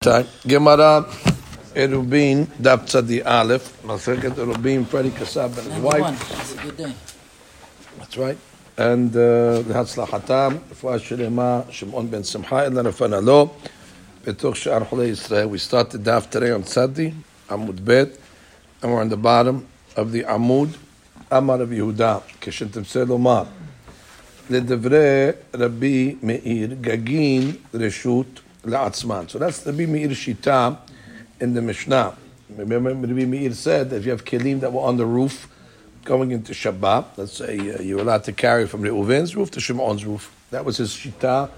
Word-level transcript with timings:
time. 0.00 0.26
Gemara 0.46 1.04
Erubin 1.74 2.46
Daf 2.62 2.86
Tzadi 2.86 3.20
Aleph 3.26 3.82
Masechet 3.82 4.38
Erubin 4.38 4.86
Freddie 4.86 5.10
Kasab 5.10 5.46
and 5.46 5.56
his 5.56 5.66
Number 5.66 5.88
one. 5.88 6.00
wife. 6.02 6.28
That's 6.28 6.54
a 6.54 6.56
good 6.62 6.76
day. 6.76 6.94
That's 7.98 8.16
right. 8.16 8.38
And 8.76 9.16
uh, 9.16 9.64
להצלחתם, 9.68 10.56
רפואה 10.70 10.98
שלמה, 10.98 11.60
שמעון 11.70 12.10
בן 12.10 12.24
שמחה, 12.24 12.66
אלא 12.66 12.82
נפנה 12.82 13.20
לו, 13.20 13.48
בתוך 14.24 14.56
שאר 14.56 14.84
חולי 14.84 15.06
ישראל. 15.06 15.48
We 15.48 15.58
started 15.58 16.04
Daf 16.04 16.30
today 16.30 16.52
on 16.52 16.62
Tzadi, 16.62 17.12
Amud 17.50 17.84
Bet, 17.84 18.08
and 18.82 18.92
we're 18.92 19.00
on 19.00 19.08
the 19.08 19.16
bottom 19.16 19.66
of 19.96 20.12
the 20.12 20.24
Amud, 20.28 20.68
אמר 21.32 21.60
רבי 21.60 21.76
יהודה, 21.76 22.18
כשתרצה 22.40 23.04
לומר, 23.04 23.42
לדברי 24.50 25.28
רבי 25.54 26.14
מאיר, 26.22 26.74
גגין 26.80 27.52
רשות 27.74 28.40
la'atzman. 28.62 29.28
So 29.30 29.38
that's 29.38 29.60
the 29.60 29.72
Meir 29.72 30.08
Shita 30.08 30.78
in 31.40 31.54
the 31.54 31.62
Mishnah. 31.62 32.16
Remember, 32.56 32.94
Rabbi 32.94 33.24
Meir 33.24 33.52
said 33.52 33.90
that 33.90 33.96
if 33.96 34.04
you 34.04 34.10
have 34.10 34.24
kelim 34.24 34.60
that 34.60 34.72
were 34.72 34.80
on 34.80 34.96
the 34.96 35.06
roof 35.06 35.48
going 36.04 36.30
into 36.30 36.52
Shabbat, 36.52 37.04
let's 37.16 37.34
say 37.34 37.58
uh, 37.58 37.82
you're 37.82 38.00
allowed 38.00 38.24
to 38.24 38.32
carry 38.32 38.66
from 38.66 38.82
Reuven's 38.82 39.36
roof 39.36 39.50
to 39.52 39.60
Shimon's 39.60 40.04
roof. 40.04 40.34
That 40.50 40.64
was 40.64 40.78
his 40.78 40.90
Shita 40.90 41.50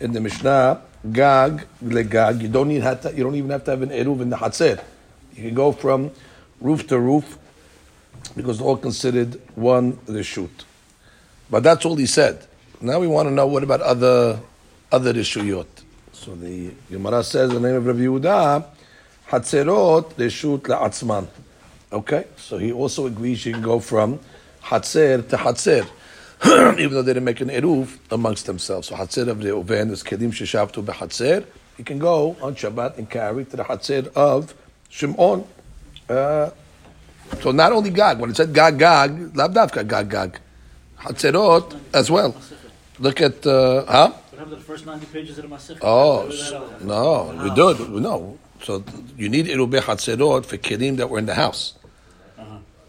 in 0.00 0.12
the 0.12 0.20
Mishnah. 0.20 0.82
Gag 1.12 1.66
legag. 1.84 2.42
You 2.42 2.48
don't 2.48 2.68
need 2.68 2.82
you 2.82 3.24
don't 3.24 3.34
even 3.34 3.50
have 3.50 3.64
to 3.64 3.70
have 3.70 3.82
an 3.82 3.90
eruv 3.90 4.20
in 4.20 4.30
the 4.30 4.36
hatzir. 4.36 4.82
You 5.34 5.44
can 5.44 5.54
go 5.54 5.70
from 5.70 6.10
roof 6.60 6.88
to 6.88 6.98
roof 6.98 7.38
because 8.34 8.58
they're 8.58 8.66
all 8.66 8.76
considered 8.76 9.40
one 9.54 9.92
reshut. 10.08 10.50
But 11.50 11.62
that's 11.62 11.84
all 11.84 11.94
he 11.94 12.06
said. 12.06 12.44
Now 12.80 12.98
we 12.98 13.06
want 13.06 13.28
to 13.28 13.34
know 13.34 13.46
what 13.46 13.62
about 13.62 13.80
other 13.80 14.40
other 14.90 15.12
reshuyot. 15.12 15.66
So 16.20 16.34
the 16.34 16.72
Gemara 16.90 17.22
says 17.22 17.52
the 17.52 17.60
name 17.60 17.76
of 17.76 17.86
Rabbi 17.86 18.00
Yehuda, 18.00 18.64
Hatzerot 19.28 20.14
reshut 20.14 20.62
la'atzman. 20.62 21.28
Okay, 21.92 22.24
so 22.36 22.58
he 22.58 22.72
also 22.72 23.06
agrees 23.06 23.46
you 23.46 23.52
can 23.52 23.62
go 23.62 23.78
from 23.78 24.18
Hatzer 24.64 25.26
to 25.28 25.36
Hatzer, 25.36 25.88
even 26.78 26.92
though 26.92 27.02
they 27.02 27.12
didn't 27.14 27.24
make 27.24 27.40
an 27.40 27.50
eruv 27.50 27.98
amongst 28.10 28.46
themselves. 28.46 28.88
So 28.88 28.96
Hatzer 28.96 29.28
of 29.28 29.38
the 29.38 29.50
Reuven 29.50 29.92
is 29.92 30.02
kedim 30.02 30.32
sheshavtu 30.32 30.84
beHatzer. 30.84 31.46
He 31.76 31.84
can 31.84 32.00
go 32.00 32.36
on 32.42 32.56
Shabbat 32.56 32.98
and 32.98 33.08
carry 33.08 33.44
to 33.44 33.56
the 33.56 33.62
Hatzer 33.62 34.12
of 34.14 34.54
Shimon. 34.90 35.46
Uh, 36.08 36.50
so 37.40 37.52
not 37.52 37.70
only 37.70 37.90
Gag, 37.90 38.18
when 38.18 38.30
it 38.30 38.36
said 38.36 38.52
Gag 38.52 38.76
Gag, 38.76 39.34
Labdavka 39.34 39.86
Gag 39.86 40.10
Gag, 40.10 40.40
Hatzerot 40.98 41.78
as 41.94 42.10
well. 42.10 42.34
Look 42.98 43.20
at 43.20 43.46
uh, 43.46 43.84
huh? 43.86 44.12
What 44.38 44.46
happened 44.46 44.62
to 44.62 44.64
the 44.64 44.72
first 44.72 44.86
90 44.86 45.06
pages 45.06 45.36
of 45.38 45.50
the 45.50 45.56
Masif? 45.56 45.78
Oh 45.82 46.30
no, 46.80 47.36
we 47.42 47.52
do 47.56 47.70
it. 47.70 47.90
No, 47.90 48.38
so 48.62 48.84
you 49.16 49.28
need 49.28 49.46
irubeh 49.46 49.80
hatzerot 49.80 50.46
for 50.46 50.56
kelim 50.58 50.96
that 50.98 51.10
were 51.10 51.18
in 51.18 51.26
the 51.26 51.34
house. 51.34 51.74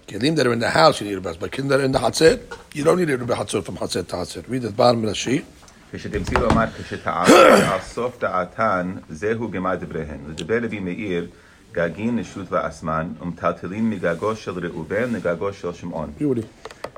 Kelim 0.06 0.36
that 0.36 0.46
are 0.46 0.54
in 0.54 0.60
the 0.60 0.70
house, 0.70 1.02
you 1.02 1.08
need 1.08 1.18
irubeh. 1.18 1.40
But 1.40 1.50
kelim 1.50 1.70
that 1.70 1.80
are 1.80 1.86
in 1.86 1.92
the 1.92 1.98
hatzer, 1.98 2.40
you 2.76 2.84
don't 2.84 3.00
need 3.00 3.08
irubeh 3.08 3.36
hatzerot 3.36 3.64
from 3.64 3.78
hatzer 3.78 4.08
to 4.08 4.16
hatzer. 4.18 4.48
Read 4.48 4.62
the 4.62 4.70
bottom 4.70 5.04
of 5.06 5.10
the 5.10 5.16
sheet. 5.16 5.44
כשתמציא 5.92 6.38
לומר 6.38 6.66
כשתאסוף 6.78 8.20
דעתן, 8.20 8.96
זהו 9.10 9.52
גמר 9.52 9.76
דבריהן. 9.76 10.20
לדבר 10.30 10.64
רבי 10.64 10.80
מאיר, 10.80 11.28
גגין 11.72 12.20
נשות 12.20 12.52
ואסמן, 12.52 13.08
ומטלטלין 13.22 13.90
מגגו 13.90 14.36
של 14.36 14.66
ראובן 14.66 15.14
לגגו 15.14 15.54
של 15.54 15.74
שמעון. 15.74 16.12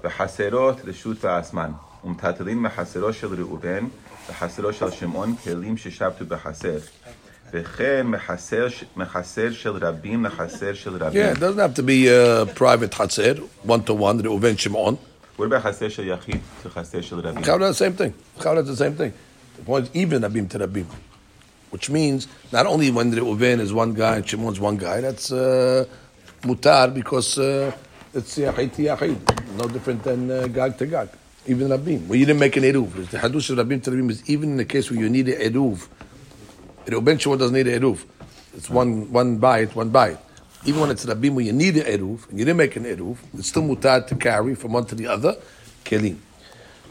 וחסרות 0.04 0.82
רשות 0.86 1.26
ואסמן, 1.26 1.72
ומטלטלין 2.04 2.60
מחסרו 2.60 3.14
של 3.14 3.42
ראובן 3.42 3.86
וחסרו 4.31 4.73
של 4.73 4.91
שמעון 4.91 5.37
כלים 5.45 5.77
ששבתו 5.77 6.25
בחסר. 6.27 6.79
וכן 7.53 8.06
מחסר, 8.06 8.67
מחסר 8.97 9.53
של 9.53 9.70
רבים 9.70 10.25
לחסר 10.25 10.75
של 10.75 10.97
רבים. 10.97 11.23
Yeah, 11.23 11.37
it 11.37 11.41
doesn't 11.41 11.59
have 11.59 11.75
to 11.75 11.83
be 11.83 12.09
uh, 12.09 12.45
private 12.55 12.92
hatzer, 12.92 13.39
one 13.62 13.83
to 13.84 13.95
one, 13.95 14.20
Reuven 14.23 14.59
Shimon. 14.59 14.98
what 15.37 15.47
about 15.47 15.62
חסר 15.62 15.89
של 15.89 16.09
יחיד 16.09 16.41
לחסר 16.67 17.01
של 17.01 17.20
רבים? 17.20 17.45
Chavra 17.45 17.70
the 17.70 17.74
same 17.74 17.95
thing. 17.97 18.13
Chavra 18.42 18.63
the 18.67 18.77
same 18.77 18.97
thing. 18.97 19.13
The 19.58 19.63
point 19.64 19.85
is 19.85 19.91
even 19.95 20.23
Abim 20.23 20.48
to 20.51 20.58
Rabim. 20.58 20.86
Which 21.70 21.91
means 21.91 22.27
not 22.52 22.67
only 22.67 22.91
when 22.91 23.13
Reuven 23.13 23.61
is 23.61 23.73
one 23.73 23.92
guy 23.95 24.17
and 24.17 24.29
Shimon's 24.29 24.61
one 24.61 24.77
guy, 24.77 25.01
that's 25.01 25.30
uh, 25.33 25.85
mutar 26.42 26.92
because 26.92 27.39
uh, 27.39 27.73
it's 28.14 28.39
yachid 28.39 28.74
to 28.74 28.83
yachid. 28.83 29.19
No 29.57 29.69
different 29.69 30.02
than 30.02 30.30
uh, 30.30 30.47
gag 30.47 30.79
to 30.79 30.86
gag. 30.86 31.08
Even 31.48 31.70
Rabim. 31.70 32.06
Well, 32.08 32.20
you 32.20 32.26
didn't 32.26 32.40
make 32.40 32.56
an 32.56 32.64
eruv. 32.64 33.10
The 33.10 33.18
hadush 33.18 33.50
of 33.50 33.66
Rabim 33.66 33.84
to 33.84 34.10
is 34.10 34.30
even 34.30 34.52
in 34.52 34.58
the 34.58 34.66
case 34.66 34.92
where 34.92 35.00
you 35.00 35.10
need 35.10 35.28
an 35.28 35.54
eruv. 35.54 35.88
Reuben 36.88 37.18
Shimon 37.18 37.40
doesn't 37.40 37.56
need 37.56 37.68
an 37.68 37.82
eruv. 37.82 38.04
It's 38.54 38.70
one 38.70 39.12
one 39.12 39.38
bite, 39.38 39.76
one 39.76 39.90
bite. 39.90 40.20
Even 40.66 40.82
when 40.82 40.92
it's 40.92 41.04
Rabim 41.04 41.34
where 41.34 41.46
you 41.46 41.54
need 41.54 41.78
an 41.78 41.86
eruv, 41.86 42.30
and 42.30 42.38
you 42.38 42.46
didn't 42.46 42.58
make 42.58 42.76
an 42.76 42.84
eruv, 42.84 43.18
it's 43.34 43.48
still 43.48 43.64
mutar 43.64 44.06
to 44.06 44.16
carry 44.16 44.54
from 44.54 44.74
one 44.74 44.86
to 44.86 44.94
the 44.94 45.08
other, 45.08 45.36
kelim. 45.84 46.18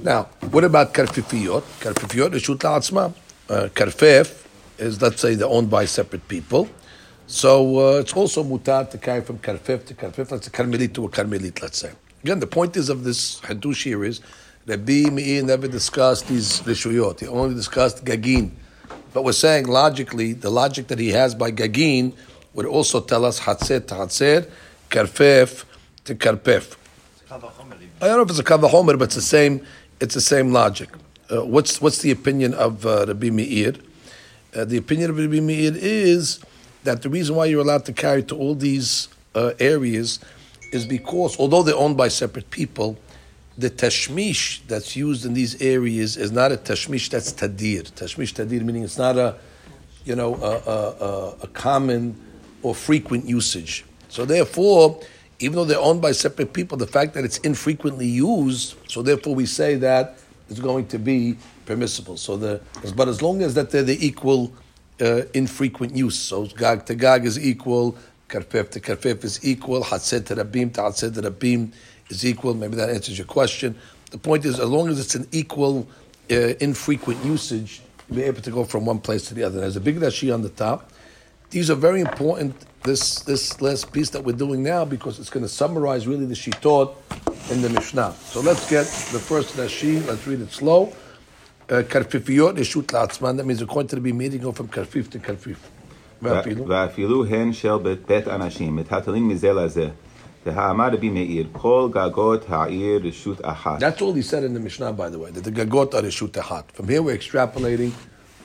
Now, 0.01 0.25
what 0.51 0.65
about 0.65 0.95
karfifiyot? 0.95 1.63
Karfifiyot 1.81 2.35
is 2.35 2.43
shut 2.43 2.59
la'atzma. 2.59 3.15
Uh, 3.49 3.69
karfef 3.73 4.47
is, 4.79 5.01
let's 5.01 5.21
say, 5.21 5.37
they're 5.37 5.47
owned 5.47 5.71
by 5.71 5.85
separate 5.85 6.27
people. 6.27 6.69
So 7.29 7.79
uh, 7.79 8.01
it's 8.01 8.15
also 8.15 8.43
mutar 8.43 8.91
to 8.91 8.99
carry 8.99 9.21
from 9.21 9.39
karfef 9.39 9.87
to 9.87 9.95
karfef. 9.95 10.33
Let's 10.33 10.47
say 10.47 10.51
karmelit 10.51 10.93
to 10.95 11.05
a 11.05 11.09
karmelit, 11.09 11.63
let's 11.63 11.79
say. 11.79 11.93
Again, 12.25 12.41
the 12.41 12.47
point 12.47 12.77
is 12.77 12.89
of 12.89 13.05
this 13.05 13.41
hadush 13.43 13.85
here 13.85 14.05
is 14.05 14.21
Rabbi 14.67 15.09
Meir 15.11 15.43
never 15.43 15.67
discussed 15.67 16.29
these 16.29 16.61
rishuyot. 16.61 17.21
He 17.21 17.27
only 17.27 17.55
discussed 17.55 18.05
gagin. 18.05 18.51
But 19.13 19.25
we're 19.25 19.33
saying 19.33 19.67
logically, 19.67 20.35
the 20.35 20.51
logic 20.51 20.89
that 20.89 20.99
he 20.99 21.09
has 21.11 21.35
by 21.35 21.51
gagin 21.51 22.13
would 22.55 22.67
also 22.67 23.01
tell 23.01 23.25
us 23.25 23.41
hatzer 23.41 23.85
to 23.87 23.95
hatzer, 23.95 24.51
karfef 24.91 25.65
to 26.05 26.15
karpef. 26.15 26.77
I 27.31 27.39
don't 28.07 28.17
know 28.17 28.23
if 28.23 28.31
it's 28.31 28.39
a 28.39 28.45
kavahomer, 28.45 28.99
but 28.99 29.05
it's 29.05 29.15
the 29.15 29.23
same. 29.23 29.67
It's 30.01 30.15
the 30.15 30.21
same 30.21 30.53
logic. 30.53 30.91
Uh, 31.31 31.45
what's 31.45 31.81
what's 31.81 32.03
the 32.03 32.11
opinion 32.11 32.55
of 32.55 32.85
uh, 32.85 33.07
Rabbi 33.09 33.31
Meir? 33.31 33.75
Uh, 34.55 34.65
the 34.65 34.77
opinion 34.77 35.11
of 35.11 35.19
Rabbi 35.19 35.41
Meir 35.41 35.73
is 35.75 36.41
that 36.85 37.03
the 37.03 37.09
reason 37.09 37.37
why 37.37 37.47
you're 37.47 37.61
allowed 37.61 37.85
to 37.87 37.93
carry 37.93 38.23
to 38.25 38.37
all 38.37 38.55
these 38.55 39.09
uh, 39.35 39.53
areas 39.59 40.19
is 40.73 40.87
because 40.87 41.39
although 41.39 41.63
they're 41.63 41.77
owned 41.77 41.97
by 41.97 42.09
separate 42.09 42.51
people, 42.51 42.99
the 43.61 43.71
tashmish 43.71 44.61
that's 44.67 44.97
used 44.97 45.27
in 45.27 45.35
these 45.35 45.61
areas 45.61 46.17
is 46.17 46.33
not 46.33 46.51
a 46.51 46.57
tashmish 46.57 47.11
that's 47.11 47.33
tadir. 47.33 47.83
Tashmish 47.93 48.33
tadir 48.33 48.63
meaning 48.63 48.85
it's 48.85 48.99
not 48.99 49.17
a 49.17 49.37
you 50.05 50.17
know 50.17 50.35
a, 50.37 50.71
a, 50.71 51.37
a, 51.43 51.47
common 51.49 52.19
or 52.63 52.75
frequent 52.75 53.27
usage. 53.27 53.85
So 54.09 54.25
therefore, 54.25 55.01
even 55.39 55.57
though 55.57 55.65
they're 55.65 55.79
owned 55.79 56.01
by 56.01 56.13
separate 56.13 56.53
people, 56.53 56.79
the 56.79 56.87
fact 56.87 57.15
that 57.15 57.25
it's 57.25 57.39
infrequently 57.39 58.07
used, 58.07 58.77
so 58.89 59.03
therefore 59.03 59.35
we 59.35 59.47
say 59.47 59.77
that 59.77 60.19
it's 60.49 60.61
going 60.61 60.87
to 60.89 60.99
be 60.99 61.37
permissible. 61.67 62.17
So 62.17 62.37
the 62.37 62.61
but 62.97 63.09
as 63.09 63.21
long 63.21 63.43
as 63.43 63.55
that 63.55 63.71
they're 63.71 63.83
the 63.83 64.05
equal 64.05 64.53
uh, 65.01 65.23
infrequent 65.35 65.95
use, 65.95 66.19
so 66.19 66.47
gag 66.47 66.87
to 66.87 66.95
gag 66.95 67.27
is 67.27 67.39
equal, 67.39 67.97
karfef 68.29 68.71
to 68.71 68.81
karfef 68.81 69.23
is 69.23 69.45
equal, 69.45 69.85
hatzed 69.85 70.25
to 70.27 70.37
rabim 70.37 70.73
to 70.75 70.81
hatzed 70.81 71.15
to 71.15 71.23
rabim 71.31 71.73
is 72.11 72.25
equal. 72.25 72.55
Maybe 72.55 72.77
that 72.77 72.91
answers 72.91 73.19
your 73.19 73.27
question. 73.27 73.77
The 74.11 74.19
point 74.19 74.45
is, 74.45 74.59
as 74.59 74.69
long 74.69 74.89
as 74.89 74.99
it's 74.99 75.15
an 75.15 75.27
equal, 75.33 75.89
uh, 76.31 76.55
infrequent 76.61 77.25
usage, 77.25 77.81
you'll 78.09 78.17
be 78.17 78.23
able 78.25 78.43
to 78.43 78.51
go 78.51 78.65
from 78.65 78.85
one 78.85 78.99
place 78.99 79.29
to 79.29 79.35
the 79.35 79.45
other. 79.45 79.61
There's 79.61 79.77
a 79.77 79.81
big 79.81 79.99
Rashi 79.99 80.33
on 80.33 80.43
the 80.43 80.49
top. 80.49 80.91
These 81.51 81.71
are 81.71 81.75
very 81.75 82.01
important. 82.01 82.55
This 82.83 83.21
this 83.21 83.61
last 83.61 83.93
piece 83.93 84.11
that 84.11 84.25
we're 84.25 84.37
doing 84.37 84.63
now 84.63 84.85
because 84.85 85.19
it's 85.19 85.31
going 85.31 85.43
to 85.43 85.49
summarize 85.49 86.07
really 86.07 86.25
the 86.25 86.35
shitot 86.35 86.95
in 87.51 87.61
the 87.61 87.69
Mishnah. 87.69 88.15
So 88.25 88.41
let's 88.41 88.69
get 88.71 88.87
the 89.13 89.19
first 89.19 89.57
Rashi. 89.57 90.05
Let's 90.07 90.27
read 90.27 90.41
it 90.41 90.51
slow. 90.51 90.93
Uh, 91.69 91.83
karfifiyot 91.83 92.57
yeshut 92.57 92.87
la'atzman. 92.87 93.37
That 93.37 93.45
means 93.45 93.61
according 93.61 93.89
to 93.89 93.97
the 94.01 94.13
meeting, 94.13 94.41
go 94.41 94.53
from 94.53 94.69
karfif 94.69 95.11
to 95.11 95.19
karfif. 95.19 95.59
hen 97.29 97.53
shel 97.53 97.79
bet 97.79 98.07
בית 98.07 98.29
אנשים, 98.29 98.77
מתהתלים 98.77 99.29
mizel 99.29 99.53
לזה. 99.53 99.89
והאמר 100.46 100.88
רבי 100.94 101.10
מאיר, 101.10 101.48
כל 101.52 101.90
גגות 101.92 102.46
העיר 102.50 103.02
רשות 103.04 103.38
אחת. 103.42 103.80
That's 103.80 104.02
all 104.02 104.14
he 104.14 104.22
said 104.22 104.44
in 104.44 104.54
the 104.54 104.60
Mishnah, 104.60 104.92
by 104.94 105.10
the 105.10 105.20
way, 105.20 105.32
that 105.32 105.44
the 105.44 105.52
gagot 105.52 105.94
are 105.94 106.02
reshut 106.02 106.38
achat. 106.38 106.72
From 106.74 106.88
here, 106.88 107.02
we're 107.02 107.18
extrapolating 107.18 107.92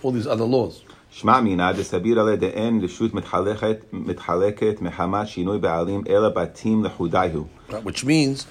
all 0.02 0.12
these 0.12 0.26
other 0.26 0.44
laws. 0.44 0.82
שמע 1.11 1.41
מינא 1.41 1.73
דסביר 1.73 2.20
עלי 2.20 2.37
דאין 2.37 2.81
רשות 2.85 3.14
מתחלקת, 3.14 3.76
מתחלקת 3.93 4.81
מחמת 4.81 5.29
שינוי 5.29 5.58
בעלים, 5.58 6.02
אלא 6.08 6.29
בתים 6.29 6.85
לחודיהו. 6.85 7.44
Right, 7.70 7.85
Which 7.85 8.05
means 8.05 8.47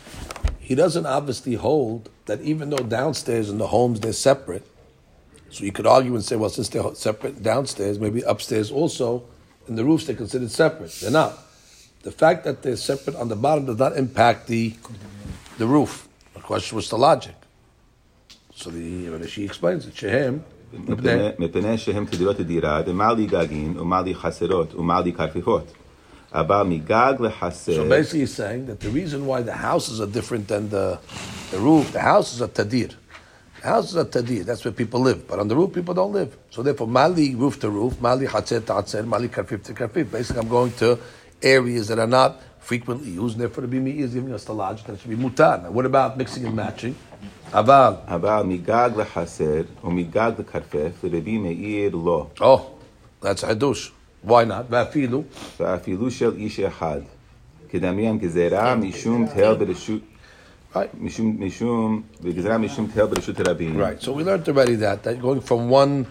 he 0.59 0.75
doesn't 0.75 1.05
obviously 1.05 1.55
hold 1.55 2.09
that 2.25 2.41
even 2.41 2.69
though 2.69 2.83
downstairs 2.83 3.49
in 3.49 3.57
the 3.57 3.67
homes 3.67 3.99
they're 4.01 4.13
separate, 4.13 4.65
so 5.49 5.63
you 5.63 5.71
could 5.71 5.87
argue 5.87 6.13
and 6.13 6.23
say, 6.23 6.35
well, 6.35 6.49
since 6.49 6.69
they're 6.69 6.93
separate 6.93 7.41
downstairs, 7.41 7.97
maybe 7.97 8.21
upstairs 8.21 8.69
also, 8.71 9.23
in 9.67 9.75
the 9.75 9.83
roofs 9.83 10.05
they're 10.05 10.15
considered 10.15 10.51
separate. 10.51 10.91
They're 11.01 11.09
not. 11.23 11.33
The 12.03 12.11
fact 12.11 12.43
that 12.45 12.61
they're 12.63 12.77
separate 12.77 13.15
on 13.15 13.27
the 13.27 13.35
bottom 13.35 13.65
does 13.65 13.77
not 13.85 13.93
impact 13.97 14.47
the 14.47 14.73
the 15.57 15.67
roof. 15.67 16.07
The 16.33 16.41
question 16.41 16.75
was 16.77 16.89
the 16.89 16.97
logic. 16.97 17.35
So 18.55 18.69
the 18.69 19.27
she 19.27 19.43
explains 19.45 19.85
it. 19.85 19.95
Shehem 19.95 20.39
מפני- 20.73 21.29
מפני 21.39 21.77
שהם 21.77 22.05
תדירות 22.05 22.39
הדירה, 22.39 22.81
דמה 22.81 23.13
לי 23.13 23.25
גגין, 23.25 23.79
ומה 23.79 24.01
לי 24.01 24.15
חסרות, 24.15 24.75
ומה 24.75 25.01
לי 25.01 25.13
כרפיפות. 25.13 25.63
אבל 26.33 26.63
מגג 26.63 27.13
לחסר, 27.19 27.85
So 27.85 27.89
basically, 27.89 28.19
he's 28.19 28.33
saying 28.35 28.67
that 28.67 28.79
the 28.79 28.89
reason 28.89 29.25
why 29.25 29.41
the 29.41 29.53
houses 29.53 29.99
are 29.99 30.05
different 30.05 30.47
than 30.47 30.69
the, 30.69 30.99
the 31.51 31.57
roof, 31.59 31.91
the 31.91 31.99
houses 31.99 32.39
are 32.41 32.47
tadir. 32.47 32.91
The 33.61 33.67
houses 33.67 33.95
are 33.97 34.05
tadir. 34.05 34.43
That's 34.45 34.63
where 34.63 34.71
people 34.71 34.99
live. 34.99 35.27
But 35.27 35.39
on 35.39 35.47
the 35.47 35.55
roof, 35.55 35.73
people 35.73 35.95
don't 35.95 36.13
live. 36.13 36.37
So 36.51 36.61
therefore, 36.61 36.87
mali 36.87 37.33
roof 37.35 37.59
to 37.61 37.69
roof, 37.71 37.99
mali 37.99 38.27
hatzet 38.27 38.65
to 38.67 38.73
hatzet, 38.73 39.05
mali 39.07 39.27
karfif 39.27 39.63
to 39.63 39.73
karfif. 39.73 40.11
Basically, 40.11 40.39
I'm 40.43 40.47
going 40.47 40.73
to 40.83 40.99
areas 41.43 41.87
that 41.87 41.99
are 41.99 42.07
not 42.07 42.41
frequently 42.59 43.11
used. 43.11 43.35
And 43.35 43.41
therefore, 43.41 43.65
the 43.65 43.75
bimi 43.75 43.97
is 43.99 44.13
giving 44.13 44.33
us 44.33 44.43
the 44.45 44.53
logic 44.53 44.85
that 44.87 44.93
it 44.93 44.99
should 45.01 45.09
be 45.09 45.15
mutar. 45.15 45.63
Now, 45.63 45.71
what 45.71 45.85
about 45.85 46.17
mixing 46.17 46.45
and 46.45 46.55
matching? 46.55 46.95
Aval. 47.51 47.95
אבל 48.07 48.43
מגג 48.45 48.89
לחסר, 48.97 49.61
ומגג 49.83 50.31
לכרפף, 50.39 51.03
לרבי 51.03 51.37
מאיר 51.37 51.95
לא, 51.95 52.27
Oh, 52.39 52.61
that's 53.21 53.43
hadush. 53.43 53.91
Why 54.23 54.43
not? 54.45 54.69
Vafilu. 54.69 55.23
ואפילו 55.59 56.11
של 56.11 56.35
איש 56.35 56.59
אחד. 56.59 57.01
כדמיין 57.69 58.17
גזירה 58.17 58.75
משום 58.75 59.27
תל 59.27 59.53
ברשות, 59.55 60.01
Right. 60.75 60.77
משום, 60.99 61.35
משום, 61.39 62.01
וגזירה 62.21 62.57
משום 62.57 62.87
תל 62.93 63.05
ברשות 63.05 63.39
הרבים. 63.39 63.81
Right. 63.81 64.01
So 64.01 64.11
we 64.11 64.23
learned 64.23 64.47
already 64.47 64.75
that 64.75 65.03
that 65.03 65.19
going 65.21 65.41
from 65.41 65.69
one 65.69 66.05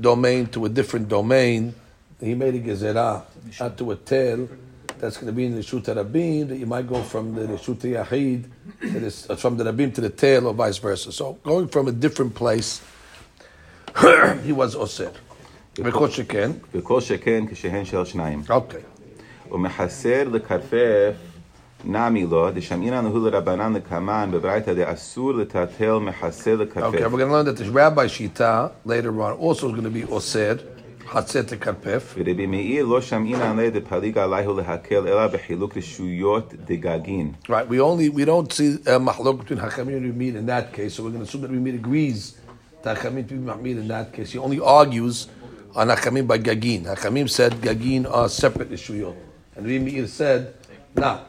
domain 0.00 0.46
to 0.46 0.64
a 0.64 0.68
different 0.68 1.08
domain, 1.08 1.74
he 2.20 2.34
made 2.34 2.54
a 2.56 2.58
gezerah 2.58 3.22
not 3.60 3.76
to 3.78 3.92
a 3.92 3.96
tail. 3.96 4.48
That's 4.98 5.16
going 5.16 5.28
to 5.28 5.32
be 5.32 5.46
in 5.46 5.54
the 5.54 5.62
Rishut 5.62 5.94
Rabin. 5.94 6.48
That 6.48 6.58
you 6.58 6.66
might 6.66 6.86
go 6.86 7.02
from 7.02 7.34
the 7.34 7.46
Rishut 7.46 7.78
Yahid 7.78 8.44
to 8.82 9.00
this, 9.00 9.30
uh, 9.30 9.36
from 9.36 9.56
the 9.56 9.64
Rabin 9.64 9.92
to 9.92 10.00
the 10.00 10.10
tail, 10.10 10.46
or 10.46 10.54
vice 10.54 10.78
versa. 10.78 11.10
So 11.12 11.38
going 11.42 11.68
from 11.68 11.88
a 11.88 11.92
different 11.92 12.34
place, 12.34 12.82
he 14.44 14.52
was 14.52 14.76
osir. 14.76 15.12
Because 15.74 16.18
you 16.18 16.24
can. 16.24 16.60
וכל 16.74 17.00
שכן 17.00 17.44
כשהן 17.50 17.84
של 17.84 18.04
שניים. 18.04 18.42
Okay. 18.48 18.82
ומחסר 19.52 20.28
לכרפף 20.32 21.14
נמי 21.84 22.26
לו, 22.26 22.50
דשמעינן 22.50 23.04
הוא 23.04 23.30
לרבנן 23.30 23.72
לקמן 23.72 24.30
בברייתא 24.32 24.74
דאסור 24.74 25.32
לטלטל 25.32 25.98
מחסר 25.98 26.56
Okay. 26.60 26.62
לכרפף. 26.62 26.98
We're 26.98 27.08
going 27.08 27.28
to 27.28 27.32
learn 27.32 27.46
that 27.46 27.56
the 27.56 27.70
Rabbi 27.70 28.06
Shita 28.06 28.72
later 28.84 29.22
on 29.22 29.32
also 29.32 29.68
is 29.68 29.72
going 29.72 29.84
to 29.84 29.90
be 29.90 30.02
osir, 30.02 30.60
hatzet 31.06 31.58
karpef. 31.60 32.14
ורבי 32.16 32.46
מאיר 32.46 32.86
לא 32.86 33.00
שמעינן 33.00 33.56
לה 33.56 33.70
דפליג 33.70 34.18
עליהו 34.18 34.56
להקל 34.56 35.08
אלא 35.08 35.26
בחילוק 35.26 35.76
רשויות 35.76 36.54
דגגין. 36.64 37.32
Right, 37.48 37.68
we 37.68 37.80
only 37.80 38.08
we 38.08 38.24
don't 38.24 38.52
see 38.52 38.74
a 38.86 38.98
mahlok 38.98 39.38
between 39.40 39.58
Hachamim 39.58 39.96
and 39.96 40.06
Ramid 40.06 40.36
in 40.36 40.46
that 40.46 40.72
case, 40.72 40.94
so 40.94 41.02
we're 41.02 41.10
going 41.10 41.22
to 41.22 41.28
assume 41.28 41.42
that 41.42 41.50
Ramid 41.50 41.74
agrees 41.74 42.38
that 42.82 42.98
Hachamim 42.98 43.28
to 43.28 43.34
be 43.34 43.40
Mahmid 43.40 43.78
in 43.82 43.88
that 43.88 44.12
case. 44.12 44.32
He 44.32 44.38
only 44.38 44.60
argues 44.60 45.28
on 45.74 45.88
Hachamim 45.88 46.26
by 46.26 46.38
Gagin. 46.38 46.84
Hachamim 46.84 47.28
said 47.28 47.52
Gagin 47.54 48.06
are 48.10 48.28
separate 48.28 48.70
ishuyot, 48.70 49.16
and 49.56 49.66
Ramid 49.66 50.08
said 50.08 50.54
nah. 50.94 51.20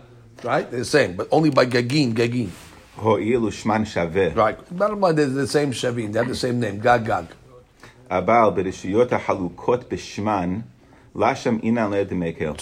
Right, 0.44 0.70
they're 0.72 0.80
the 0.80 0.86
same, 0.86 1.16
but 1.16 1.28
only 1.32 1.52
by 1.52 1.66
Gagin, 1.66 2.14
Gagin. 2.14 2.50
הואיל 2.98 3.44
ושמן 3.44 3.86
שווה. 3.86 4.36
Right, 4.36 4.78
bottom 4.78 5.00
line, 5.02 5.16
they're 5.16 5.28
the 5.28 5.48
same 5.48 5.72
Shavin, 5.72 6.12
they 6.12 6.20
have 6.20 6.28
the 6.28 6.36
same 6.36 6.60
name, 6.60 6.80
Gag 6.80 7.06
Gag. 7.06 7.26
So 8.12 8.20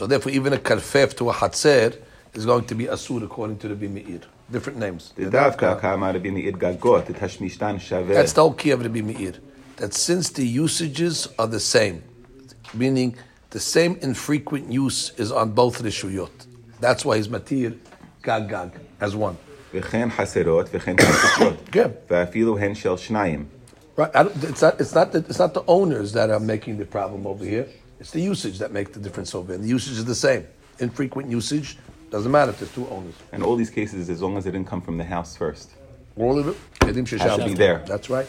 therefore, 0.07 0.31
even 0.31 0.53
a 0.53 0.57
karfef 0.57 1.15
to 1.17 1.29
a 1.29 1.33
hatzer 1.33 1.97
is 2.35 2.45
going 2.45 2.65
to 2.65 2.75
be 2.75 2.85
asur 2.85 3.23
according 3.23 3.57
to 3.57 3.67
the 3.67 3.75
Bimeir. 3.75 4.21
Different 4.51 4.77
names. 4.79 5.13
דווקא 5.29 5.75
כאמר 5.81 6.15
רבי 6.15 6.29
מאיר 6.29 6.53
גגות, 6.57 7.03
תשמישתן 7.19 7.79
שווה. 7.79 8.23
That's 8.23 8.33
the 8.33 8.41
whole 8.41 8.53
key 8.53 8.71
of 8.71 8.81
Rabbi 8.81 9.01
Meir. 9.01 9.33
That 9.77 9.93
since 9.93 10.29
the 10.29 10.45
usages 10.45 11.27
are 11.37 11.47
the 11.47 11.59
same, 11.59 12.03
meaning 12.73 13.15
the 13.51 13.59
same 13.59 13.97
infrequent 14.01 14.71
use 14.71 15.11
is 15.17 15.31
on 15.31 15.51
both 15.51 15.81
rishuyot. 15.81 16.45
That's 16.79 17.05
why 17.05 17.17
he's 17.17 17.27
matir 17.27 17.77
gag 18.23 18.49
gag 18.49 18.69
as 19.01 19.15
one. 19.15 19.37
וכן 19.73 20.09
חסרות 20.09 20.69
וכן 20.73 20.95
כרטיסות. 20.95 21.69
כן. 21.71 21.89
ואפילו 22.09 22.57
הן 22.57 22.75
של 22.75 22.97
שניים. 22.97 23.45
Right. 23.96 24.10
it's 24.14 24.62
not. 24.62 24.80
It's 24.80 24.94
not. 24.94 25.12
The, 25.12 25.18
it's 25.18 25.38
not 25.38 25.54
the 25.54 25.64
owners 25.66 26.12
that 26.12 26.30
are 26.30 26.40
making 26.40 26.78
the 26.78 26.84
problem 26.84 27.26
over 27.26 27.44
here. 27.44 27.68
It's 28.00 28.10
the 28.10 28.20
usage 28.20 28.58
that 28.58 28.72
makes 28.72 28.90
the 28.90 29.00
difference 29.00 29.34
over 29.34 29.48
here. 29.48 29.54
And 29.54 29.64
the 29.64 29.68
usage 29.68 29.98
is 29.98 30.04
the 30.04 30.14
same. 30.14 30.46
Infrequent 30.80 31.30
usage 31.30 31.78
doesn't 32.10 32.30
matter 32.30 32.50
if 32.50 32.58
there's 32.58 32.72
two 32.72 32.88
owners. 32.88 33.14
And 33.32 33.42
all 33.42 33.54
these 33.54 33.70
cases, 33.70 34.10
as 34.10 34.20
long 34.20 34.36
as 34.36 34.44
they 34.44 34.50
didn't 34.50 34.66
come 34.66 34.80
from 34.80 34.98
the 34.98 35.04
house 35.04 35.36
first. 35.36 35.70
All 36.16 36.38
of 36.38 36.48
it. 36.48 36.56
Edim 36.80 37.06
should 37.06 37.20
be 37.44 37.54
there. 37.54 37.84
That's 37.86 38.10
right. 38.10 38.26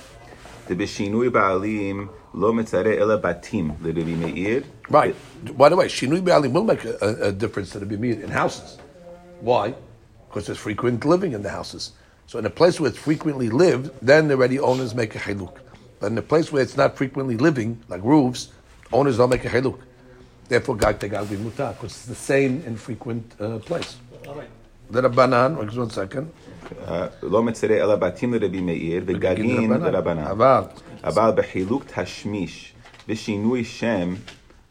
Right. 4.89 5.15
By 5.57 5.69
the 5.69 5.75
way, 5.75 5.88
shinui 5.88 6.21
ba'alim 6.21 6.51
will 6.51 6.63
make 6.63 6.83
a, 6.85 6.97
a, 7.01 7.27
a 7.27 7.31
difference 7.31 7.71
to 7.71 7.79
the 7.79 7.85
bimir 7.85 8.23
in 8.23 8.29
houses. 8.29 8.77
Why? 9.41 9.75
Because 10.27 10.47
there's 10.47 10.57
frequent 10.57 11.06
living 11.06 11.33
in 11.33 11.44
the 11.44 11.50
houses. 11.50 11.94
So 12.26 12.38
in 12.38 12.46
a 12.46 12.50
place 12.50 12.78
where 12.81 12.90
it's 12.90 12.99
frequently 12.99 13.50
lived, 13.50 13.90
then 14.00 14.31
already 14.31 14.58
owners 14.58 14.94
make 14.94 15.14
a 15.14 15.19
haluk. 15.19 15.56
But 16.00 16.12
in 16.12 16.19
a 16.19 16.22
place 16.22 16.50
where 16.52 16.62
it's 16.62 16.76
not 16.76 16.96
frequently 16.96 17.37
living, 17.37 17.70
like 17.88 18.02
roofs, 18.05 18.49
owners 18.93 19.17
don't 19.19 19.31
make 19.31 19.44
a 19.44 19.49
haluk. 19.49 19.78
Therefore, 20.49 20.76
gag 20.76 20.99
tegag 20.99 21.26
mutar, 21.26 21.72
because 21.75 21.93
it's 21.96 22.06
the 22.06 22.14
same 22.14 22.62
infrequent 22.67 23.25
uh, 23.40 23.58
place. 23.58 23.96
All 24.26 24.34
right. 24.34 24.49
The 24.90 25.02
Rabbanan, 25.02 25.56
wait 25.56 25.67
just 25.67 25.78
one 25.78 25.90
second. 25.90 26.26
אה, 26.88 27.06
לא 27.22 27.43
מצרה 27.43 27.76
אלא 27.76 27.96
בתים 27.96 28.34
לרבי 28.34 28.61
מאיר 28.61 29.02
וגגין 29.06 29.72
לרבנן. 29.72 30.19
אבל, 30.25 30.62
אבל 31.05 31.31
בחילוק 31.37 31.84
תשמיש 31.94 32.72
ושינוי 33.08 33.64
שם 33.64 34.14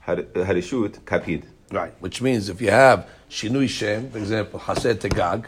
הר- 0.08 0.16
הרשות 0.36 0.98
קפיד. 1.06 1.46
right, 1.72 1.94
which 2.02 2.22
means 2.22 2.50
if 2.50 2.62
you 2.62 2.70
have 2.72 3.00
Shinui 3.30 3.70
Shem, 3.70 4.10
for 4.12 4.18
example, 4.18 4.60
Hased 4.60 5.00
Tegag, 5.02 5.46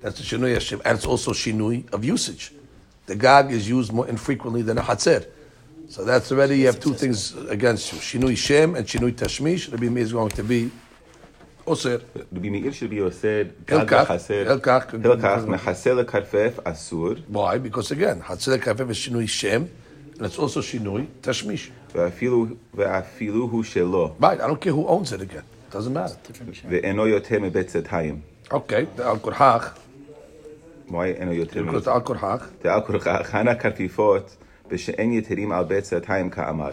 that's 0.00 0.20
a 0.20 0.22
Shinui 0.22 0.52
Hashem, 0.54 0.82
and 0.84 0.96
it's 0.98 1.06
also 1.06 1.32
Shinui 1.32 1.92
of 1.92 2.04
usage. 2.04 2.52
The 3.06 3.16
Gag 3.16 3.52
is 3.52 3.68
used 3.68 3.92
more 3.92 4.08
infrequently 4.08 4.62
than 4.62 4.78
a 4.78 4.82
Hatzer. 4.82 5.26
So 5.88 6.04
that's 6.04 6.32
already, 6.32 6.58
you 6.60 6.66
have 6.66 6.80
two 6.80 6.94
things 6.94 7.34
against 7.48 7.92
you. 7.92 7.98
Shinui 7.98 8.36
Shem 8.36 8.74
and 8.74 8.86
Shinui 8.86 9.12
Tashmish. 9.12 9.70
Rabbi 9.70 9.88
Meir 9.88 10.02
is 10.02 10.12
going 10.12 10.30
to 10.30 10.42
be 10.42 10.70
Osir. 11.66 12.00
רבי 12.36 12.50
מאיר 12.50 12.72
שבי 12.72 12.98
עושה 12.98 13.42
גג 13.66 13.74
הלקח, 13.74 14.04
וחסר. 14.10 14.50
הלקח. 14.50 14.84
הלקח 15.04 15.42
מחסר 15.46 15.94
לכרפף 15.94 16.58
אסור 16.64 17.14
Why? 17.32 17.58
Because 17.58 17.90
again, 17.90 18.20
Hatzer 18.20 18.58
Kafef 18.58 18.90
is 18.90 18.98
Shinui 18.98 19.28
Shem, 19.28 19.70
and 20.16 20.26
it's 20.26 20.38
also 20.38 20.60
Shinui 20.60 21.06
Tashmish. 21.22 21.70
ואפילו, 21.94 22.46
ואפילו 22.74 23.44
הוא 23.44 23.64
שלו 23.64 24.16
Right, 24.20 24.40
I 24.40 24.46
don't 24.46 24.60
care 24.60 24.72
who 24.72 24.86
owns 24.86 25.12
it 25.12 25.20
again. 25.22 25.44
Doesn't 25.70 25.92
matter. 25.92 26.16
ואינו 26.70 27.06
יותר 27.06 27.40
מבית 27.40 27.66
צאתיים. 27.66 28.20
Okay, 28.50 28.86
the 28.96 29.04
Al 29.04 29.18
Kurhach, 29.18 29.70
why 30.88 30.94
אינו 31.20 31.32
יותר 31.32 31.64
because 31.66 31.84
the 31.84 31.90
Al 31.90 32.08
Kurhach, 32.10 32.42
דעל 32.64 32.80
כורכך, 32.80 33.28
הנה 33.34 33.54
כרטיפות 33.54 34.36
ושאין 34.70 35.12
יתרים 35.12 35.52
על 35.52 35.64
בית 35.64 35.84
צאתיים 35.84 36.30
כאמר. 36.30 36.70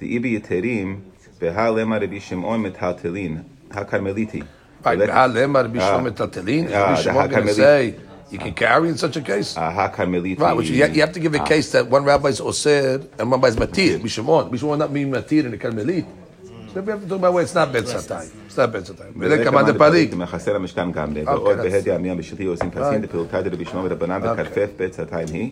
דאי 0.00 0.18
ביתרים, 0.18 1.00
והלמה 1.42 1.96
רבי 1.98 2.20
שמעון 2.20 2.62
מטלטלין, 2.62 3.38
הכרמליטי. 3.70 4.40
Right, 4.84 4.98
Let- 4.98 5.08
Behal 5.08 5.30
Lemar, 5.34 5.62
Rabbi 5.64 5.78
Ah. 5.78 5.88
Shlomo 5.88 6.10
Tatalin. 6.10 6.68
Ah, 6.68 6.78
Rabbi 6.78 6.94
the 6.94 7.02
Shimon 7.02 7.28
going 7.30 7.46
to 7.46 7.52
Hakameli. 7.52 7.54
say 7.54 7.94
you 8.30 8.38
can 8.38 8.54
carry 8.54 8.88
in 8.88 8.96
such 8.96 9.16
a 9.16 9.20
case. 9.20 9.54
הכרמליטי. 9.56 10.38
Right, 10.40 10.56
which 10.56 10.68
you, 10.70 10.76
you 10.86 11.00
have 11.00 11.12
to 11.12 11.20
give 11.20 11.34
a 11.34 11.40
case 11.44 11.72
that 11.72 11.88
one 11.90 12.04
rabbi 12.04 12.28
is 12.28 12.40
Osir 12.40 13.04
and 13.18 13.30
one 13.30 13.40
rabbi 13.40 13.48
is 13.48 13.56
Matir. 13.56 13.94
Rabbi 13.96 14.08
Shimon. 14.08 14.44
Rabbi 14.44 14.56
Shimon 14.56 14.78
not 14.78 14.92
mean 14.92 15.10
Matir 15.10 15.44
in 15.44 15.50
the 15.50 15.58
Karmelit. 15.58 16.04
So 16.74 16.80
we 16.82 16.90
have 16.92 17.00
to 17.02 17.08
talk 17.08 17.18
about 17.18 17.32
where 17.34 17.42
it's 17.42 17.54
not 17.54 17.72
Ben 17.72 17.84
Satay. 17.84 18.24
It's 18.46 18.56
not 18.56 18.72
Ben 18.72 18.82
Satay. 18.82 19.08
וזה 19.20 19.44
Come 19.44 19.54
on, 19.56 19.66
the 19.66 19.72
דפליג, 19.72 20.12
Parik. 20.12 20.16
מחסר 20.16 20.56
המשכן 20.56 20.92
גם 20.92 21.14
לב, 21.14 21.28
אוקיי, 21.28 21.42
ועוד 21.44 21.58
אז- 21.58 21.72
בהדי 21.72 21.92
עמיין 21.92 22.18
בשלטי 22.18 22.44
עושים 22.44 22.70
כסין, 22.70 23.02
דפילותא 23.02 23.40
דרבי 23.42 23.64
שמעון 23.64 23.86
ורבנן 23.86 24.28
אוקיי. 24.28 24.42
וכרפף 24.44 24.68
בית 24.76 24.92
צאתיים 24.92 25.28
היא. 25.32 25.50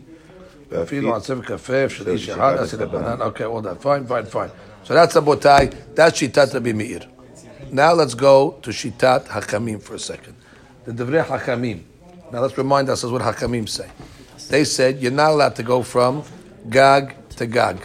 אפילו 0.82 1.14
על 1.14 1.20
ספר 1.20 1.42
כפף 1.42 1.86
של 1.96 2.08
איש 2.08 2.26
של 2.26 2.32
אחד, 2.32 2.52
איש 2.52 2.60
עשי 2.60 2.76
אחד, 2.76 2.82
לבנן. 2.84 3.18
Okay, 3.22 3.44
all 3.44 3.62
that. 3.62 3.82
Fine, 3.82 4.06
fine, 4.08 4.26
fine. 4.32 4.50
So 4.84 4.94
that's 4.94 5.14
Abotai. 5.16 5.72
That's 5.94 6.18
Shitat 6.20 6.54
Rabbi 6.54 6.72
Meir. 6.72 7.02
Now 7.70 7.92
let's 7.94 8.14
go 8.14 8.34
to 8.62 8.70
Shitat 8.70 9.22
Hakamim 9.28 9.80
for 9.82 9.94
a 9.94 9.98
second. 9.98 10.34
The 10.86 10.92
Devrei 10.92 11.24
Hakamim. 11.32 11.78
Now 12.32 12.40
let's 12.44 12.56
remind 12.58 12.88
ourselves 12.90 13.12
what 13.16 13.22
Hakamim 13.22 13.66
say. 13.68 13.88
They 14.50 14.64
said 14.64 14.92
you're 15.02 15.18
not 15.22 15.30
allowed 15.34 15.54
to 15.60 15.62
go 15.62 15.78
from 15.82 16.12
Gag 16.78 17.04
to 17.38 17.46
Gag. 17.46 17.76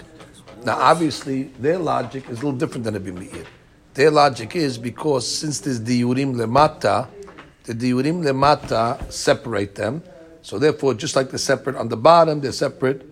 Now, 0.65 0.79
obviously, 0.79 1.45
their 1.59 1.79
logic 1.79 2.25
is 2.31 2.41
a 2.41 2.47
little 2.47 2.53
different 2.53 2.85
than 2.85 2.95
Rabbi 2.95 3.11
Meir. 3.11 3.45
Their 3.93 4.11
logic 4.11 4.57
is 4.57 4.79
because 4.79 5.31
since 5.31 5.61
there's 5.61 5.79
diurim 5.79 6.35
lemata, 6.35 7.07
the 7.65 7.75
diurim 7.75 8.25
lemata 8.25 9.13
separate 9.13 9.75
them. 9.75 10.03
So 10.43 10.59
therefore, 10.59 10.95
just 10.95 11.17
like 11.17 11.31
they're 11.31 11.39
separate 11.39 11.77
on 11.77 11.89
the 11.89 11.97
bottom, 11.97 12.41
they're 12.41 12.53
separate 12.53 13.07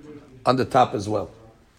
on 0.46 0.56
the 0.56 0.64
top 0.64 0.94
as 0.94 1.08
well. 1.08 1.30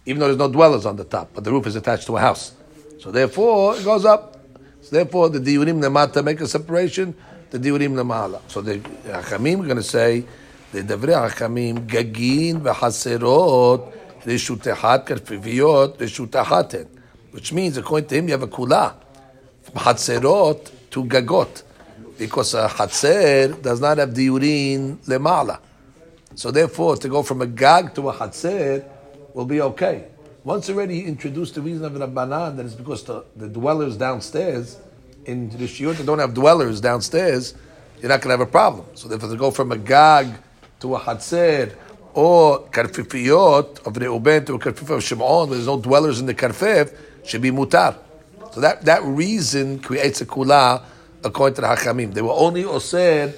Even 0.06 0.20
though 0.20 0.28
there's 0.28 0.38
no 0.38 0.52
dwellers 0.52 0.86
on 0.86 0.96
the 0.96 1.04
top, 1.04 1.32
but 1.34 1.44
the 1.44 1.52
roof 1.52 1.66
is 1.66 1.76
attached 1.76 2.06
to 2.08 2.18
a 2.18 2.20
house. 2.20 2.54
So 3.00 3.12
therefore, 3.12 3.76
it 3.76 3.84
goes 3.84 4.06
up. 4.06 4.40
So 4.82 4.96
therefore, 4.96 5.30
the 5.30 5.40
diurim 5.40 5.82
lemata 5.82 6.24
make 6.24 6.40
a 6.42 6.48
separation. 6.48 7.16
The 7.50 7.60
diurim 7.60 7.94
lemala. 7.94 8.42
So 8.48 8.62
the 8.62 8.78
Hachamim 8.78 9.62
are 9.62 9.66
going 9.66 9.78
to 9.78 9.84
say 9.84 10.26
the 10.72 10.82
Devrei 10.82 11.30
Hachamim 11.30 11.88
gagin 11.88 12.62
v'haserot 12.62 13.92
which 17.32 17.52
means 17.52 17.78
according 17.78 18.08
to 18.10 18.16
him 18.16 18.28
you 18.28 18.32
have 18.32 18.44
a 18.44 18.48
kula 18.48 18.94
from 19.62 19.82
hatzerot 19.82 20.72
to 20.92 21.04
gagot, 21.06 21.64
because 22.18 22.54
a 22.54 22.68
hatzer 22.68 23.62
does 23.62 23.82
not 23.82 23.98
have 23.98 24.10
diurin 24.12 24.98
lemala. 25.08 25.60
So 26.36 26.52
therefore, 26.52 26.98
to 26.98 27.10
go 27.10 27.24
from 27.24 27.42
a 27.42 27.48
gag 27.48 27.94
to 27.96 28.10
a 28.10 28.14
hatzer 28.14 28.86
will 29.34 29.46
be 29.46 29.62
okay. 29.62 30.06
Once 30.44 30.70
already 30.70 31.02
he 31.02 31.06
introduced 31.06 31.56
the 31.56 31.62
reason 31.62 31.86
of 31.86 31.94
Rabbanan 31.94 32.58
that 32.58 32.66
is 32.66 32.76
because 32.76 33.04
the, 33.04 33.24
the 33.36 33.48
dwellers 33.48 33.98
downstairs 33.98 34.78
in 35.26 35.50
the 35.50 35.66
shiur 35.66 35.96
that 35.96 36.06
don't 36.06 36.20
have 36.20 36.34
dwellers 36.34 36.82
downstairs, 36.82 37.56
you're 38.02 38.10
not 38.10 38.22
going 38.22 38.36
to 38.36 38.40
have 38.40 38.48
a 38.48 38.52
problem. 38.52 38.86
So 38.94 39.08
therefore, 39.08 39.30
to 39.30 39.38
go 39.38 39.52
from 39.52 39.72
a 39.72 39.78
gag 39.78 40.28
to 40.82 40.96
a 40.96 41.00
hatzer 41.00 41.76
or 42.14 42.68
karfifiyot 42.70 43.86
of 43.86 43.98
Reuben 43.98 44.46
to 44.46 44.56
a 44.56 44.60
karfif 44.60 44.90
of 44.90 45.04
Shimon, 45.04 45.50
there's 45.50 45.66
no 45.68 45.80
dwellers 45.80 46.20
in 46.20 46.26
the 46.26 46.34
karfif, 46.36 46.96
should 47.26 47.42
be 47.42 47.52
mutar. 47.52 47.98
So 48.54 48.62
that, 48.62 48.86
that 48.86 49.04
reason 49.04 49.80
creates 49.80 50.22
a 50.22 50.26
kula 50.26 50.84
according 51.24 51.56
to 51.56 51.62
the 51.62 51.68
Hachamim. 51.68 52.14
They 52.14 52.22
were 52.22 52.34
only 52.34 52.64
osir 52.64 53.34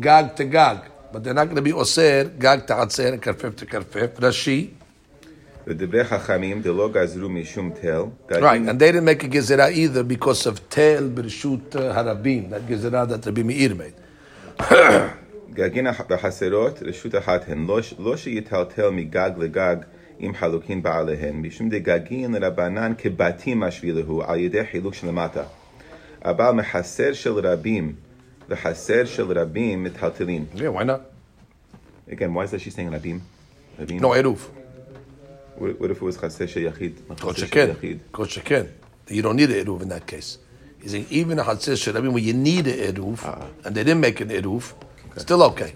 gag 0.00 0.34
to 0.36 0.44
gag, 0.44 0.80
but 1.12 1.22
they're 1.22 1.34
not 1.34 1.44
going 1.44 1.56
to 1.56 1.62
be 1.62 1.72
osir 1.72 2.36
gag 2.38 2.66
to 2.66 2.74
atzer 2.74 3.12
and 3.12 3.22
karfif 3.22 3.56
to 3.56 3.66
karfif. 3.66 4.08
Rashi. 4.16 4.72
Right, 8.30 8.60
and 8.62 8.80
they 8.80 8.86
didn't 8.86 9.04
make 9.04 9.22
a 9.22 9.28
gezerah 9.28 9.70
either 9.70 10.02
because 10.02 10.46
of 10.46 10.68
tel 10.70 11.02
brishut 11.02 11.70
harabim, 11.70 12.50
that 12.50 12.66
gezerah 12.66 13.06
that 13.08 13.26
Rabbi 13.26 13.42
Meir 13.42 13.74
made. 13.74 13.94
גגין 15.58 15.86
בחסרות 16.08 16.82
רשות 16.82 17.14
אחת 17.14 17.48
הן, 17.48 17.66
לא, 17.66 17.78
לא 17.98 18.16
שיטלטל 18.16 18.90
מגג 18.90 19.30
לגג 19.38 19.76
עם 20.18 20.34
חלוקין 20.34 20.82
בעליהן, 20.82 21.36
משום 21.36 21.68
דגגין 21.68 22.34
לרבנן 22.34 22.92
כבתים 22.98 23.60
משבילהו 23.60 24.22
על 24.22 24.38
ידי 24.38 24.64
חילוק 24.70 24.94
שלמטה. 24.94 25.42
אבל 26.24 26.50
מחסר 26.50 27.12
של 27.12 27.32
רבים 27.32 27.94
וחסר 28.48 29.04
של 29.04 29.38
רבים 29.38 29.84
מטלטלין. 29.84 30.44
Yeah, 30.54 30.58
why 30.58 30.84
not? 30.84 31.00
Again, 32.10 32.34
why 32.34 32.44
is 32.44 32.50
that 32.50 32.60
she 32.60 32.70
saying 32.70 32.94
רבים? 32.94 33.18
רבים? 33.80 34.00
No, 34.00 34.14
eruv. 34.14 34.40
What, 35.58 35.90
if 35.90 35.96
it 35.96 36.02
was 36.02 36.18
חסר 36.18 36.46
של 36.46 36.60
יחיד? 36.60 36.92
חסר 37.18 37.32
של 37.32 37.46
sheken. 37.46 37.70
יחיד. 37.70 37.98
Kol 38.12 38.26
sheken. 38.26 39.10
You 39.10 39.22
don't 39.22 39.36
need 39.36 39.50
eruv 39.50 39.82
in 39.82 39.88
that 39.88 40.06
case. 40.06 40.38
He's 40.80 40.92
saying 40.92 41.06
even 41.10 41.38
a 41.40 41.44
hatzir 41.44 41.74
sharabim 41.74 42.12
where 42.12 42.22
you 42.22 42.34
need 42.34 42.66
an 42.68 42.94
eruv, 42.94 43.18
and 43.64 43.74
they 43.74 43.82
didn't 43.82 44.00
make 44.00 44.20
an 44.20 44.30
eruv, 45.17 45.19
still 45.19 45.43
okay. 45.43 45.71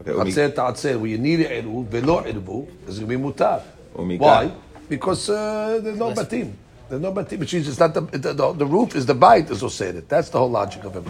Okay, 0.00 0.12
ומ- 0.12 0.26
Hatzir 0.26 0.54
to 0.54 0.60
hatzir 0.60 0.94
where 1.00 1.10
you 1.10 1.18
need 1.18 1.40
an 1.40 1.52
eruv, 1.64 1.86
velo 1.86 2.22
eruv, 2.22 2.66
is 2.88 2.98
going 2.98 3.10
to 3.10 3.16
be 3.18 3.22
mutar. 3.24 3.62
Umigad. 3.94 4.20
Why? 4.20 4.50
Because 4.88 5.28
uh, 5.30 5.80
there's 5.82 5.98
no 5.98 6.12
batim. 6.12 6.52
There's 6.88 7.02
no 7.02 7.12
batim. 7.12 7.38
Which 7.40 7.54
means 7.54 7.66
it's 7.68 7.80
not 7.80 7.92
the, 7.94 8.02
the, 8.02 8.32
the, 8.32 8.52
the 8.52 8.66
roof 8.66 8.94
is 8.94 9.04
the 9.06 9.14
bite 9.14 9.50
is 9.50 9.62
oseret. 9.62 10.06
That's 10.08 10.28
the 10.28 10.38
whole 10.38 10.50
logic 10.50 10.84
of 10.84 10.96
it. 10.96 11.04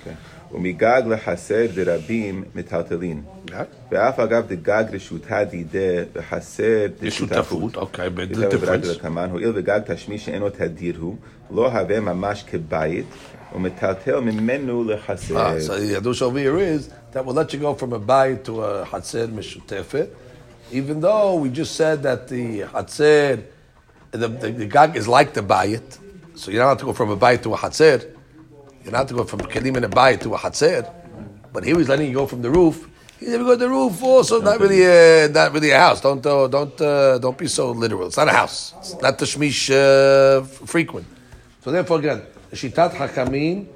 Okay. 0.00 0.16
ומגג 0.52 1.02
לחסר 1.06 1.66
דרבים 1.74 2.44
מטלטלין. 2.54 3.22
Right? 3.48 3.92
ואף 3.92 4.18
אגב 4.20 4.46
דגג 4.48 4.84
רשותה 4.92 5.44
דידה 5.44 5.78
וחסר 6.14 6.86
שותפות, 7.08 7.76
אוקיי, 7.76 8.08
but 8.08 8.34
the 8.34 8.40
יותר 8.42 8.56
difference. 8.58 8.76
דלקמן, 8.76 9.30
הואיל 9.30 9.52
וגג 9.54 9.80
תשמיש 9.86 10.24
שאינו 10.24 10.50
תדיר 10.50 10.96
הוא, 11.00 11.16
לא 11.50 11.72
הווה 11.72 12.00
ממש 12.00 12.44
כבית, 12.50 13.06
ומטלטל 13.06 13.10
ממנו 13.10 13.10
לחסר. 13.10 13.35
Ah, 15.37 15.59
so 15.59 15.79
the 15.79 15.95
Yadush 15.95 16.21
over 16.21 16.39
here 16.39 16.57
is 16.57 16.89
that 17.11 17.25
will 17.25 17.33
let 17.33 17.51
you 17.53 17.59
go 17.59 17.73
from 17.73 17.93
a 17.93 17.99
bayit 17.99 18.43
to 18.45 18.61
a 18.63 18.85
Hatzer 18.85 19.27
Meshutefet, 19.27 20.09
even 20.71 20.99
though 21.01 21.35
we 21.35 21.49
just 21.49 21.75
said 21.75 22.03
that 22.03 22.27
the 22.27 22.61
Hatzer, 22.61 23.43
the, 24.11 24.27
the, 24.27 24.51
the 24.51 24.65
Gag 24.65 24.95
is 24.95 25.07
like 25.07 25.33
the 25.33 25.41
bayit, 25.41 25.97
so 26.35 26.51
you 26.51 26.57
don't 26.59 26.69
have 26.69 26.77
to 26.79 26.85
go 26.85 26.93
from 26.93 27.09
a 27.09 27.17
bayit 27.17 27.41
to 27.43 27.53
a 27.53 27.57
Hatzer. 27.57 28.03
You 28.83 28.91
don't 28.91 28.95
have 28.95 29.07
to 29.07 29.15
go 29.15 29.23
from 29.23 29.39
Kelim 29.41 29.77
in 29.77 29.83
a 29.83 29.89
bayit 29.89 30.21
to 30.21 30.33
a 30.33 30.37
Hatzer. 30.37 30.93
But 31.51 31.63
here 31.63 31.77
he's 31.77 31.89
letting 31.89 32.07
you 32.07 32.13
go 32.13 32.27
from 32.27 32.41
the 32.41 32.49
roof. 32.49 32.87
He's 33.19 33.29
never 33.29 33.43
go 33.43 33.51
to 33.53 33.57
the 33.57 33.69
roof 33.69 34.03
also, 34.03 34.41
not 34.41 34.59
really, 34.59 34.85
uh, 34.85 35.27
not 35.29 35.51
really 35.51 35.71
a 35.71 35.79
house. 35.79 36.01
Don't, 36.01 36.23
uh, 36.23 36.47
don't, 36.47 36.79
uh, 36.79 37.17
don't 37.17 37.37
be 37.37 37.47
so 37.47 37.71
literal. 37.71 38.07
It's 38.07 38.17
not 38.17 38.27
a 38.27 38.31
house. 38.31 38.75
It's 38.77 39.01
not 39.01 39.17
the 39.17 39.25
Shmish 39.25 39.71
uh, 39.71 40.43
frequent. 40.43 41.07
So 41.63 41.71
therefore, 41.71 41.97
again, 41.99 42.21
Shitat 42.51 42.93
Hakamim, 42.93 43.67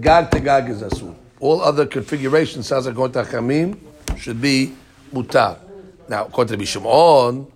Gag 0.00 0.30
to 0.30 0.40
Gag 0.40 0.68
is 0.68 0.82
Asur. 0.82 1.14
All 1.40 1.60
other 1.60 1.86
configurations, 1.86 2.66
sounds 2.66 2.86
like 2.86 2.94
going 2.94 3.12
to 3.12 3.22
Hakamim, 3.22 3.78
should 4.16 4.40
be 4.40 4.72
Mutar. 5.12 5.58
Now, 6.08 6.26
according 6.26 6.58
to 6.58 6.66
Shimon, 6.66 7.46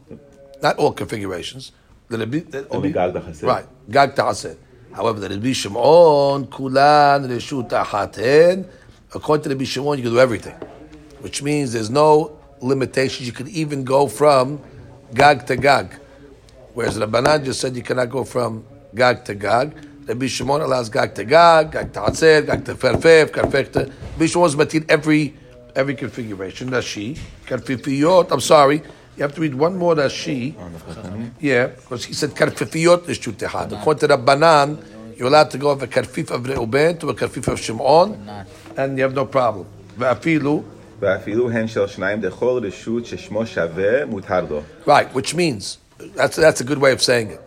not 0.62 0.76
all 0.78 0.92
configurations. 0.92 1.72
The 2.08 2.18
Rabbi, 2.18 2.38
the, 2.40 2.68
Only 2.68 2.92
Gag 2.92 3.12
to 3.12 3.46
Right, 3.46 3.66
Gag 3.90 4.14
to 4.16 4.24
Hased. 4.24 4.56
However, 4.92 5.20
the 5.20 5.28
Rabbi 5.28 5.52
Shimon, 5.52 6.46
Kulan, 6.46 7.28
Reshut 7.28 7.68
Ahaten, 7.70 8.66
according 9.14 9.44
to 9.44 9.48
Rabbi 9.50 9.64
Shimon, 9.64 9.98
you 9.98 10.04
can 10.04 10.12
do 10.12 10.20
everything. 10.20 10.54
Which 11.20 11.42
means 11.42 11.72
there's 11.72 11.90
no 11.90 12.38
limitations. 12.60 13.26
You 13.26 13.32
could 13.32 13.48
even 13.48 13.84
go 13.84 14.06
from 14.06 14.60
Gag 15.14 15.46
to 15.46 15.56
Gag. 15.56 15.94
Whereas 16.74 16.98
Rabbanan 16.98 17.44
just 17.44 17.60
said 17.60 17.74
you 17.74 17.82
cannot 17.82 18.10
go 18.10 18.24
from 18.24 18.64
Gag 18.94 19.24
to 19.26 19.34
Gag. 19.34 19.74
Rabbi 20.06 20.26
Shimon 20.28 20.60
allows 20.60 20.88
gag 20.88 21.16
to 21.16 21.24
gag, 21.24 21.72
gag 21.72 21.92
to 21.92 22.00
hatzer, 22.00 22.46
gag 22.46 22.64
to 22.64 22.74
ferfef, 22.76 23.30
karfech 23.30 23.72
to. 23.72 23.80
Rabbi 24.12 24.26
Shimon's 24.26 24.56
matin 24.56 24.86
every 24.88 25.34
every 25.74 25.96
configuration. 25.96 26.70
Rashi, 26.70 27.18
karfifiyot. 27.46 28.30
I'm 28.30 28.40
sorry. 28.40 28.82
You 29.16 29.22
have 29.22 29.34
to 29.34 29.40
read 29.40 29.54
one 29.54 29.76
more 29.76 29.96
Rashi. 29.96 30.54
Yeah, 31.40 31.66
because 31.66 32.04
he 32.04 32.12
said 32.12 32.30
karfifiyot 32.30 33.08
is 33.08 33.18
shutehad. 33.18 33.72
According 33.72 34.08
to 34.08 34.16
Rabbanan, 34.16 35.18
you're 35.18 35.26
allowed 35.26 35.50
to 35.50 35.58
go 35.58 35.70
of 35.70 35.82
a 35.82 35.88
karfif 35.88 36.30
of 36.30 36.46
Reuben 36.46 36.98
to 36.98 37.08
a 37.08 37.14
karfif 37.14 37.48
of 37.48 37.58
Shimon, 37.58 38.46
and 38.76 38.96
you 38.96 39.02
have 39.02 39.14
no 39.14 39.26
problem. 39.26 39.66
Ve'afilu. 39.98 40.62
ואפילו 41.00 41.50
הן 41.50 41.68
של 41.68 41.86
שניים 41.86 42.20
דכל 42.20 42.60
רשות 42.62 43.06
ששמו 43.06 43.46
שווה 43.46 44.04
מותר 44.06 44.46
לו. 44.50 44.62
Right, 44.86 45.12
which 45.12 45.34
means, 45.34 45.76
that's, 46.14 46.36
that's 46.36 46.62
a 46.62 46.64
good 46.64 46.78
way 46.78 46.92
of 46.92 47.02
saying 47.02 47.32
it 47.32 47.40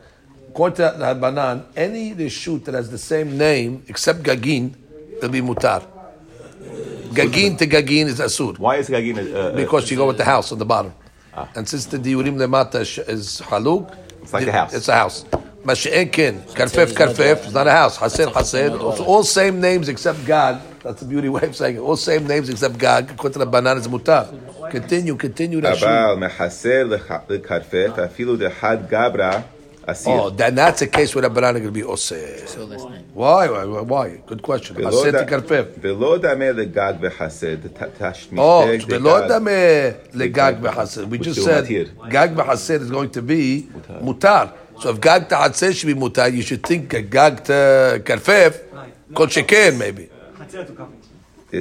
according 0.49 0.75
to 0.75 0.81
the 0.97 1.65
any 1.75 2.13
reshut 2.13 2.65
that 2.65 2.73
has 2.75 2.89
the 2.89 2.97
same 2.97 3.37
name 3.37 3.83
except 3.87 4.23
Gagin 4.23 4.75
will 5.21 5.29
be 5.29 5.41
mutar. 5.41 5.85
Gagin 7.11 7.57
to 7.57 7.67
Gagin 7.67 8.05
is 8.07 8.19
asur. 8.19 8.57
Why 8.57 8.77
is 8.77 8.89
Gagin? 8.89 9.17
Uh, 9.17 9.37
uh 9.37 9.55
because 9.55 9.89
you 9.89 9.97
go 9.97 10.07
with 10.07 10.17
the 10.17 10.23
uh, 10.23 10.27
house 10.27 10.51
on 10.51 10.59
the 10.59 10.65
bottom, 10.65 10.93
ah. 11.33 11.49
and 11.55 11.67
since 11.67 11.85
the 11.85 11.97
diurim 11.97 12.35
lemata 12.37 12.81
is 12.81 13.41
haluk, 13.41 13.95
it's 14.21 14.33
like 14.33 14.47
a 14.47 14.51
house. 14.51 14.73
It's 14.73 14.87
a 14.87 14.95
house. 14.95 15.25
Masha'ekin, 15.63 16.47
Karfef, 16.53 16.93
Karfef, 16.93 17.43
it's 17.43 17.53
not 17.53 17.67
a 17.67 17.71
house. 17.71 17.97
Hasid, 17.97 18.31
Hasid, 18.31 18.79
all 19.05 19.23
same 19.23 19.59
names 19.59 19.89
except 19.89 20.25
God. 20.25 20.61
That's 20.83 21.01
the 21.01 21.05
beauty 21.05 21.27
way 21.27 21.41
of 21.41 21.55
saying 21.55 21.75
it. 21.75 21.79
All 21.79 21.97
same 21.97 22.25
names 22.25 22.47
except 22.47 22.77
God. 22.77 23.07
Kotra 23.09 23.49
banan 23.49 23.77
is 23.77 23.87
mutar. 23.87 24.29
Continue, 24.71 25.15
continue. 25.17 25.59
Abal, 25.59 26.17
mehaser, 26.17 26.89
the 27.27 27.39
karfef, 27.39 27.95
afilu, 27.97 28.39
the 28.39 28.49
had 28.49 28.89
gabra. 28.89 29.43
Asir. 29.87 30.11
Oh, 30.11 30.29
then 30.29 30.55
that's 30.55 30.81
a 30.81 30.87
case 30.87 31.15
where 31.15 31.27
Rabbanan 31.27 31.55
is 31.55 31.61
going 31.61 31.65
to 31.65 31.71
be 31.71 31.83
oh, 31.83 31.93
osir. 31.93 32.47
So 32.47 32.65
listening. 32.65 33.05
Why? 33.13 33.49
Why? 33.49 33.81
Why? 33.81 34.17
Good 34.25 34.41
question. 34.41 34.75
Hasid 34.75 35.13
tikarfef. 35.13 35.75
Velo 35.75 36.19
dameh 36.19 36.53
legag 36.53 36.99
v'hasid 36.99 37.69
tashmisteg. 37.69 38.37
Oh, 38.37 38.65
velo 38.85 39.27
dameh 39.27 40.13
legag 40.13 40.61
v'hasid. 40.61 41.07
We 41.07 41.17
just 41.17 41.43
said 41.43 41.65
gag 42.09 42.35
v'hasid 42.35 42.81
is 42.81 42.91
going 42.91 43.09
to 43.11 43.21
be 43.21 43.69
mutar. 44.01 44.53
So 44.79 44.89
if 44.91 45.01
gag 45.01 45.27
ta'atzeh 45.27 45.75
should 45.75 45.87
be 45.87 45.93
mutar, 45.93 46.31
you 46.31 46.41
should 46.41 46.63
think 46.63 46.89
gag 46.89 47.43
tikarfef, 47.43 48.61
kol 49.13 49.27
sheken 49.27 49.77
maybe. 49.77 50.09
Oh, 51.51 51.55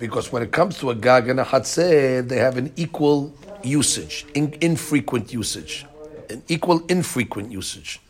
because 0.00 0.32
when 0.32 0.42
it 0.42 0.50
comes 0.50 0.78
to 0.78 0.90
a 0.90 0.94
gag 0.94 1.28
and 1.28 1.40
a 1.40 1.44
hatzer, 1.44 2.26
they 2.26 2.38
have 2.38 2.56
an 2.56 2.72
equal 2.74 3.34
usage, 3.68 4.26
in, 4.34 4.56
infrequent 4.60 5.32
usage, 5.32 5.86
and 6.30 6.42
equal 6.48 6.84
infrequent 6.88 7.52
usage. 7.52 8.00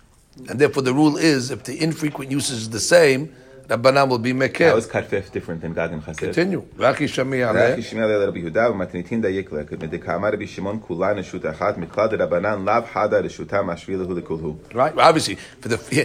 And 0.49 0.59
therefore, 0.59 0.85
the 0.85 0.95
rule 0.95 1.17
is 1.17 1.51
if 1.51 1.65
the 1.65 1.83
infrequent 1.83 2.31
usage 2.31 2.59
is 2.59 2.71
the 2.71 2.81
same, 2.81 3.35
Rabbanam 3.69 4.09
will 4.09 4.19
be 4.19 4.33
Mekel. 4.33 4.71
How 4.71 4.77
is 4.77 4.87
Karfef 4.87 5.31
different 5.31 5.61
than 5.61 5.75
Gag 5.75 5.93
and 5.93 6.03
Chassid? 6.03 6.17
Continue. 6.17 6.65
Raki 6.77 7.05
Shemi 7.05 7.41
Aleh. 7.47 7.71
Raki 7.71 7.83
Shemi 7.83 8.01
Aleh 8.01 8.25
Rabbi 8.25 8.41
Yehuda 8.41 8.73
v'matnitin 8.73 9.21
dayik 9.23 9.53
lek. 9.53 9.69
Medekama 9.69 10.33
Rabbi 10.33 10.47
Shimon 10.47 10.81
kula 10.81 11.15
neshut 11.15 11.41
achat 11.41 11.77
miklad 11.77 12.13
Rabbanan 12.13 12.65
lav 12.65 12.87
hada 12.87 13.23
reshuta 13.23 13.63
mashvi 13.63 13.99
lehu 13.99 14.19
lekulhu. 14.19 14.75
Right. 14.75 14.97
Obviously, 14.97 15.35
for 15.35 15.69
the 15.69 15.79
yeah, 15.91 16.05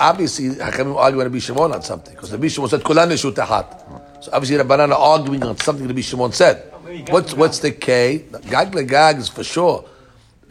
obviously 0.00 0.56
Hakamim 0.56 0.96
argue 0.96 1.20
on 1.20 1.26
Rabbi 1.26 1.38
Shimon 1.38 1.72
on 1.72 1.82
something 1.82 2.14
because 2.14 2.32
Rabbi 2.32 2.48
Shimon 2.48 2.68
said 2.68 2.80
kula 2.80 3.06
neshut 3.06 3.34
achat. 3.34 4.24
So 4.24 4.30
obviously 4.32 4.56
Rabbanan 4.56 4.90
are 4.90 4.98
arguing 4.98 5.44
on 5.44 5.56
something 5.58 5.86
Rabbi 5.86 6.00
Shimon 6.00 6.32
said. 6.32 6.73
What's 7.09 7.33
what's 7.33 7.59
the 7.59 7.71
K? 7.71 8.25
Gag 8.49 8.71
legag 8.71 9.17
is 9.17 9.29
for 9.29 9.43
sure. 9.43 9.85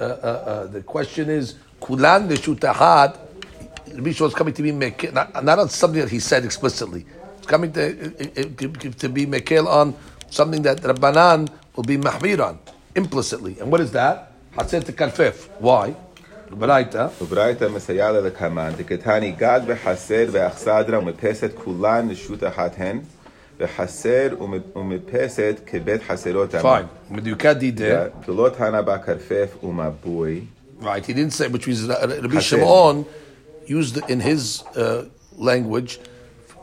Uh, 0.00 0.04
uh, 0.04 0.06
uh, 0.06 0.66
the 0.66 0.82
question 0.82 1.28
is 1.30 1.56
Kulan 1.80 2.28
Neshut 2.28 2.60
Ahat. 2.60 3.18
Rabbi 3.94 4.12
Shimon 4.12 4.28
is 4.28 4.34
coming 4.34 4.54
to 4.54 4.62
be 4.62 4.72
Mekel, 4.72 5.12
not, 5.12 5.44
not 5.44 5.58
on 5.58 5.68
something 5.68 6.00
that 6.00 6.10
he 6.10 6.20
said 6.20 6.44
explicitly. 6.44 7.04
It's 7.38 7.46
coming 7.46 7.72
to 7.72 7.82
uh, 7.82 8.40
uh, 8.40 8.68
to, 8.80 8.90
to 8.90 9.08
be 9.08 9.26
Mekel 9.26 9.66
on 9.66 9.94
something 10.30 10.62
that 10.62 10.78
Rabbanan 10.78 11.48
will 11.74 11.84
be 11.84 11.96
mahmir 11.96 12.44
on 12.44 12.58
implicitly. 12.94 13.58
And 13.60 13.70
what 13.70 13.80
is 13.80 13.92
that? 13.92 14.32
Hatzet 14.54 14.82
karfef. 14.92 15.48
Why? 15.58 15.94
Baraita. 16.50 17.10
וברייתא 17.20 17.68
מסייע 17.68 18.12
לה 18.12 18.20
לקמן, 18.20 18.72
דקתני 18.76 19.32
גג 19.32 19.60
וחסר 19.66 20.26
ואכסדרה 20.32 20.98
ומפסת 20.98 21.50
כולן 21.64 22.10
רשות 22.10 22.44
אחת 22.44 22.72
הן, 22.78 23.00
וחסר 23.62 24.28
ומ- 24.40 24.78
ומפסת 24.78 25.60
כבית 25.66 26.02
חסרות 26.08 26.54
Fine. 26.54 27.12
Medukadi 27.14 27.72
there. 27.78 28.28
ולא 28.28 28.48
תנא 28.58 28.80
בה 28.80 28.98
כרפף 28.98 29.56
ומבוי, 29.64 30.40
Right. 30.80 31.04
He 31.04 31.12
didn't 31.12 31.32
say, 31.32 31.48
which 31.48 31.66
means 31.66 31.86
that 31.88 32.00
Rabbi 32.08 32.36
Hatzet. 32.36 32.42
Shimon 32.42 33.04
used 33.66 33.96
it 33.96 34.08
in 34.08 34.20
his 34.20 34.62
uh, 34.76 35.06
language 35.36 35.98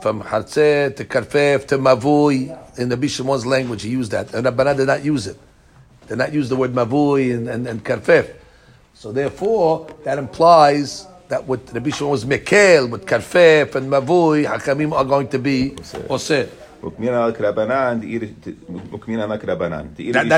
from 0.02 0.22
Hatzet 0.22 0.96
to 0.96 1.04
Karfef 1.04 1.68
to 1.68 1.78
Mavui. 1.78 2.40
In 2.80 2.90
Rabbi 2.90 3.08
Shimon's 3.08 3.46
language, 3.46 3.82
he 3.84 3.90
used 3.90 4.12
that. 4.12 4.34
And 4.34 4.46
Rabbanan 4.48 4.78
did 4.78 4.88
not 4.88 5.04
use 5.04 5.28
it. 5.28 5.38
Did 6.08 6.18
not 6.18 6.32
use 6.32 6.48
the 6.48 6.56
word 6.56 6.74
Mavui 6.74 7.34
and, 7.36 7.50
and, 7.50 7.68
and 7.68 7.84
Karfef. 7.84 8.30
So 8.94 9.12
therefore, 9.12 9.88
that 10.06 10.18
implies 10.18 11.06
that 11.28 11.46
what 11.46 11.60
Rabbi 11.74 11.90
Shimon 11.90 12.12
was 12.12 12.24
Mekel, 12.24 12.90
with 12.90 13.06
Karfef 13.06 13.76
and 13.76 13.92
Mavui, 13.92 14.46
Hakamim 14.46 14.94
are 14.94 15.04
going 15.04 15.28
to 15.28 15.40
be 15.40 15.72
Osir. 16.10 16.48
That, 16.83 16.97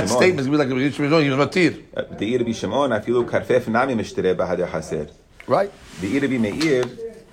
statement 0.08 0.40
is 0.40 0.46
going 0.46 0.58
like 0.58 0.68
Rabbi 0.68 0.90
Shimon, 0.90 1.22
he 1.22 1.30
was 1.30 1.38
not 1.38 1.52
tir. 1.52 1.74
Uh, 1.96 2.02
the 2.18 2.36
Rabbi 2.36 2.52
Shimon, 2.52 2.90
afilu 2.90 3.24
karfef 3.28 3.68
nami 3.68 3.94
mishtere 3.94 4.34
bahad 4.34 4.58
haser. 4.68 5.10
Right. 5.46 5.70
The 6.00 6.18
Rabbi 6.18 6.38
Meir, 6.38 6.84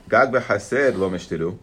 gag 0.08 0.32
behaser 0.32 0.96
lo 0.96 1.10
mishteru. 1.10 1.58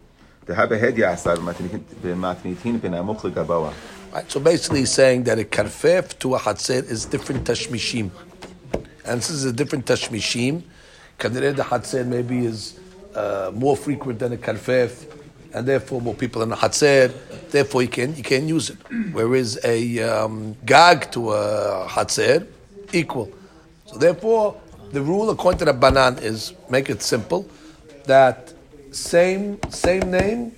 The 0.44 0.54
habehed 0.54 0.96
yasar 0.96 1.36
matnitin 1.36 2.80
ben 2.80 2.92
amuch 2.92 3.20
legabawa. 3.20 3.72
Right, 4.12 4.30
so 4.30 4.40
basically 4.40 4.80
he's 4.80 4.92
saying 4.92 5.24
that 5.24 5.38
a 5.38 5.44
karfef 5.44 6.18
to 6.20 6.34
a 6.36 6.38
hatser 6.38 6.82
is 6.88 7.04
different 7.04 7.44
tashmishim. 7.44 8.10
And 9.04 9.20
this 9.20 9.30
is 9.30 9.44
a 9.44 9.52
different 9.52 9.86
tashmishim, 9.86 10.62
kanere 11.18 11.54
the 11.54 11.62
hatser 11.62 12.06
maybe 12.06 12.46
is 12.46 12.80
uh, 13.14 13.52
more 13.54 13.76
frequent 13.76 14.18
than 14.18 14.32
a 14.32 14.36
karfef 14.36 15.12
and 15.52 15.66
therefore 15.66 16.00
more 16.00 16.14
people 16.14 16.42
in 16.42 16.48
the 16.50 16.56
hatzer. 16.56 17.12
Therefore, 17.50 17.82
you 17.82 17.88
can 17.88 18.14
you 18.16 18.22
can 18.22 18.48
use 18.48 18.70
it. 18.70 18.78
Whereas 19.12 19.58
a 19.64 20.00
um, 20.02 20.56
gag 20.64 21.10
to 21.12 21.32
a 21.32 21.86
hatzer 21.88 22.46
equal. 22.92 23.30
So 23.86 23.96
therefore, 23.98 24.60
the 24.92 25.02
rule 25.02 25.30
according 25.30 25.58
to 25.60 25.64
the 25.66 25.72
banan 25.72 26.18
is 26.18 26.52
make 26.70 26.90
it 26.90 27.02
simple 27.02 27.48
that 28.04 28.52
same 28.92 29.58
same 29.70 30.10
name 30.10 30.52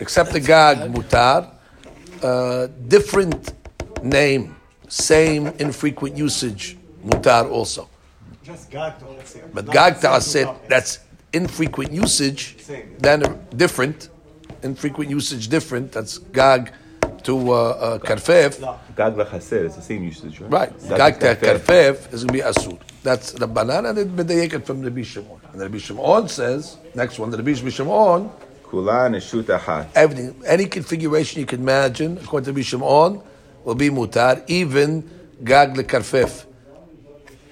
except 0.00 0.32
the 0.32 0.40
gag 0.40 0.78
mutar 0.92 1.50
uh, 2.22 2.68
different 2.88 3.52
name, 4.02 4.56
same 4.88 5.48
infrequent 5.58 6.16
usage, 6.16 6.76
mutar 7.04 7.50
also. 7.50 7.88
Just 8.42 8.70
gag 8.70 8.98
to 8.98 9.04
Hatzir. 9.04 9.52
But 9.52 9.70
gag 9.70 10.00
ta'asir, 10.00 10.44
topic. 10.44 10.68
that's 10.68 11.00
infrequent 11.32 11.92
usage, 11.92 12.56
Same. 12.62 12.96
then 12.98 13.46
different, 13.56 14.08
Infrequent 14.62 14.78
frequent 14.78 15.10
usage 15.10 15.48
different. 15.48 15.92
That's 15.92 16.18
Gag 16.18 16.72
to 17.24 17.52
uh, 17.52 17.54
uh, 17.54 17.98
Karfef. 17.98 18.60
Gag 18.96 19.14
lechaser. 19.14 19.64
is 19.64 19.76
the 19.76 19.82
same 19.82 20.04
usage, 20.04 20.40
right? 20.40 20.50
Right. 20.50 20.88
Gag 20.88 21.20
to 21.20 21.34
Karfef 21.46 22.12
is 22.12 22.24
going 22.24 22.28
to 22.28 22.32
be 22.32 22.40
Asur. 22.40 22.78
That's 23.02 23.34
Rabbanan 23.34 23.88
and 23.90 23.98
the 23.98 24.24
medayeket 24.24 24.64
from 24.64 24.82
the 24.82 25.04
Shimon. 25.04 25.40
And 25.52 25.60
the 25.60 25.78
Shimon 25.78 26.28
says, 26.28 26.76
next 26.94 27.18
one, 27.18 27.30
Rabbi 27.30 27.54
Shimon. 27.54 28.30
Kulan 28.64 29.12
eshut 29.12 29.88
Everything, 29.94 30.42
any 30.46 30.66
configuration 30.66 31.40
you 31.40 31.46
can 31.46 31.60
imagine, 31.60 32.18
according 32.18 32.46
to 32.46 32.52
Rabbi 32.52 32.62
Shimon, 32.62 33.22
will 33.64 33.74
be 33.74 33.90
mutar, 33.90 34.42
even 34.48 35.08
Gag 35.44 35.74
lekarfef. 35.74 36.46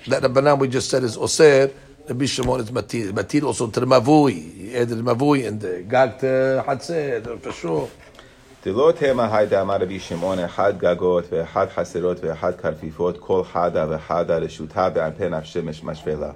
That 0.07 0.23
Rabbanan 0.23 0.59
we 0.59 0.69
just 0.69 0.89
said 0.91 1.05
is 1.05 1.17
osir. 1.17 1.73
Rabbi 2.08 2.26
Shimon 2.26 2.60
is 2.62 2.72
matir. 2.72 3.12
Matir 3.12 3.44
also 3.44 3.68
to 3.68 3.80
the 3.80 3.86
mavui. 3.86 4.56
He 4.56 4.76
added 4.76 4.98
the 4.98 5.04
mavui 5.04 5.48
and 5.48 5.62
the 5.62 5.84
gag 5.84 6.20
to 6.20 6.64
hatzer, 6.66 7.40
for 7.40 7.52
sure. 7.52 7.90
דלא 8.66 8.92
תמה 9.00 9.38
היידה 9.38 9.62
אמר 9.62 9.76
רבי 9.76 10.00
שמעון 10.00 10.40
אחד 10.40 10.74
גגות 10.78 11.24
ואחד 11.32 11.66
חסרות 11.76 12.18
ואחד 12.24 12.52
כרפיפות 12.62 13.18
כל 13.20 13.44
חדה 13.54 13.86
וחדה 13.90 14.38
רשותה 14.38 14.90
בענפי 14.90 15.30
נפשי 15.30 15.60
משווה 15.84 16.32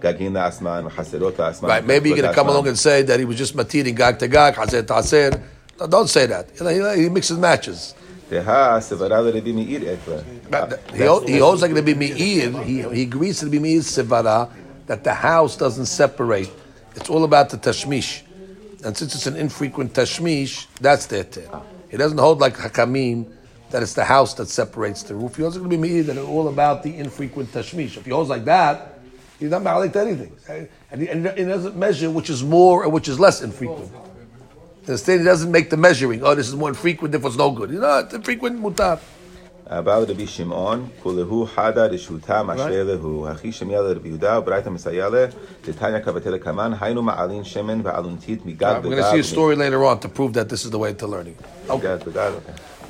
גגין 0.00 0.32
לעצמן 0.32 0.82
וחסרות 0.86 1.38
לעצמן. 1.38 1.68
Right, 1.68 1.86
maybe 1.86 2.08
you're 2.08 2.16
going 2.16 2.28
to 2.28 2.34
come 2.34 2.48
along 2.48 2.68
and 2.68 2.78
say 2.78 3.02
that 3.02 3.18
he 3.18 3.26
was 3.26 3.36
just 3.36 3.54
matiring 3.54 3.94
gag 3.94 4.18
to 4.20 4.28
gag, 4.28 4.54
hatzer 4.54 4.86
to 4.86 4.94
hatzer. 4.94 5.42
No, 5.78 5.86
don't 5.86 6.08
say 6.08 6.26
that. 6.26 6.46
You 6.58 6.64
know, 6.64 6.94
he, 6.94 7.02
he 7.02 7.08
mixes 7.08 7.36
matches. 7.38 7.94
דהה 8.30 8.80
סברה 8.80 9.20
לרבי 9.20 9.52
מאיר 9.52 9.82
אתלה. 9.92 10.16
But 10.50 10.78
he, 10.94 11.32
he 11.32 11.38
holds 11.38 11.62
like 11.62 11.74
Rabbi 11.74 11.94
Meir. 11.94 12.50
He, 12.62 12.82
he 12.82 13.02
agrees 13.02 13.40
to 13.40 13.46
Rabbi 13.46 13.58
Meir's 13.58 13.86
sevara 13.86 14.48
that 14.87 15.03
the 15.03 15.13
house 15.13 15.57
doesn't 15.57 15.87
separate. 15.87 16.51
It's 16.95 17.09
all 17.09 17.23
about 17.23 17.49
the 17.49 17.57
tashmish, 17.57 18.23
and 18.83 18.95
since 18.95 19.15
it's 19.15 19.27
an 19.27 19.35
infrequent 19.35 19.93
tashmish, 19.93 20.67
that's 20.79 21.07
their 21.07 21.23
ter. 21.23 21.61
He 21.89 21.97
doesn't 21.97 22.17
hold 22.17 22.39
like 22.39 22.55
hakamim 22.55 23.31
that 23.71 23.83
it's 23.83 23.93
the 23.93 24.05
house 24.05 24.33
that 24.35 24.47
separates 24.47 25.03
the 25.03 25.15
roof. 25.15 25.35
He 25.35 25.41
holds 25.41 25.57
like 25.57 25.63
Rabbi 25.63 25.77
Meir 25.77 26.03
that 26.03 26.17
it's 26.17 26.27
all 26.27 26.47
about 26.47 26.83
the 26.83 26.95
infrequent 26.95 27.51
tashmish. 27.51 27.97
If 27.97 28.05
he 28.05 28.11
holds 28.11 28.29
like 28.29 28.45
that, 28.45 28.99
he's 29.39 29.49
not 29.49 29.63
malik 29.63 29.91
to 29.93 30.01
anything, 30.01 30.35
and 30.91 31.01
he, 31.01 31.09
and 31.09 31.27
he 31.37 31.43
doesn't 31.43 31.75
measure 31.75 32.09
which 32.09 32.29
is 32.29 32.43
more 32.43 32.83
and 32.83 32.93
which 32.93 33.07
is 33.07 33.19
less 33.19 33.41
infrequent. 33.41 33.91
Instead, 34.87 35.19
he 35.19 35.25
doesn't 35.25 35.51
make 35.51 35.71
the 35.71 35.77
measuring. 35.77 36.23
Oh, 36.23 36.35
this 36.35 36.47
is 36.47 36.55
more 36.55 36.69
infrequent, 36.69 37.11
therefore 37.11 37.31
it's 37.31 37.37
no 37.39 37.51
good. 37.51 37.71
You 37.71 37.79
know, 37.79 37.99
it's 37.99 38.13
infrequent 38.13 38.61
mutar. 38.61 38.99
אבל 39.66 40.04
רבי 40.08 40.26
שמעון, 40.26 40.88
כולהו 41.02 41.46
חדה 41.54 41.86
רשותה 41.86 42.42
משווה 42.42 42.82
להו. 42.82 43.26
הכי 43.28 43.52
שמיה 43.52 43.80
לרבי 43.80 44.08
יהודה, 44.08 44.38
וברייתא 44.38 44.68
מסייע 44.68 45.08
לה, 45.08 45.26
דתניא 45.66 45.98
כבתי 46.00 46.30
לקמן, 46.30 46.72
היינו 46.80 47.02
מעלין 47.02 47.44
שמן 47.44 47.80
ועלונתית 47.84 48.46
מגג 48.46 48.76
I'm 48.84 48.88
going 48.88 48.96
to 48.96 49.10
see 49.10 49.20
a 49.20 49.34
story 49.34 49.56
later 49.56 49.84
on 49.84 49.98
to 50.00 50.08
prove 50.08 50.32
that 50.32 50.48
this 50.48 50.64
is 50.64 50.70
the 50.70 50.78
way 50.78 50.92
to 50.92 51.06
learning. 51.06 51.36
מגג 51.68 51.96
בגג. 52.06 52.32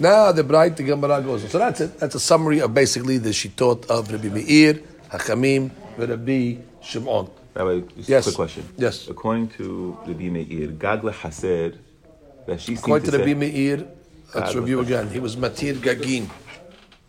Now 0.00 0.32
the 0.32 0.42
bright 0.42 0.76
the 0.78 0.82
Gemara 0.82 1.20
goes. 1.20 1.44
on. 1.44 1.50
So 1.50 1.58
that's 1.58 1.80
it. 1.82 1.98
That's 2.00 2.14
a 2.14 2.20
summary 2.20 2.60
of 2.60 2.72
basically 2.72 3.18
the 3.18 3.34
shitot 3.40 3.80
of 3.90 4.10
Rabbi 4.10 4.30
Meir, 4.36 4.74
Hakamim, 5.12 5.70
Rabbi 5.98 6.56
Shimon. 6.80 7.26
Rabbi, 7.54 7.80
just 7.96 8.08
Yes. 8.08 8.22
a 8.22 8.26
quick 8.28 8.36
question. 8.42 8.64
Yes. 8.78 8.96
According 9.14 9.48
to 9.58 9.64
Rabbi 10.08 10.28
Meir, 10.36 10.68
gag 10.84 11.00
lechaser, 11.08 11.74
that 12.46 12.58
she 12.60 12.66
seemed 12.68 12.78
According 12.78 13.06
to 13.06 13.10
to 13.10 13.18
Rabbi 13.18 13.34
say, 13.40 13.42
Meir, 13.44 13.78
let's 14.34 14.50
Gag 14.52 14.56
review 14.60 14.78
again. 14.86 15.06
He 15.16 15.20
was 15.26 15.36
Matir 15.36 15.74
Gagin. 15.86 16.24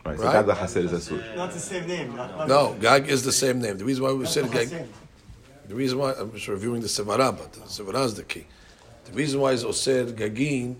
right, 0.06 0.18
so 0.18 0.24
Right. 0.24 0.46
gag 0.46 0.46
lechaser 0.46 0.84
is 0.84 0.92
asur. 0.92 1.36
Not 1.36 1.52
the 1.52 1.58
same 1.58 1.86
name. 1.86 2.16
Not, 2.16 2.38
not 2.38 2.48
No, 2.48 2.76
Gag 2.80 3.08
is 3.08 3.22
the 3.24 3.32
same 3.32 3.60
name. 3.60 3.78
The 3.78 3.84
reason 3.84 4.02
why 4.04 4.12
we 4.12 4.26
said 4.26 4.50
Gag, 4.50 4.68
Hatzir. 4.68 4.86
the 5.68 5.74
reason 5.74 5.98
why 5.98 6.12
I'm 6.12 6.32
just 6.32 6.48
reviewing 6.48 6.80
the 6.80 6.88
Sevara, 6.88 7.36
but 7.36 7.52
the 7.52 7.60
Sevara 7.60 8.04
is 8.04 8.14
the 8.14 8.22
key. 8.24 8.46
The 9.06 9.12
reason 9.12 9.40
why 9.40 9.52
it's 9.52 9.64
Oser 9.64 10.04
Gagin 10.06 10.76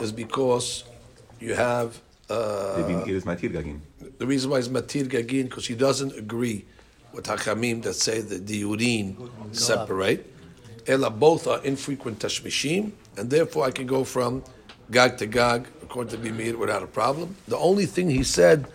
is 0.00 0.12
because 0.12 0.84
you 1.40 1.54
have. 1.54 2.00
Uh, 2.30 2.74
Rabbi 2.78 3.04
Meir 3.06 3.16
is 3.16 3.24
matir 3.24 3.50
gagin. 3.50 3.80
The 4.18 4.26
reason 4.26 4.50
why 4.50 4.58
it's 4.58 4.68
matir 4.68 5.06
gagin 5.08 5.44
because 5.44 5.66
he 5.66 5.74
doesn't 5.74 6.14
agree 6.16 6.66
with 7.14 7.24
hakamim 7.26 7.82
that 7.84 7.94
say 7.94 8.20
that 8.20 8.46
the 8.46 8.56
urine 8.58 9.16
separate. 9.52 10.34
Ella 10.86 11.10
both 11.10 11.46
are 11.46 11.62
infrequent 11.64 12.18
tashmishim, 12.18 12.92
and 13.16 13.30
therefore 13.30 13.64
I 13.66 13.70
can 13.70 13.86
go 13.86 14.04
from 14.04 14.42
gag 14.90 15.16
to 15.18 15.26
gag 15.26 15.66
according 15.88 16.10
to 16.10 16.18
Bimir 16.18 16.56
without 16.56 16.82
a 16.82 16.86
problem. 16.86 17.34
The 17.48 17.56
only 17.56 17.86
thing 17.86 18.10
he 18.10 18.22
said 18.22 18.66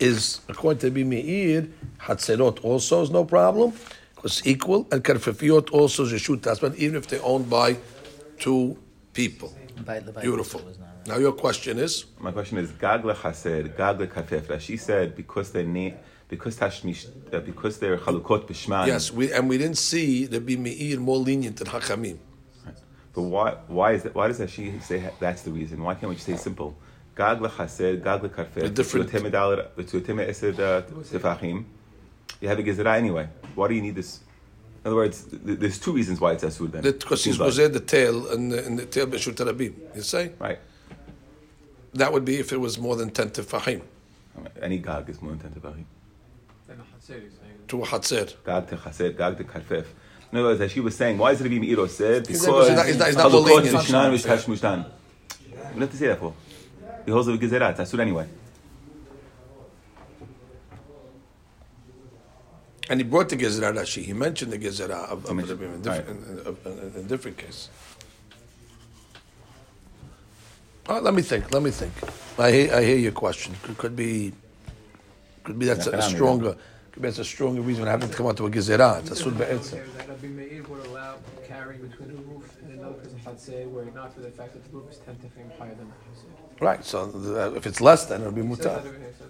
is 0.00 0.40
according 0.48 0.80
to 0.80 0.90
Bimir, 0.90 1.68
hatzerot 2.00 2.64
also 2.64 3.02
is 3.02 3.10
no 3.10 3.24
problem 3.24 3.74
because 4.14 4.46
equal, 4.46 4.86
and 4.90 5.04
karfefiot 5.04 5.70
also 5.72 6.04
is 6.04 6.12
a 6.12 6.18
shoot 6.18 6.42
tasman 6.42 6.74
even 6.78 6.96
if 6.96 7.06
they're 7.08 7.24
owned 7.24 7.50
by 7.50 7.76
two 8.38 8.78
people. 9.12 9.52
By 9.84 10.00
the- 10.00 10.12
by 10.12 10.22
Beautiful. 10.22 10.60
was 10.64 10.78
right. 10.78 11.06
Now 11.06 11.18
your 11.18 11.32
question 11.32 11.78
is. 11.78 12.06
My 12.18 12.32
question 12.32 12.56
is 12.58 12.70
gag 12.84 13.02
lechaser, 13.02 13.76
gag 13.76 13.98
lekafef. 13.98 14.46
That 14.46 14.62
she 14.62 14.76
said 14.78 15.14
because 15.14 15.50
they 15.50 15.64
name, 15.64 15.94
because 16.28 16.56
tashmish, 16.56 17.00
uh, 17.32 17.40
because 17.40 17.78
they're 17.80 17.98
halukot 17.98 18.42
b'shman. 18.48 18.86
Yes, 18.86 19.12
we, 19.12 19.30
and 19.32 19.48
we 19.50 19.58
didn't 19.58 19.76
see 19.90 20.26
Rabbi 20.32 20.56
Meir 20.56 20.98
more 20.98 21.18
lenient 21.18 21.56
than 21.58 21.66
Hakamim. 21.66 22.16
But 23.14 23.22
why? 23.22 23.56
Why 23.68 23.92
is 23.92 24.02
that? 24.02 24.14
Why 24.14 24.26
does 24.28 24.38
that 24.38 24.50
she 24.50 24.78
say 24.80 25.08
that's 25.20 25.42
the 25.42 25.52
reason? 25.52 25.82
Why 25.82 25.94
can't 25.94 26.08
we 26.08 26.16
just 26.16 26.26
say 26.26 26.36
simple? 26.36 26.76
Gag 27.16 27.38
lechaser, 27.38 28.02
gag 28.02 28.22
lekafef. 28.22 28.54
The 28.54 28.68
different- 28.70 29.10
V'tuateme 29.10 30.28
esed 30.28 30.58
uh, 30.58 30.82
tefachim. 30.82 31.64
You 32.40 32.48
have 32.48 32.58
a 32.58 32.62
gezerah 32.62 32.96
anyway. 32.96 33.28
Why 33.54 33.68
do 33.68 33.74
you 33.74 33.82
need 33.82 33.94
this? 33.94 34.20
In 34.84 34.88
other 34.88 34.96
words, 34.96 35.24
there's 35.32 35.78
two 35.78 35.92
reasons 35.92 36.20
why 36.20 36.32
it's 36.32 36.44
asur 36.44 36.70
then. 36.70 36.82
Because 36.82 37.24
he 37.24 37.32
Seems 37.32 37.56
like. 37.58 37.72
the 37.72 37.80
tail 37.80 38.28
and 38.32 38.50
the, 38.52 38.66
and 38.66 38.78
the 38.78 38.84
tail 38.86 39.06
b'shur 39.06 39.32
tarabim. 39.32 39.74
You 39.94 40.02
say 40.02 40.32
right. 40.40 40.58
that 41.94 42.12
would 42.12 42.24
be 42.24 42.38
if 42.40 42.52
it 42.52 42.58
was 42.58 42.78
more 42.78 42.96
than 42.96 43.10
ten 43.10 43.30
tefahim 43.30 43.80
Any 44.60 44.78
gag 44.78 45.08
is 45.08 45.22
more 45.22 45.30
than 45.30 45.40
ten 45.40 45.52
tefachim. 45.52 45.84
to 47.68 47.82
a 47.82 47.86
hatzer. 47.86 48.34
Gag 48.44 48.66
techaser, 48.66 49.16
gag 49.16 49.38
tekarfef. 49.38 49.86
In 49.86 50.03
words, 50.42 50.60
as 50.60 50.72
she 50.72 50.80
was 50.80 50.96
saying, 50.96 51.18
why 51.18 51.32
is 51.32 51.40
it 51.40 51.50
Meir 51.50 51.86
said? 51.88 52.26
He's 52.26 52.40
Because 52.40 52.70
not- 52.70 52.86
he's 52.86 52.96
not- 52.98 53.06
he's 53.06 53.16
not 53.16 53.30
more 53.32 53.42
chalukot 53.42 53.62
lenient. 53.62 53.76
b'shnan 53.76 54.12
v'shtash 54.14 54.44
mushtan. 54.46 54.86
We 55.50 55.56
don't 55.56 55.80
have 55.82 55.90
to 55.90 55.96
say 55.96 56.06
that 56.08 56.18
for. 56.18 56.34
He 57.04 57.10
holds 57.12 57.26
the 57.26 57.32
gezerah. 57.38 57.70
It's 57.78 57.80
asur 57.92 58.00
anyway. 58.00 58.26
And 62.90 63.00
he 63.00 63.04
brought 63.04 63.30
the 63.30 63.36
Gezerah 63.36 63.74
Rashi. 63.74 64.04
He 64.04 64.12
mentioned 64.12 64.52
the 64.52 64.58
Gezerah 64.58 65.08
of, 65.08 65.24
of, 65.24 65.36
Rabbi 65.36 65.40
in, 65.64 65.80
different, 65.82 66.28
in, 66.28 66.38
of- 66.46 66.66
in, 66.66 66.72
in 67.00 67.04
a 67.06 67.08
different 67.08 67.38
case. 67.38 67.70
Right, 70.86 71.02
let 71.02 71.14
me 71.14 71.22
think. 71.22 71.50
Let 71.50 71.62
me 71.62 71.70
think. 71.70 71.92
I 72.38 72.50
hear, 72.52 72.74
I 72.74 72.82
hear 72.84 72.98
your 72.98 73.12
question. 73.12 73.54
Could, 73.62 73.78
could 73.78 73.96
be, 73.96 74.34
could 75.44 75.58
be 75.58 75.64
that's 75.64 75.86
a, 75.86 75.92
a 75.92 76.02
stronger, 76.02 76.52
be 76.52 76.58
that's 76.96 77.18
a 77.18 77.24
stronger 77.24 77.60
reason 77.60 77.86
having 77.86 78.08
to 78.08 78.16
come 78.16 78.26
out 78.26 78.36
to 78.36 78.46
a 78.46 78.50
Gezerah. 78.50 79.00
It's 79.00 79.10
a 79.10 79.16
sud 79.16 79.36
There 79.36 79.48
be'etzem. 79.56 79.96
that 79.96 80.08
Rabbi 80.08 80.26
Meir 80.28 80.62
would 80.64 80.86
allow 80.86 81.16
carrying 81.46 81.82
between 81.86 82.10
a 82.10 82.14
roof 82.14 82.56
and 82.62 82.78
another 82.78 82.94
piece 82.94 83.12
of 83.12 83.18
chatzeh, 83.20 83.70
were 83.70 83.82
it 83.82 83.94
not 83.94 84.14
for 84.14 84.20
the 84.20 84.30
fact 84.30 84.52
that 84.54 84.64
the 84.64 84.70
roof 84.76 84.90
is 84.90 84.98
ten 84.98 85.16
tefim 85.16 85.58
higher 85.58 85.74
than 85.74 85.88
the 85.88 85.94
chatzeh. 85.94 86.60
Right. 86.60 86.84
So 86.84 87.06
the, 87.06 87.48
uh, 87.48 87.50
if 87.54 87.66
it's 87.66 87.80
less, 87.80 88.06
then 88.06 88.20
it'll 88.20 88.32
be 88.32 88.42
Says 88.42 88.58
that 88.58 88.64
mutar. 88.68 88.78
over 88.78 88.98
here, 88.98 89.12
says 89.18 89.28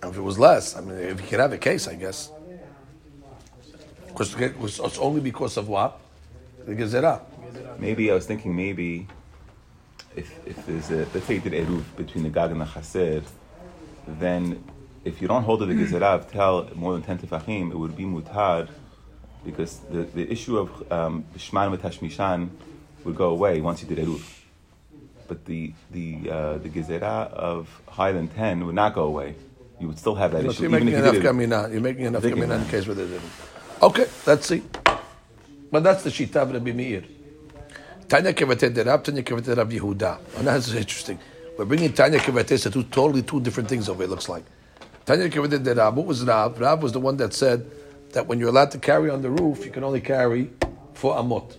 that. 0.00 0.08
If 0.08 0.16
it 0.16 0.20
was 0.20 0.38
less, 0.38 0.76
I 0.76 0.80
mean, 0.80 0.98
if 0.98 1.20
you 1.20 1.26
could 1.28 1.40
have 1.40 1.52
a 1.52 1.58
case, 1.58 1.86
I 1.88 1.94
guess. 1.94 2.30
Because 4.08 4.34
it's 4.40 4.98
only 4.98 5.20
because 5.20 5.56
of 5.56 5.68
what 5.68 6.00
the 6.66 6.74
Gezerah. 6.74 7.20
Maybe 7.78 8.10
I 8.10 8.14
was 8.14 8.26
thinking 8.26 8.56
maybe 8.56 9.06
if, 10.16 10.32
if 10.46 10.64
there's 10.66 10.90
a 10.90 11.06
let's 11.12 11.26
say 11.26 11.34
you 11.34 11.40
did 11.40 11.52
eruv 11.52 11.84
between 11.96 12.24
the 12.24 12.30
gag 12.30 12.50
and 12.50 12.60
the 12.62 12.64
chaser, 12.64 13.22
then 14.06 14.62
if 15.06 15.22
you 15.22 15.28
don't 15.28 15.44
hold 15.44 15.62
it 15.62 15.66
the 15.66 15.74
gezerah 15.74 16.14
of 16.18 16.30
tel 16.30 16.68
more 16.74 16.92
than 16.94 17.02
ten 17.02 17.18
tefachim, 17.18 17.70
it 17.70 17.76
would 17.76 17.96
be 17.96 18.04
mutar 18.04 18.68
because 19.44 19.78
the, 19.90 20.02
the 20.02 20.30
issue 20.30 20.58
of 20.58 20.68
um, 20.92 21.24
shman 21.36 21.76
v'tashmishan 21.76 22.48
would 23.04 23.14
go 23.14 23.28
away 23.28 23.60
once 23.60 23.82
you 23.82 23.88
did 23.88 23.98
eruv. 24.04 24.24
But 25.28 25.44
the 25.44 25.72
the 25.92 26.30
uh, 26.30 26.58
the 26.58 26.68
gezerah 26.68 27.32
of 27.32 27.68
higher 27.88 28.12
than 28.12 28.28
ten 28.28 28.66
would 28.66 28.74
not 28.74 28.94
go 28.94 29.04
away. 29.04 29.36
You 29.78 29.86
would 29.88 29.98
still 29.98 30.16
have 30.16 30.32
that 30.32 30.42
So 30.42 30.50
issue 30.50 30.62
you're 30.62 30.70
making 30.70 30.88
you 30.88 30.96
enough 30.96 31.14
kamina. 31.16 31.70
You're 31.70 31.80
making 31.80 32.06
enough 32.06 32.22
kamina 32.22 32.62
in 32.62 32.68
case 32.68 32.86
where 32.86 32.96
they 32.96 33.06
didn't. 33.06 33.30
Okay, 33.82 34.06
let's 34.26 34.46
see. 34.46 34.62
But 35.70 35.82
that's 35.84 36.02
the 36.02 36.10
shita 36.10 36.36
of 36.36 36.52
Rabbi 36.52 36.72
Meir. 36.72 37.04
Tanya 38.08 38.32
Kevatet 38.32 38.72
de 38.72 38.84
Rab, 38.84 39.04
Tanya 39.04 39.22
Kevatet 39.22 39.56
Rav 39.56 39.68
Yehuda. 39.68 40.18
And 40.38 40.46
that's 40.46 40.72
interesting. 40.72 41.18
We're 41.58 41.64
bringing 41.64 41.92
Tanya 41.92 42.18
Kevatet 42.18 42.62
to 42.62 42.70
two 42.70 42.84
totally 42.84 43.22
two 43.22 43.40
different 43.40 43.68
things 43.68 43.88
over. 43.88 44.04
It 44.04 44.10
looks 44.10 44.28
like 44.28 44.44
Tanya 45.06 45.28
Kevatet 45.28 45.62
de 45.62 45.72
Rab. 45.72 45.94
What 45.94 46.06
was 46.06 46.24
Rab? 46.24 46.58
Rab 46.58 46.82
was 46.82 46.90
the 46.90 46.98
one 46.98 47.16
that 47.18 47.32
said 47.32 47.70
that 48.10 48.26
when 48.26 48.40
you're 48.40 48.48
allowed 48.48 48.72
to 48.72 48.78
carry 48.78 49.08
on 49.08 49.22
the 49.22 49.30
roof, 49.30 49.64
you 49.64 49.70
can 49.70 49.84
only 49.84 50.00
carry 50.00 50.50
four 50.94 51.14
amot. 51.14 51.56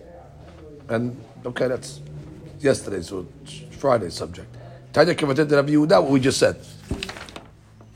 And 0.90 1.18
okay, 1.46 1.66
that's 1.68 2.00
yesterday's 2.60 3.08
so 3.08 3.26
Friday's 3.70 4.12
subject. 4.12 4.54
Tanya 4.92 5.14
de 5.14 5.26
Rav 5.26 5.66
Yehuda. 5.66 6.02
What 6.02 6.10
we 6.10 6.20
just 6.20 6.38
said. 6.38 6.60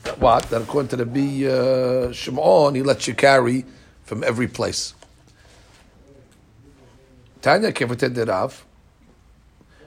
That 0.04 0.18
what? 0.18 0.44
That 0.44 0.62
according 0.62 0.88
to 0.88 0.96
the 0.96 1.04
B 1.04 1.46
uh, 1.46 2.12
Shimon, 2.12 2.74
he 2.74 2.82
lets 2.82 3.06
you 3.06 3.14
carry 3.14 3.66
from 4.04 4.24
every 4.24 4.48
place. 4.48 4.94
Tanya 7.42 7.72
de 7.72 8.24
Rav. 8.24 8.64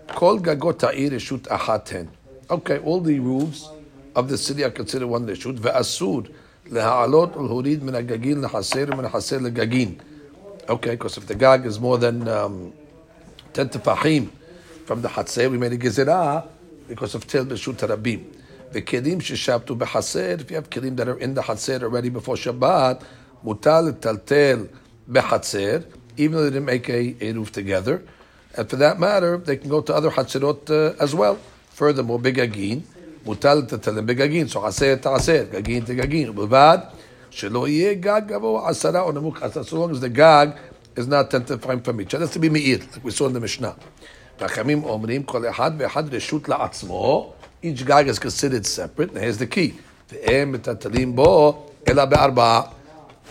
Kol 0.09 0.39
gagot 0.39 0.81
ha'ir 0.81 1.09
reshut 1.09 1.47
achaten. 1.47 2.09
Okay, 2.51 2.77
all 2.77 3.01
the 3.01 3.19
roofs 3.19 3.67
of 4.15 4.29
the 4.29 4.37
city 4.37 4.63
are 4.63 4.71
considered 4.71 5.07
one 5.07 5.27
reshut. 5.27 5.57
Ve'asur 5.59 6.31
leha'alot 6.69 7.33
ulhurid 7.33 7.81
min 7.81 7.93
ha'gagin 7.93 8.43
lehaser 8.45 8.87
min 8.95 9.05
haser 9.09 9.39
legagin. 9.39 9.99
Okay, 10.67 10.91
because 10.91 11.17
if 11.17 11.27
the 11.27 11.35
gag 11.35 11.65
is 11.65 11.79
more 11.79 11.97
than 11.97 12.27
um, 12.27 12.73
10 13.53 13.69
tefachim 13.69 14.29
from 14.85 15.01
the 15.01 15.09
hatzer, 15.09 15.51
we 15.51 15.57
made 15.57 15.73
a 15.73 15.77
gezerah 15.77 16.47
because 16.87 17.13
of 17.13 17.27
tel 17.27 17.45
b'shut 17.45 17.75
harabim. 17.75 18.23
Kelim 18.73 19.21
sheshabtu 19.21 19.77
b'haser, 19.77 20.41
if 20.41 20.49
you 20.49 20.55
have 20.55 20.69
kelim 20.69 20.95
that 20.97 21.07
are 21.07 21.17
in 21.19 21.33
the 21.33 21.41
hatzer 21.41 21.83
already 21.83 22.09
before 22.09 22.35
Shabbat, 22.35 23.03
mutal 23.45 23.93
taltel 23.93 24.67
b'hatzer, 25.09 25.85
even 26.17 26.37
though 26.37 26.43
they 26.43 26.49
didn't 26.49 26.65
make 26.65 26.89
a, 26.89 27.31
roof 27.33 27.51
together. 27.51 28.03
And 28.57 28.69
for 28.69 28.77
that 28.77 28.99
matter, 28.99 29.37
they 29.37 29.57
can 29.57 29.69
go 29.69 29.81
to 29.81 29.93
other 29.93 30.09
hatzerot 30.11 30.69
uh, 30.69 30.95
as 31.01 31.13
well. 31.13 31.37
Furthermore, 31.69 32.19
begagin, 32.19 32.83
mutal 33.24 33.68
taltelim 33.68 34.06
begagin, 34.06 34.48
so 34.48 34.60
haser 34.60 35.00
to 35.00 35.08
haser, 35.08 35.46
gagin 35.46 35.84
to 35.84 35.94
gagin. 35.94 36.34
B'vad, 36.34 36.80
שלא 37.30 37.68
יהיה 37.68 37.94
גג 37.94 38.22
גבוה 38.26 38.68
עשרה 38.68 39.00
או 39.00 39.12
נמוך 39.12 39.42
עשרה, 39.42 39.62
so 39.62 39.74
long 39.74 39.90
as 39.94 40.00
the 40.00 40.08
gag 40.08 40.48
is 40.96 41.06
not 41.06 41.30
10 41.30 41.38
תפרים 41.38 41.80
from 41.84 42.00
each. 42.00 42.14
That's 42.14 42.34
to 42.34 42.38
be 42.38 42.48
מאיר, 42.48 42.78
like 42.92 43.04
we 43.04 43.10
saw 43.10 43.26
in 43.26 43.32
the 43.32 43.40
Mishnah. 43.40 43.74
חכמים 44.40 44.84
אומרים, 44.84 45.22
כל 45.22 45.48
אחד 45.48 45.70
ואחד 45.78 46.14
רשות 46.14 46.48
לעצמו, 46.48 47.32
each 47.64 47.84
gag 47.86 48.08
is 48.08 48.18
considered 48.18 48.66
separate, 48.66 49.10
and 49.12 49.18
here's 49.18 49.38
the 49.38 49.46
key, 49.46 49.72
והם 50.12 50.52
מטלטלים 50.52 51.16
בו, 51.16 51.66
אלא 51.88 52.04
בארבעה. 52.04 52.62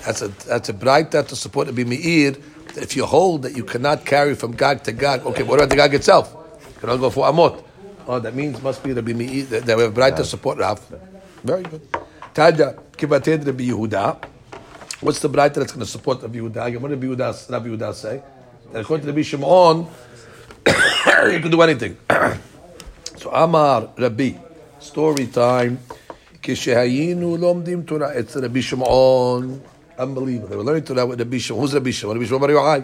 That's 0.03 0.21
a, 0.21 0.29
that's 0.47 0.69
a 0.69 0.73
braita 0.73 1.27
to 1.27 1.35
support 1.35 1.67
it 1.67 1.75
be 1.75 1.83
meir. 1.83 2.35
If 2.77 2.95
you 2.95 3.05
hold 3.05 3.41
that 3.41 3.57
you 3.57 3.65
cannot 3.65 4.05
carry 4.05 4.33
from 4.33 4.53
gag 4.53 4.83
to 4.83 4.93
gag, 4.93 5.25
okay, 5.25 5.43
what 5.43 5.59
about 5.59 5.69
the 5.69 5.75
gag 5.75 5.93
itself? 5.93 6.33
You 6.75 6.79
cannot 6.79 6.99
go 7.01 7.09
for 7.09 7.25
amot. 7.25 7.61
Oh, 8.07 8.19
that 8.19 8.33
means 8.33 8.61
must 8.61 8.83
be 8.83 8.93
Rabbi 8.93 9.13
Meir, 9.13 9.45
that 9.45 9.65
that 9.65 9.77
we 9.77 9.83
have 9.83 9.93
braita 9.93 10.17
to 10.17 10.25
support 10.25 10.57
Rav. 10.57 10.79
Very 11.43 11.63
good. 11.63 11.81
Taja, 12.33 12.79
kibated 12.97 13.45
Rabbi 13.45 13.65
Yehuda. 13.69 14.23
What's 15.01 15.19
the 15.19 15.29
braita 15.29 15.55
that's 15.55 15.71
going 15.71 15.85
to 15.85 15.85
support 15.85 16.21
Rabbi 16.21 16.39
Yehuda? 16.39 16.79
What 16.81 16.89
did 16.89 17.01
Rabbi 17.03 17.07
Yehuda, 17.07 17.49
Rabbi 17.51 17.67
Yehuda 17.67 17.93
say? 17.93 18.21
That 18.71 18.81
according 18.81 19.05
to 19.05 19.11
Rabbi 19.11 19.21
Shimon, 19.21 19.87
you 20.67 21.39
can 21.39 21.51
do 21.51 21.61
anything. 21.61 21.97
so 23.17 23.29
Amar 23.31 23.89
Rabbi, 23.97 24.31
story 24.79 25.27
time. 25.27 25.77
כשהיינו 26.41 27.37
לומדים 27.37 27.81
תורה 27.81 28.19
אצל 28.19 28.45
רבי 28.45 28.61
שמעון, 28.61 29.59
unbelievable, 29.99 30.47
they 30.47 30.55
were 30.55 30.63
learning 30.63 30.83
Torah 30.83 31.05
with 31.05 31.19
Rabbi 31.19 31.37
Shimon. 31.37 31.61
Who's 31.61 31.73
Rabbi 31.73 31.91
Shimon? 31.91 32.15
Rabbi 32.17 32.25
Shimon 32.27 32.41
Bar 32.41 32.49
Yochai. 32.49 32.83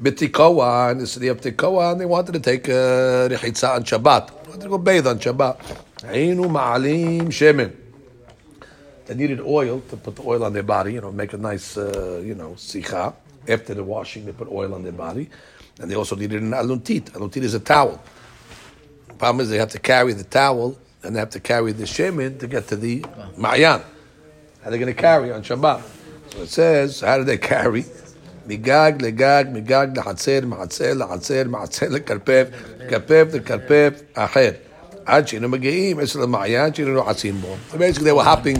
Betikoa, 0.00 0.92
in 0.92 0.98
the 0.98 1.06
city 1.06 1.28
of 1.28 1.40
Tekoa, 1.40 1.92
and 1.92 2.00
they 2.00 2.06
wanted 2.06 2.32
to 2.32 2.40
take 2.40 2.68
uh, 2.68 3.28
Rechitza 3.28 3.74
on 3.76 3.84
Shabbat. 3.84 4.44
They 4.44 4.48
wanted 4.48 4.62
to 4.62 4.68
go 4.68 4.78
bathe 4.78 5.06
on 5.06 5.18
Shabbat. 5.18 5.60
Ainu 6.08 6.44
ma'alim 6.44 7.26
shemen. 7.26 7.76
They 9.04 9.14
needed 9.14 9.40
oil 9.40 9.80
to 9.90 9.96
put 9.96 10.16
the 10.16 10.22
oil 10.22 10.44
on 10.44 10.52
their 10.52 10.62
body, 10.62 10.94
you 10.94 11.00
know, 11.00 11.12
make 11.12 11.32
a 11.32 11.36
nice, 11.36 11.76
uh, 11.76 12.22
you 12.24 12.34
know, 12.34 12.54
sikha. 12.56 13.14
After 13.48 13.74
the 13.74 13.84
washing, 13.84 14.24
they 14.24 14.32
put 14.32 14.48
oil 14.48 14.72
on 14.72 14.82
their 14.82 14.92
body. 14.92 15.28
And 15.80 15.90
they 15.90 15.96
also 15.96 16.16
needed 16.16 16.42
an 16.42 16.52
aluntit. 16.52 17.10
Aluntit 17.10 17.42
is 17.42 17.54
a 17.54 17.60
towel. 17.60 18.02
The 19.08 19.14
problem 19.14 19.42
is 19.42 19.50
they 19.50 19.58
have 19.58 19.70
to 19.70 19.78
carry 19.78 20.12
the 20.12 20.24
towel 20.24 20.78
and 21.02 21.14
they 21.14 21.20
have 21.20 21.30
to 21.30 21.40
carry 21.40 21.72
the 21.72 21.84
shemen 21.84 22.38
to 22.38 22.46
get 22.46 22.68
to 22.68 22.76
the 22.76 23.00
ma'yan. 23.36 23.82
How 24.62 24.68
are 24.68 24.70
they 24.70 24.78
going 24.78 24.94
to 24.94 25.00
carry 25.00 25.32
on 25.32 25.42
Shabbat? 25.42 25.82
So 26.32 26.42
it 26.42 26.48
says, 26.48 27.00
how 27.00 27.18
do 27.18 27.24
they 27.24 27.38
carry? 27.38 27.84
מגג 28.47 28.91
לגג, 28.99 29.43
מגג 29.53 29.87
לחצר, 29.95 30.39
מחצר 30.45 30.93
לחצר, 30.93 31.43
מחצר 31.47 31.89
לכרפף, 31.89 32.47
כרפף 32.89 33.25
לכרפף 33.33 34.01
אחר. 34.13 34.51
עד 35.05 35.27
שהיינו 35.27 35.49
מגיעים 35.49 35.99
אצל 35.99 36.23
המעיין 36.23 36.73
שהיינו 36.73 36.93
לוחצים 36.93 37.35
בו. 37.41 37.55
So 37.71 37.75
basically 37.75 38.03
they 38.03 38.13
were 38.13 38.23
hopping 38.23 38.59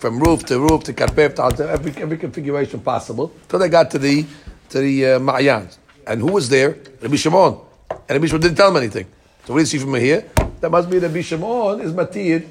from 0.00 0.18
roof 0.18 0.42
to 0.44 0.70
roof 0.70 0.84
to 0.84 0.92
כרפף, 0.92 1.34
to 1.36 1.42
חצר, 1.42 1.74
every, 1.74 2.02
every 2.02 2.18
configuration 2.18 2.80
possible, 2.84 3.30
till 3.48 3.58
they 3.58 3.68
got 3.68 3.90
to 3.90 3.98
the, 3.98 4.24
to 4.70 4.78
the 4.78 5.06
uh, 5.06 5.18
מעיין. 5.18 5.66
And 6.06 6.20
who 6.20 6.32
was 6.32 6.48
there? 6.48 6.76
Rabbi 7.00 7.16
Shimon. 7.16 7.58
And 7.90 8.10
Rabbi 8.10 8.26
Shimon 8.26 8.40
didn't 8.40 8.56
tell 8.56 8.70
him 8.70 8.76
anything. 8.76 9.06
So 9.44 9.52
what 9.52 9.58
do 9.58 9.60
you 9.60 9.66
see 9.66 9.78
from 9.78 9.94
here? 9.94 10.24
That 10.60 10.70
must 10.70 10.90
be 10.90 10.98
Rabbi 10.98 11.20
Shimon 11.20 11.80
is 11.80 11.92
matir 11.92 12.44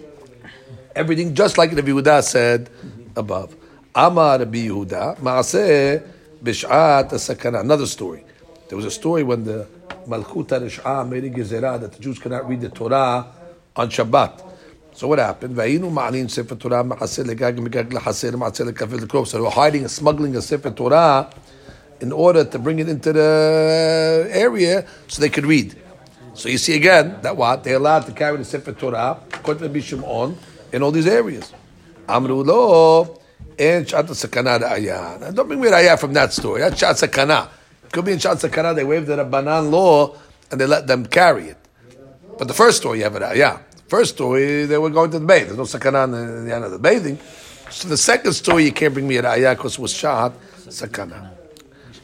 everything 0.96 1.34
just 1.34 1.58
like 1.58 1.72
Rabbi 1.72 1.90
Yehuda 1.90 2.24
said 2.24 2.70
above. 3.16 3.56
Amar 3.96 4.40
Rabbi 4.40 4.68
Yehuda, 4.68 5.18
Maaseh 5.18 6.04
Bish'at 6.43 7.11
Sakana. 7.11 7.61
Another 7.61 7.87
story. 7.87 8.25
There 8.69 8.77
was 8.77 8.85
a 8.85 8.91
story 8.91 9.23
when 9.23 9.45
the 9.45 9.67
Malchut 10.07 10.49
HaRish'ah 10.49 11.09
made 11.09 11.25
a 11.25 11.31
gezerah 11.31 11.81
that 11.81 11.93
the 11.93 11.99
Jews 11.99 12.19
cannot 12.19 12.49
read 12.49 12.61
the 12.61 12.69
Torah 12.69 13.27
on 13.75 13.89
Shabbat. 13.91 14.43
So 14.93 15.09
what 15.09 15.19
happened? 15.19 15.57
Vayinu 15.57 15.93
ma'alin 15.93 16.31
Sefer 16.31 16.57
Torah 16.57 16.83
ma'aseh 16.83 17.25
legag 17.25 17.59
megag 17.59 17.91
ma'aseh 17.91 18.33
lekafir. 18.33 19.27
So 19.27 19.37
they 19.39 19.43
were 19.43 19.51
hiding 19.51 19.83
and 19.83 19.91
smuggling 19.91 20.37
a 20.37 20.43
Sefer 20.43 20.71
Torah 20.71 21.31
in 22.01 22.13
order 22.13 22.45
to 22.45 22.59
bring 22.59 22.79
it 22.79 22.89
into 22.89 23.13
the 23.13 24.29
area 24.31 24.87
so 25.09 25.21
they 25.21 25.29
could 25.29 25.47
read. 25.47 25.75
So 26.35 26.49
you 26.49 26.59
see 26.59 26.77
again 26.77 27.19
that 27.23 27.37
what 27.37 27.65
they're 27.65 27.77
allowed 27.77 28.07
to 28.07 28.13
carry 28.13 28.37
the 28.37 28.45
Sefer 28.45 28.73
Torah, 28.73 29.21
according 29.33 29.73
to 29.73 29.81
Shimon, 29.81 30.37
in 30.73 30.83
all 30.83 30.91
these 30.91 31.07
areas. 31.07 31.53
Amru 32.09 32.43
lo 32.43 33.19
and 33.59 33.89
shat 33.89 34.07
sakana 34.07 34.61
ayan. 34.61 35.35
Don't 35.35 35.47
bring 35.47 35.61
me 35.61 35.69
an 35.69 35.75
ayah 35.75 35.97
from 35.97 36.13
that 36.15 36.33
story. 36.33 36.61
That's 36.61 36.79
shat 36.79 36.97
sakana. 36.97 37.49
Could 37.93 38.05
be 38.05 38.13
in 38.13 38.19
shat 38.19 38.39
sakana 38.39 38.75
they 38.75 38.85
waived 38.85 39.07
the 39.07 39.17
Rabbanan 39.17 39.71
law 39.71 40.17
and 40.51 40.61
they 40.61 40.67
let 40.67 40.87
them 40.87 41.07
carry 41.07 41.49
it. 41.49 41.59
But 42.39 42.49
the 42.49 42.55
first 42.55 42.79
story 42.79 42.99
you 42.99 43.05
have 43.05 43.17
it 43.17 43.23
ayah. 43.23 43.61
First 43.89 44.15
story 44.15 44.67
they 44.67 44.79
were 44.79 44.91
going 44.91 45.11
to 45.13 45.19
the 45.19 45.27
bathe. 45.27 45.47
There's 45.47 45.59
no 45.59 45.65
sakana 45.65 46.05
in 46.05 46.47
the 46.47 46.55
end 46.55 46.65
of 46.65 46.71
the 46.71 46.79
bathing. 46.79 47.19
So 47.71 47.89
the 47.89 47.97
second 47.97 48.33
story 48.33 48.65
you 48.65 48.73
can't 48.73 48.93
bring 48.93 49.09
me 49.09 49.17
an 49.17 49.27
ayah 49.27 49.55
because 49.55 49.75
it 49.75 49.81
was 49.81 49.93
shat 49.93 50.33
sakana. 50.67 51.31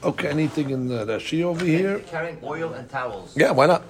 Okay, 0.02 0.28
anything 0.28 0.70
in 0.70 0.88
the 0.88 1.06
Rashi 1.06 1.42
over 1.44 1.64
here? 1.64 2.00
Carrying 2.00 2.38
oil 2.42 2.72
and 2.72 2.88
towels. 2.90 3.36
Yeah, 3.36 3.52
why 3.52 3.66
not? 3.66 3.82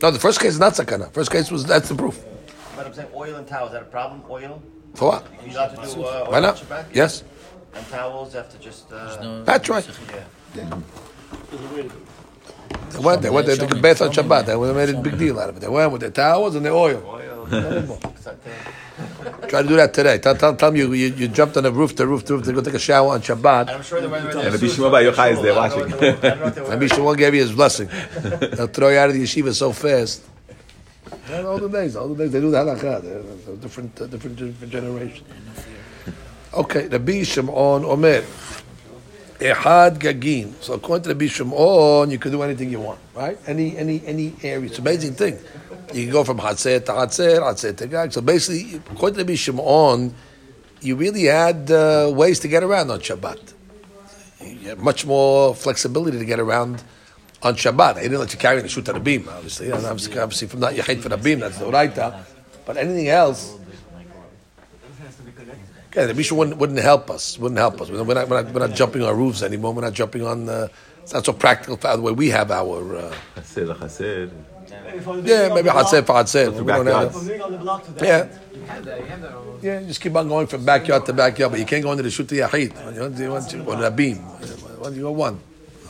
No, 0.00 0.10
the 0.10 0.18
first 0.18 0.40
case 0.40 0.52
is 0.52 0.58
not 0.58 0.72
sakana. 0.72 1.12
First 1.12 1.30
case 1.30 1.50
was 1.50 1.64
that's 1.64 1.88
the 1.88 1.94
proof. 1.94 2.24
But 2.74 2.86
I'm 2.86 2.94
saying 2.94 3.08
oil 3.14 3.36
and 3.36 3.46
towels, 3.46 3.68
is 3.68 3.72
that 3.74 3.82
a 3.82 3.86
problem? 3.86 4.22
Oil? 4.30 4.62
For 4.94 5.08
what? 5.08 5.26
You 5.46 5.52
allowed 5.52 5.68
to 5.68 5.94
do 5.94 6.02
uh, 6.04 6.26
Why 6.26 6.40
not? 6.40 6.62
Yes, 6.92 7.24
And 7.74 7.86
towels 7.88 8.34
have 8.34 8.50
to 8.50 8.58
just. 8.58 8.92
Uh, 8.92 9.42
that's 9.44 9.68
right. 9.68 9.88
yeah. 10.54 10.80
They 12.90 12.98
went. 12.98 13.22
They 13.22 13.30
went. 13.30 13.46
They 13.46 13.56
took 13.56 13.72
a 13.72 13.80
bath 13.80 14.02
on 14.02 14.10
Shabbat. 14.10 14.46
They 14.46 14.56
made 14.74 14.94
a 14.94 15.00
big 15.00 15.18
deal 15.18 15.38
out 15.40 15.48
of 15.48 15.56
it. 15.56 15.60
They 15.60 15.68
went 15.68 15.92
with 15.92 16.02
their 16.02 16.10
towels 16.10 16.54
and 16.54 16.64
their 16.64 16.74
oil. 16.74 17.00
Try 19.48 19.62
to 19.62 19.68
do 19.68 19.76
that 19.76 19.94
today. 19.94 20.18
Tell, 20.18 20.34
tell, 20.36 20.54
tell 20.54 20.70
them 20.70 20.76
you, 20.76 20.92
you, 20.92 21.08
you 21.08 21.28
jumped 21.28 21.56
on 21.56 21.62
the 21.64 21.72
roof 21.72 21.96
to 21.96 22.06
roof 22.06 22.24
to 22.26 22.34
roof 22.34 22.44
to 22.44 22.52
go 22.52 22.60
take 22.60 22.74
a 22.74 22.78
shower 22.78 23.12
on 23.12 23.20
Shabbat. 23.20 23.60
And 23.62 23.70
I'm 23.70 23.82
sure 23.82 24.00
they 24.00 24.06
went 24.06 24.30
to 24.30 24.32
the 24.32 24.38
weather. 24.38 24.50
And 24.54 24.62
Rabbi 24.62 24.74
Shimon 24.74 24.90
Bar 24.90 25.02
Yochai 25.02 25.32
is 25.32 25.42
there 25.42 25.54
watching. 25.54 26.68
Maybe 26.70 26.88
Shimon 26.88 27.16
gave 27.16 27.34
you 27.34 27.40
his 27.40 27.52
blessing. 27.52 27.88
They'll 28.22 28.66
throw 28.68 28.90
you 28.90 28.98
out 28.98 29.08
of 29.08 29.14
the 29.14 29.22
yeshiva 29.22 29.52
so 29.54 29.72
fast. 29.72 30.22
All 31.30 31.58
the 31.58 31.68
days, 31.68 31.96
all 31.96 32.08
the 32.08 32.24
days, 32.24 32.32
they 32.32 32.40
do 32.40 32.50
the 32.50 32.58
halakha. 32.58 33.02
They're 33.02 33.56
different, 33.56 34.00
uh, 34.00 34.06
different, 34.06 34.36
different 34.36 34.72
generation. 34.72 35.24
Okay, 36.54 36.88
Rabbi 36.88 37.22
Shimon 37.22 37.84
Omer. 37.84 38.22
Ehad 39.38 39.98
Gagin. 39.98 40.54
So 40.62 40.74
according 40.74 41.04
to 41.04 41.08
Rabbi 41.10 41.26
Shimon, 41.26 42.10
you 42.10 42.18
can 42.18 42.30
do 42.30 42.42
anything 42.42 42.70
you 42.70 42.80
want, 42.80 43.00
right? 43.14 43.36
Any, 43.46 43.76
any, 43.76 44.00
any 44.06 44.34
area. 44.42 44.66
It's 44.66 44.78
an 44.78 44.82
amazing 44.86 45.14
thing. 45.14 45.38
You 45.92 46.04
can 46.04 46.12
go 46.12 46.22
from 46.22 46.38
Hatzer 46.38 46.84
to 46.84 46.92
Hatzer, 46.92 47.40
Hatzer 47.40 47.76
to 47.76 47.86
Gag. 47.88 48.12
So 48.12 48.20
basically, 48.20 48.76
according 48.90 49.18
to 49.18 49.24
Rabbi 49.24 49.34
Shimon, 49.34 50.14
you 50.80 50.94
really 50.96 51.24
had 51.24 51.70
uh, 51.70 52.10
ways 52.14 52.38
to 52.40 52.48
get 52.48 52.62
around 52.62 52.90
on 52.90 53.00
Shabbat 53.00 53.54
you 54.62 54.68
have 54.68 54.78
much 54.78 55.06
more 55.06 55.54
flexibility 55.54 56.18
to 56.18 56.24
get 56.24 56.40
around 56.40 56.82
on 57.42 57.54
Shabbat. 57.54 57.96
He 57.96 58.02
didn't 58.02 58.20
let 58.20 58.32
you 58.32 58.38
carry 58.38 58.62
the 58.62 58.68
shoot 58.68 58.84
beam, 59.02 59.28
obviously. 59.28 59.70
And 59.70 59.84
obviously, 59.84 60.18
obviously 60.18 60.48
from 60.48 60.60
that 60.60 60.76
you 60.76 60.82
hate 60.82 61.00
for 61.00 61.08
the 61.08 61.16
beam, 61.16 61.40
that's 61.40 61.58
the 61.58 61.64
Uraita. 61.66 62.24
But 62.64 62.76
anything 62.76 63.08
else, 63.08 63.58
okay, 65.90 66.06
the 66.06 66.14
Mishnah 66.14 66.36
wouldn't, 66.36 66.58
wouldn't 66.58 66.78
help 66.78 67.10
us. 67.10 67.38
Wouldn't 67.38 67.58
help 67.58 67.80
us. 67.80 67.90
We're 67.90 68.04
not, 68.04 68.28
we're 68.28 68.42
not, 68.42 68.52
we're 68.54 68.66
not 68.66 68.76
jumping 68.76 69.02
on 69.02 69.16
roofs 69.16 69.42
anymore. 69.42 69.72
We're 69.74 69.82
not 69.82 69.92
jumping 69.92 70.24
on. 70.24 70.48
Uh, 70.48 70.68
it's 71.02 71.12
not 71.12 71.26
so 71.26 71.32
practical 71.32 71.76
for 71.76 71.96
the 71.96 72.02
way 72.02 72.12
we 72.12 72.28
have 72.30 72.52
our. 72.52 72.96
Uh, 72.96 73.14
yeah, 75.24 75.48
maybe 75.52 75.68
Hatzeh 75.68 76.06
for 76.06 76.14
Hatzeh. 76.14 76.52
We 76.52 76.64
don't 76.64 76.86
have- 76.86 77.12
backyards. 77.12 77.14
Moving 77.16 77.42
on 77.42 77.52
the 77.52 77.58
block 77.58 77.84
to 77.84 77.92
the 77.92 78.06
Yeah. 78.06 78.28
You 78.54 78.62
have 78.62 78.84
that. 78.84 79.00
You 79.00 79.06
have 79.06 79.20
that 79.22 79.32
almost. 79.32 79.64
Yeah, 79.64 79.82
just 79.82 80.00
keep 80.00 80.14
on 80.14 80.28
going 80.28 80.46
from 80.46 80.64
backyard 80.64 81.06
to 81.06 81.12
backyard, 81.12 81.50
but 81.52 81.58
you 81.60 81.66
can't 81.66 81.82
go 81.82 81.90
into 81.90 82.04
the 82.04 82.10
shoot 82.10 82.28
to 82.28 82.36
Yahid. 82.36 82.94
You 82.94 83.30
want 83.30 83.52
you 83.52 83.62
want 83.64 83.80
the 83.80 83.90
beam. 83.90 84.24
You 84.92 85.02
go 85.02 85.10
one. 85.10 85.40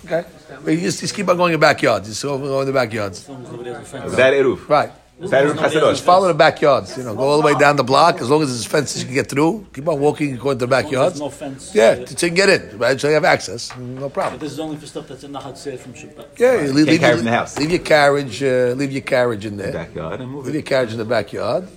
Okay? 0.04 0.24
But 0.64 0.70
you 0.74 0.80
just, 0.80 1.00
just 1.00 1.14
keep 1.14 1.28
on 1.28 1.36
going 1.36 1.52
in 1.54 1.60
the 1.60 1.64
backyards. 1.64 2.08
Just 2.08 2.22
go, 2.22 2.36
go 2.38 2.60
in 2.60 2.66
the 2.66 2.72
backyards. 2.72 3.20
As 3.20 3.28
long 3.28 3.42
as 3.44 3.50
nobody 3.52 3.70
has 3.70 3.80
a 3.80 3.84
fence. 3.84 4.16
That 4.16 4.32
Eruv. 4.34 4.68
Right. 4.68 4.90
That 5.20 5.44
Eruv 5.44 5.90
Just 5.90 6.04
follow 6.04 6.26
the 6.26 6.34
backyards. 6.34 6.96
You 6.96 7.04
know, 7.04 7.14
go 7.14 7.22
all 7.22 7.40
the 7.40 7.46
way 7.46 7.54
down 7.54 7.76
the 7.76 7.84
block. 7.84 8.20
As 8.20 8.28
long 8.28 8.42
as 8.42 8.48
there's 8.48 8.66
fences 8.66 9.02
you 9.02 9.06
can 9.06 9.14
get 9.14 9.28
through, 9.28 9.66
keep 9.72 9.86
on 9.86 10.00
walking 10.00 10.30
and 10.32 10.40
going 10.40 10.58
to 10.58 10.66
the 10.66 10.74
As 10.74 10.84
long 10.84 10.90
as 10.90 10.90
backyards. 10.90 11.18
There's 11.20 11.20
no 11.20 11.28
fence. 11.30 11.74
Yeah, 11.74 11.94
so 12.04 12.26
you 12.26 12.30
can 12.30 12.34
get 12.34 12.48
in. 12.48 12.78
Right? 12.78 13.00
So 13.00 13.06
you 13.08 13.14
have 13.14 13.24
access. 13.24 13.76
No 13.76 14.00
But 14.08 14.12
problem. 14.14 14.40
this 14.40 14.52
is 14.52 14.58
only 14.58 14.76
for 14.76 14.86
stuff 14.86 15.06
that's 15.06 15.22
in 15.22 15.30
the 15.30 15.38
Hatzir 15.38 15.78
from 15.78 15.92
Shabbat. 15.94 16.38
Yeah, 16.38 16.62
you 16.62 16.72
leave, 16.72 16.74
Can't 16.74 16.88
leave, 16.88 17.00
carry 17.00 17.10
your- 17.10 17.16
from 17.18 17.24
the 17.26 17.30
house. 17.30 17.58
leave 17.58 17.70
your 17.70 17.78
carriage. 17.80 18.42
Uh, 18.42 18.74
leave 18.76 18.90
your 18.92 19.02
carriage 19.02 19.46
in 19.46 19.56
there. 19.56 19.72
Backyard 19.72 20.20
and 20.20 20.30
move 20.32 20.46
Leave 20.46 20.54
your 20.54 20.62
carriage 20.64 20.90
in 20.92 20.98
the 20.98 21.04
backyard. 21.04 21.68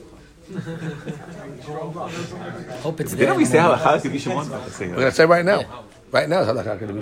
Hope 2.81 2.99
it's 3.01 3.11
there. 3.13 3.19
Didn't 3.27 3.37
we 3.37 3.45
say 3.45 3.61
morning. 3.61 3.79
halakha 3.83 4.01
to 4.01 4.07
Rabbi 4.09 4.19
Shimon? 4.19 4.49
Let's 4.49 4.75
say 4.75 4.87
We're 4.87 4.95
gonna 4.95 5.11
say 5.11 5.25
right 5.25 5.45
now. 5.45 5.83
Right 6.11 6.29
now, 6.29 6.41
is 6.41 6.47
halakha 6.47 6.79
going 6.79 7.01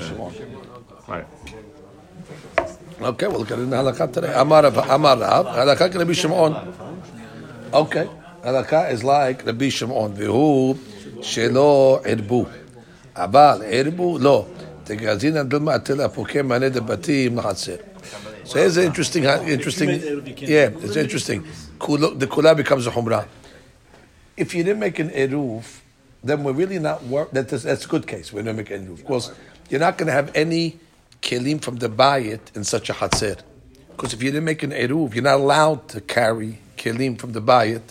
to 1.12 1.12
be 1.12 1.12
Shimon. 1.12 1.12
Right. 1.12 1.26
Okay, 3.00 3.26
we'll 3.28 3.38
look 3.40 3.50
at 3.50 3.58
it 3.58 3.62
in 3.62 3.70
the 3.70 3.76
halakha 3.76 4.12
today. 4.12 4.32
Amar 4.34 4.62
Rav- 4.64 4.90
Amar 4.90 5.16
Rav, 5.18 5.46
halakha 5.46 5.90
can 5.90 6.00
Rabbi 6.00 6.12
Shimon. 6.12 6.74
Okay, 7.72 8.08
halakha 8.42 8.90
is 8.92 9.04
like 9.04 9.44
Rabbi 9.46 9.68
Shimon. 9.68 10.14
V'hu 10.16 10.74
shelo 11.20 12.02
irbu. 12.04 12.46
אבל 13.16 13.62
ערבו 13.66 14.18
לא. 14.18 14.46
תגזין 14.84 15.36
על 15.36 15.46
דלמה 15.46 15.78
תלה 15.78 16.08
פוקה 16.08 16.42
מנה 16.42 16.68
דבתים 16.68 17.38
לחצר. 17.38 17.76
So 18.44 18.54
here's 18.54 18.76
an 18.78 18.84
interesting, 18.84 19.24
interesting, 19.24 19.88
If 19.90 20.04
you 20.04 20.08
made 20.16 20.24
Eruv, 20.24 20.28
you 20.28 20.34
can't 20.34 20.48
yeah, 20.48 20.68
do 20.68 20.78
it. 20.78 20.84
it's 20.84 20.96
interesting. 20.96 21.44
Kula- 21.80 22.18
The 22.18 22.26
kula 22.26 22.56
becomes 22.56 22.86
a 22.86 22.90
humrah. 22.90 23.26
If 24.36 24.54
you 24.54 24.62
didn't 24.64 24.78
make 24.78 24.98
an 25.00 25.10
eruv, 25.10 25.64
then 26.24 26.44
we're 26.44 26.52
really 26.52 26.78
not 26.78 27.02
wor- 27.02 27.28
that 27.32 27.52
is, 27.52 27.64
that's 27.64 27.84
a 27.84 27.88
good 27.88 28.06
case. 28.06 28.32
We're 28.32 28.42
not 28.42 28.54
making 28.54 28.76
an 28.76 28.86
eruv. 28.86 29.00
Of 29.00 29.04
course, 29.04 29.32
you're 29.68 29.80
not 29.80 29.98
going 29.98 30.06
to 30.06 30.12
have 30.12 30.30
any 30.34 30.78
kelim 31.23 31.61
from 31.61 31.77
the 31.77 31.89
bayit 31.89 32.55
in 32.55 32.63
such 32.63 32.89
a 32.89 32.93
hatzer. 32.93 33.39
Because 33.91 34.13
if 34.13 34.21
you 34.21 34.29
didn't 34.29 34.43
make 34.43 34.61
an 34.61 34.71
eruv, 34.71 35.15
you're 35.15 35.23
not 35.23 35.39
allowed 35.39 35.87
to 35.89 36.01
carry 36.01 36.59
kelim 36.77 37.17
from 37.17 37.31
the 37.31 37.41
bayit 37.41 37.81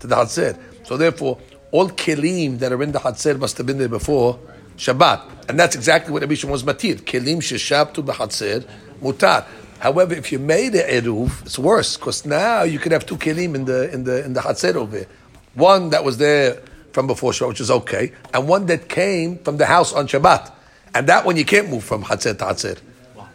to 0.00 0.06
the 0.06 0.14
hatzer. 0.14 0.58
So 0.84 0.96
therefore, 0.96 1.40
all 1.72 1.88
kelim 1.88 2.58
that 2.58 2.72
are 2.72 2.82
in 2.82 2.92
the 2.92 3.00
hatzer 3.00 3.38
must 3.38 3.56
have 3.56 3.66
been 3.66 3.78
there 3.78 3.88
before 3.88 4.38
Shabbat. 4.76 5.48
And 5.48 5.58
that's 5.58 5.74
exactly 5.74 6.12
what 6.12 6.22
Rabbi 6.22 6.34
Shimon 6.34 6.52
was 6.52 6.62
matir. 6.64 6.96
Kelim 6.96 7.38
sheshabtu 7.38 8.04
b'hatzer 8.04 8.68
mutar. 9.00 9.46
However, 9.78 10.14
if 10.14 10.30
you 10.32 10.38
made 10.38 10.74
an 10.74 11.02
eruv, 11.02 11.42
it's 11.46 11.58
worse 11.58 11.96
because 11.96 12.26
now 12.26 12.62
you 12.62 12.78
could 12.78 12.92
have 12.92 13.06
two 13.06 13.16
kelim 13.16 13.54
in 13.54 13.64
the 13.64 13.92
in 13.92 14.04
the 14.04 14.24
in 14.24 14.34
the 14.34 14.40
hatzer 14.40 14.74
over 14.74 14.98
here. 14.98 15.06
One 15.54 15.90
that 15.90 16.04
was 16.04 16.18
there 16.18 16.60
from 16.92 17.06
before 17.06 17.32
Shabbat, 17.32 17.48
which 17.48 17.60
is 17.60 17.70
okay, 17.70 18.12
and 18.32 18.48
one 18.48 18.66
that 18.66 18.88
came 18.88 19.38
from 19.38 19.56
the 19.56 19.66
house 19.66 19.92
on 19.92 20.06
Shabbat, 20.06 20.50
and 20.94 21.08
that 21.08 21.26
one 21.26 21.36
you 21.36 21.44
can't 21.44 21.68
move 21.68 21.84
from 21.84 22.04
hatzer 22.04 22.38
to 22.38 22.44
hatzer. 22.44 22.78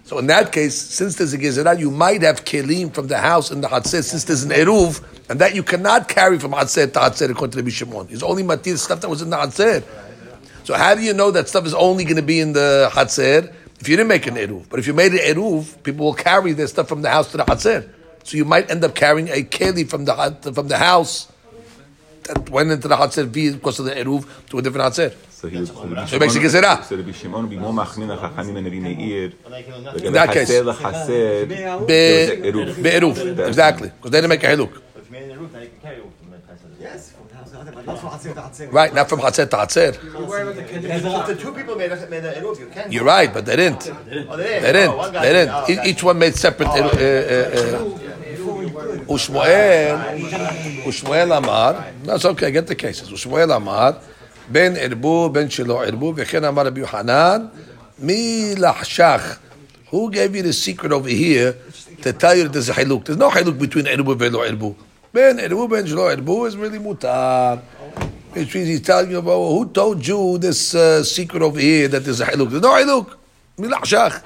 So 0.04 0.18
in 0.18 0.26
that 0.28 0.52
case, 0.52 0.76
since 0.76 1.18
there's 1.18 1.34
a 1.34 1.38
gezerah, 1.38 1.78
you 1.78 1.92
might 1.92 2.24
have 2.24 2.44
kelim 2.44 2.92
from 2.92 3.08
the 3.08 3.20
house 3.20 3.52
in 3.52 3.62
the 3.62 3.68
hatzer, 3.68 4.04
since 4.04 4.24
there's 4.24 4.44
an 4.44 4.50
eruv, 4.50 5.04
and 5.30 5.40
that 5.40 5.54
you 5.54 5.62
cannot 5.62 6.08
carry 6.08 6.40
from 6.40 6.54
hatzer 6.54 6.92
to 6.92 7.00
hatzer 7.00 7.30
according 7.30 7.64
to 7.64 7.70
Shimon. 7.70 8.08
It's 8.10 8.24
only 8.24 8.42
matir 8.42 8.78
stuff 8.78 9.02
that 9.02 9.10
was 9.10 9.22
in 9.22 9.30
the 9.30 9.38
hatzer. 9.38 9.84
So 10.64 10.74
how 10.74 10.96
do 10.96 11.02
you 11.02 11.14
know 11.14 11.30
that 11.32 11.48
stuff 11.48 11.66
is 11.68 11.76
only 11.76 12.06
going 12.06 12.16
to 12.16 12.24
be 12.24 12.40
in 12.40 12.54
the 12.54 12.90
hatzer 12.92 13.54
if 13.80 13.88
you 13.88 13.98
didn't 13.98 14.10
make 14.10 14.26
an 14.26 14.36
eruv? 14.36 14.68
But 14.70 14.80
if 14.80 14.88
you 14.88 14.94
made 14.94 15.12
an 15.12 15.20
eruv, 15.20 15.84
people 15.84 16.06
will 16.06 16.14
carry 16.16 16.54
their 16.54 16.68
stuff 16.68 16.88
from 16.88 17.04
the 17.04 17.10
house 17.10 17.30
to 17.32 17.38
the 17.38 17.44
hatzer. 17.44 17.88
So 18.24 18.38
you 18.38 18.46
might 18.46 18.72
end 18.72 18.84
up 18.84 18.96
carrying 18.96 19.28
a 19.28 19.44
keli 19.44 19.88
from 19.88 20.06
the 20.06 20.52
from 20.54 20.70
the 20.70 20.78
house 20.78 21.32
that 22.30 22.50
went 22.50 22.72
into 22.72 22.88
the 22.88 22.96
hatzer 22.96 23.26
via 23.26 23.54
because 23.54 23.80
of 23.80 23.86
the 23.86 23.96
eruv 23.96 24.26
to 24.50 24.60
a 24.60 24.62
different 24.62 24.94
hatzer. 24.94 25.14
So 25.32 25.48
he 25.48 25.58
would. 25.58 25.68
So 25.68 26.16
it 26.16 26.20
makes 26.20 26.36
a 26.36 26.40
gezerah. 26.40 26.84
So 26.84 26.96
Rabbi 26.98 27.12
Shimon 27.12 27.42
would 27.44 27.50
be 27.50 27.58
more 27.58 27.74
machmin 27.74 28.10
chachamim 28.18 28.58
and 28.58 28.66
Rabbi 28.66 28.80
Meir. 28.80 29.32
In 30.06 30.14
that 30.14 30.32
case. 30.34 30.52
Chassid, 30.52 31.48
Be- 31.88 32.50
Eruv. 32.50 32.84
Be'eruv, 32.84 33.48
exactly, 33.48 33.90
because 33.90 34.12
they 34.12 34.18
didn't 34.22 34.30
make 34.30 34.44
a 34.44 34.48
haluk. 34.48 34.82
If 34.98 35.06
you 35.06 35.12
made 35.12 35.24
in 35.24 35.30
the 35.30 35.38
roof, 35.38 35.54
now 35.54 35.60
you 35.60 35.70
can 35.70 35.80
carry 35.82 35.96
it 35.98 36.04
from 36.20 36.32
the 36.32 36.38
Chassid. 36.38 36.82
Yes, 36.82 37.12
from 37.12 37.28
the 37.30 37.36
house, 37.36 37.52
but 37.74 37.86
not 37.86 38.00
from 38.00 38.10
Hatzir 38.10 38.34
to 38.34 38.42
Hatzir. 38.42 38.72
Right, 38.74 38.94
not 38.94 39.10
from 39.10 39.20
hatzer 39.20 39.50
to 39.50 39.56
hatzer. 39.58 40.04
We 40.20 40.26
worry 40.26 40.42
about 40.44 40.56
the 41.26 41.32
If 41.34 41.42
two 41.42 41.52
people 41.54 41.76
made, 41.78 41.92
a- 41.94 42.08
made 42.10 42.26
an 42.26 42.34
eruv, 42.44 42.60
you 42.60 42.68
can. 42.68 42.92
You're 42.92 43.06
right, 43.06 43.34
but 43.34 43.46
they 43.46 43.56
didn't. 43.56 43.90
Oh, 43.90 44.04
they 44.04 44.14
didn't. 44.16 44.64
They 44.64 44.74
didn't. 44.74 44.90
Oh, 44.92 44.98
one 44.98 45.14
guy 45.14 45.22
They 45.26 45.34
did. 45.34 45.46
didn't. 45.46 45.56
Oh, 45.56 45.68
gotcha. 45.76 45.90
Each 45.90 46.04
one 46.04 46.20
made 46.20 46.36
separate. 46.36 46.68
Uh, 46.68 46.74
uh, 46.74 46.78
uh, 46.78 48.09
Ushmuel, 48.80 50.84
Ushmuel 50.86 51.38
Amar. 51.38 51.86
That's 52.04 52.26
okay. 52.26 52.52
Get 52.52 52.68
the 52.68 52.76
cases. 52.76 53.10
Ushmuel 53.10 53.56
Amar, 53.56 54.00
Ben 54.50 54.76
Irbu, 54.76 55.34
Ben 55.34 55.48
Shilo 55.48 55.86
Irbu, 55.88 56.16
V'chen 56.16 56.48
Amar 56.48 56.66
Rabbi 56.66 56.82
Yohanan, 56.82 57.52
Mi 58.00 58.56
Lachshach. 58.56 59.40
Who 59.90 60.12
gave 60.12 60.36
you 60.36 60.44
the 60.44 60.54
secret 60.54 60.92
over 60.92 61.10
here 61.10 61.56
to 62.02 62.14
tell 62.14 62.36
you 62.36 62.44
that 62.44 62.54
there's 62.54 62.70
a 62.70 62.74
haluk? 62.74 63.06
There's 63.06 63.18
no 63.18 63.30
haluk 63.30 63.60
between 63.60 63.86
Irbu 63.86 64.12
and 64.12 64.20
Velo 64.20 64.48
Irbu. 64.48 64.76
Ben 65.12 65.38
Irbu, 65.38 65.70
Ben 65.70 65.86
Shilo 65.86 66.16
Irbu 66.16 66.48
is 66.48 66.56
really 66.56 66.80
mutar. 66.80 67.62
Which 68.32 68.54
means 68.54 68.68
he's 68.68 68.82
telling 68.82 69.10
you 69.10 69.18
about 69.18 69.40
well, 69.40 69.56
who 69.56 69.70
told 69.70 70.06
you 70.06 70.38
this 70.38 70.76
uh, 70.76 71.04
secret 71.04 71.42
over 71.42 71.60
here 71.60 71.88
that 71.88 72.06
there's 72.06 72.22
a 72.22 72.26
haluk. 72.26 72.52
There's 72.52 72.62
no 72.62 72.70
haluk. 72.70 73.18
Mi 73.58 73.68
Lachshach. 73.68 74.24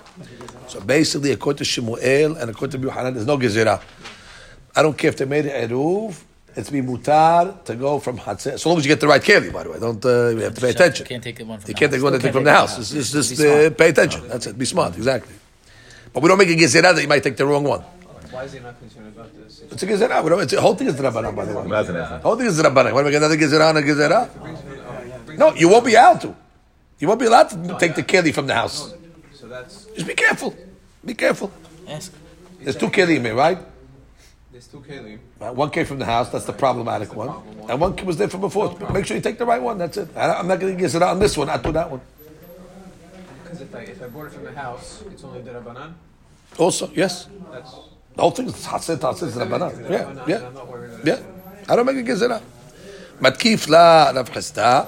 So 0.67 0.81
basically, 0.81 1.31
according 1.31 1.59
to 1.59 1.65
Shemuel 1.65 2.35
and 2.35 2.49
according 2.49 2.81
to 2.81 2.87
Yohanan, 2.87 3.13
there's 3.13 3.25
no 3.25 3.37
gezerah. 3.37 3.81
I 4.75 4.81
don't 4.81 4.97
care 4.97 5.09
if 5.09 5.17
they 5.17 5.25
made 5.25 5.45
it 5.45 5.69
eruv. 5.69 6.15
It's 6.55 6.69
be 6.69 6.81
mutar 6.81 7.63
to 7.65 7.75
go 7.75 7.99
from 7.99 8.17
hatzeh. 8.19 8.59
So 8.59 8.69
long 8.69 8.77
as 8.77 8.85
you 8.85 8.89
get 8.89 8.99
the 8.99 9.07
right 9.07 9.21
keli, 9.21 9.51
by 9.51 9.63
the 9.63 9.71
way. 9.71 9.79
Don't 9.79 10.03
uh, 10.05 10.29
you 10.29 10.37
have 10.39 10.53
to 10.53 10.61
pay 10.61 10.69
attention. 10.69 11.05
You 11.05 11.09
Can't 11.09 11.23
take 11.23 11.37
the 11.37 11.45
one 11.45 11.59
from 11.59 11.67
You 11.69 11.73
the 11.73 11.79
can't 11.79 11.91
house. 11.91 11.97
take 11.97 12.03
one 12.03 12.19
Still 12.19 12.31
from 12.31 12.43
can't 12.43 12.45
the 12.45 12.51
take 12.51 12.57
house. 12.59 12.91
it 12.91 12.97
It's, 12.97 13.09
from 13.11 13.19
it's 13.19 13.29
the 13.29 13.47
house. 13.49 13.57
just 13.57 13.71
uh, 13.71 13.75
pay 13.75 13.89
attention. 13.89 14.27
That's 14.27 14.47
it. 14.47 14.57
Be 14.57 14.65
smart. 14.65 14.95
Exactly. 14.95 15.33
But 16.13 16.21
we 16.21 16.29
don't 16.29 16.37
make 16.37 16.49
a 16.49 16.55
gezerah 16.55 16.93
that 16.93 17.01
you 17.01 17.07
might 17.07 17.23
take 17.23 17.37
the 17.37 17.45
wrong 17.47 17.63
one. 17.63 17.81
Why 17.81 18.43
is 18.43 18.53
he 18.53 18.59
not 18.59 18.79
concerned 18.79 19.07
about 19.07 19.33
this? 19.35 19.61
It's 19.71 19.81
a 19.81 19.87
gezerah. 19.87 20.23
We 20.23 20.29
don't, 20.29 20.41
it's, 20.41 20.53
the 20.53 20.61
whole 20.61 20.75
thing 20.75 20.87
is 20.87 20.95
rabbanan, 20.95 21.35
by 21.35 21.45
the 21.45 21.55
way. 21.59 21.67
The 21.67 22.19
whole 22.19 22.35
thing 22.35 22.45
is 22.45 22.61
rabbanan. 22.61 22.93
Want 22.93 23.05
to 23.07 23.11
make 23.11 23.15
another 23.15 23.35
gezerah 23.37 23.69
and 23.69 23.77
a 23.79 23.81
gezerah? 23.81 25.37
No, 25.37 25.55
you 25.55 25.69
won't 25.69 25.85
be 25.85 25.95
allowed 25.95 26.21
to. 26.21 26.35
You 26.99 27.07
won't 27.07 27.19
be 27.19 27.25
allowed 27.25 27.49
to 27.49 27.77
take 27.79 27.95
the 27.95 28.03
keli 28.03 28.31
from 28.33 28.45
the 28.45 28.53
house. 28.53 28.93
So 29.33 29.47
that's 29.47 29.85
Just 29.95 30.05
be 30.07 30.13
careful. 30.13 30.55
Be 31.03 31.15
careful. 31.15 31.51
Ask. 31.87 32.13
There's 32.61 32.75
two 32.75 32.89
kelim 32.89 33.25
here, 33.25 33.33
right? 33.35 33.57
It's 34.63 34.71
two 34.71 34.79
kelim. 34.79 35.19
Right, 35.41 35.53
one 35.53 35.69
came 35.71 35.85
from 35.85 35.99
the 35.99 36.05
house. 36.05 36.29
That's 36.29 36.45
the 36.45 36.53
problematic 36.53 37.09
that's 37.09 37.17
the 37.19 37.25
problem 37.25 37.45
one. 37.47 37.57
one. 37.57 37.71
And 37.71 37.81
one 37.81 38.05
was 38.05 38.15
there 38.15 38.29
from 38.29 38.39
before. 38.39 38.77
No 38.79 38.89
Make 38.89 39.05
sure 39.05 39.17
you 39.17 39.21
take 39.21 39.37
the 39.37 39.45
right 39.45 39.61
one. 39.61 39.77
That's 39.77 39.97
it. 39.97 40.07
I, 40.15 40.39
am 40.39 40.47
not 40.47 40.61
going 40.61 40.73
to 40.73 40.79
get 40.79 40.95
it 40.95 41.01
on 41.01 41.19
this 41.19 41.35
one. 41.35 41.49
I 41.49 41.57
do 41.57 41.73
that 41.73 41.91
one. 41.91 41.99
Because 43.43 43.59
if 43.59 43.75
I, 43.75 43.79
if 43.79 44.01
I 44.01 44.07
bought 44.07 44.27
it 44.27 44.31
from 44.31 44.45
the 44.45 44.53
house, 44.53 45.03
it's 45.11 45.21
only 45.25 45.41
derabanan. 45.41 45.95
Also, 46.57 46.89
yes. 46.95 47.27
That's 47.51 47.75
the 48.15 48.21
whole 48.21 48.31
thing 48.31 48.47
is 48.47 48.65
hasid, 48.65 48.99
hasid. 48.99 49.35
Yeah, 49.89 50.25
yeah, 50.27 50.51
yeah. 51.03 51.19
I 51.67 51.75
don't 51.75 51.85
make 51.85 51.97
a 51.97 52.03
gezerah. 52.03 52.41
la 53.19 54.11
rav 54.11 54.29
Chisda, 54.29 54.87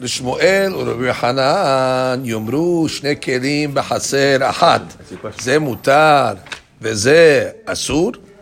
חסדה, 0.00 0.74
or 0.74 0.84
rav 0.84 1.00
יוחנן 1.00 2.24
Yomru 2.24 2.88
shne 2.88 3.14
kelim 3.20 3.72
בחצר 3.72 4.50
ahad. 4.50 4.82
Ze 5.40 5.58
mutar 5.60 6.38
veze 6.80 7.54
asur. 7.66 8.33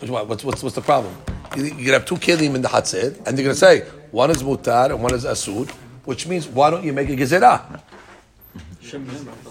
What- 0.00 0.28
What's, 0.28 0.44
what's, 0.44 0.62
what's 0.62 0.74
the 0.74 0.82
problem? 0.82 1.16
You, 1.56 1.64
you 1.64 1.70
can 1.84 1.92
have 1.94 2.04
two 2.04 2.16
kelim 2.16 2.54
in 2.54 2.62
the 2.62 2.68
Hatzir, 2.68 3.16
and 3.26 3.36
they're 3.36 3.44
going 3.44 3.54
to 3.54 3.54
say 3.54 3.80
one 4.10 4.30
is 4.30 4.42
mutar 4.42 4.86
and 4.90 5.02
one 5.02 5.14
is 5.14 5.24
asur, 5.24 5.68
which 6.04 6.26
means 6.26 6.46
why 6.46 6.70
don't 6.70 6.84
you 6.84 6.92
make 6.92 7.08
a 7.08 7.16
gezerah? 7.16 7.80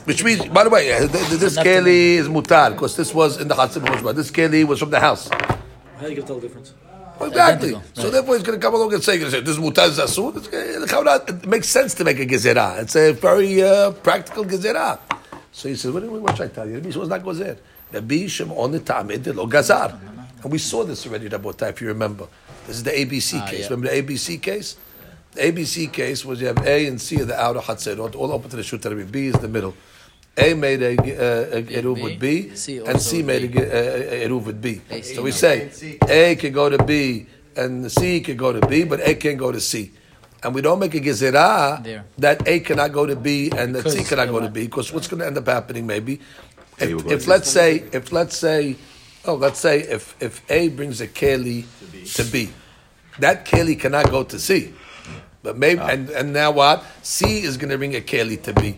Which 0.05 0.23
means, 0.23 0.45
by 0.45 0.63
the 0.63 0.69
way, 0.69 0.93
uh, 0.93 0.99
th- 1.07 1.11
th- 1.11 1.39
this 1.39 1.57
keli 1.57 2.15
is 2.15 2.27
mutar 2.29 2.71
because 2.71 2.95
this 2.95 3.13
was 3.13 3.41
in 3.41 3.47
the 3.47 3.55
Hatzir 3.55 3.81
before 3.83 3.97
Shabbat. 3.97 4.15
This 4.15 4.31
keli 4.31 4.63
was 4.65 4.79
from 4.79 4.91
the 4.91 4.99
house. 4.99 5.27
How 5.29 6.07
do 6.07 6.13
you 6.13 6.21
tell 6.21 6.35
the 6.35 6.41
difference? 6.47 6.73
Exactly. 7.19 7.69
Identical, 7.69 7.83
So 7.93 8.03
right. 8.03 8.11
therefore, 8.13 8.35
he's 8.35 8.43
going 8.43 8.59
to 8.59 8.65
come 8.65 8.75
along 8.75 8.93
and 8.93 9.03
say, 9.03 9.17
this 9.17 9.33
is 9.33 9.57
mutar 9.57 9.87
this 9.87 9.97
is 9.97 10.15
asur. 10.17 10.35
It's 10.37 10.91
gonna- 10.91 11.19
the 11.25 11.33
It 11.33 11.47
makes 11.47 11.67
sense 11.67 11.93
to 11.95 12.03
make 12.03 12.19
a 12.19 12.25
gezerah. 12.25 12.81
It's 12.81 12.95
a 12.95 13.11
very 13.13 13.61
uh, 13.63 13.91
practical 13.91 14.45
gezerah. 14.45 14.99
So 15.51 15.69
he 15.69 15.75
says, 15.75 15.91
what, 15.91 16.03
what 16.03 16.37
should 16.37 16.51
I 16.51 16.53
tell 16.53 16.67
you? 16.67 16.75
Rabbi 16.75 16.91
Shimon 16.91 16.99
was 16.99 17.09
not 17.09 17.23
gozer. 17.23 17.57
Rabbi 17.91 18.27
Shimon 18.27 18.79
ta'amid 18.81 19.35
lo 19.35 19.47
gazar. 19.47 19.97
And 20.45 20.51
we 20.51 20.59
saw 20.59 20.83
this 20.83 21.07
already, 21.07 21.27
Rabotai, 21.27 21.69
if 21.71 21.81
you 21.81 21.87
remember. 21.87 22.27
This 22.67 22.75
is 22.77 22.83
the 22.83 22.91
ABC 22.91 23.41
Ah, 23.41 23.47
case. 23.49 23.61
yeah. 23.61 23.69
Remember 23.71 23.87
the 23.89 23.95
ABC 24.03 24.39
case? 24.39 24.77
The 25.31 25.41
ABC 25.41 25.91
case 25.91 26.23
was 26.23 26.39
you 26.39 26.45
have 26.45 26.59
A 26.67 26.85
and 26.85 27.01
C 27.01 27.19
of 27.19 27.27
the 27.29 27.35
outer 27.41 27.61
Hatzerot, 27.61 28.13
all 28.15 28.31
open 28.31 28.51
to 28.51 28.55
the 28.55 28.61
Shut 28.61 28.85
Rabbi. 28.85 29.05
B 29.05 29.25
is 29.25 29.33
the 29.33 29.47
middle. 29.47 29.73
A 30.37 30.53
made 30.53 30.83
a, 30.83 30.91
uh, 30.91 31.55
a, 31.55 31.57
a 31.57 31.81
Eruv 31.81 31.99
with 32.03 32.19
B, 32.19 32.55
C 32.55 32.77
and 32.77 33.01
C 33.01 33.23
made 33.23 33.51
B. 33.53 33.57
a, 33.57 33.63
a, 33.63 34.23
a, 34.23 34.29
Eruv 34.29 34.45
with 34.45 34.61
B. 34.61 34.81
A, 34.91 35.01
C, 35.01 35.15
So 35.15 35.23
we 35.23 35.31
no. 35.31 35.35
say 35.35 35.97
A 36.07 36.35
can 36.35 36.53
go 36.53 36.69
to 36.69 36.83
B, 36.83 37.25
and 37.55 37.91
C 37.91 38.19
can 38.21 38.37
go 38.37 38.53
to 38.53 38.67
B, 38.67 38.83
but 38.83 38.99
A 38.99 39.15
can't 39.15 39.39
go 39.39 39.51
to 39.51 39.59
C. 39.59 39.91
And 40.43 40.53
we 40.53 40.61
don't 40.61 40.77
make 40.77 40.93
a 40.93 40.99
gezerah 40.99 41.83
There. 41.83 42.05
that 42.19 42.47
A 42.47 42.59
cannot 42.59 42.91
go 42.91 43.07
to 43.07 43.15
B 43.15 43.49
and 43.57 43.73
that 43.73 43.89
C 43.89 44.03
cannot 44.03 44.27
go 44.29 44.41
to 44.41 44.49
B. 44.49 44.65
Because 44.67 44.93
what's 44.93 45.07
going 45.07 45.21
to 45.21 45.25
end 45.25 45.39
up 45.39 45.47
happening, 45.47 45.87
maybe, 45.87 46.19
if, 46.77 47.03
if 47.07 47.25
let's 47.27 47.49
say, 47.49 47.77
if 47.91 48.11
let's 48.11 48.37
say, 48.37 48.75
oh, 49.27 49.35
let's 49.35 49.59
say 49.59 49.81
if 49.81 50.15
if 50.21 50.41
A 50.49 50.69
brings 50.69 51.01
a 51.01 51.07
keli 51.07 51.65
to 52.15 52.23
B, 52.23 52.49
that 53.19 53.45
keli 53.45 53.79
cannot 53.79 54.09
go 54.09 54.23
to 54.23 54.39
C. 54.39 54.73
But 55.43 55.57
maybe, 55.57 55.79
and, 55.81 56.09
and 56.09 56.33
now 56.33 56.51
what? 56.51 56.83
C 57.03 57.43
is 57.43 57.57
going 57.57 57.69
to 57.69 57.77
bring 57.77 57.95
a 57.95 58.01
keli 58.01 58.41
to 58.43 58.53
B. 58.53 58.77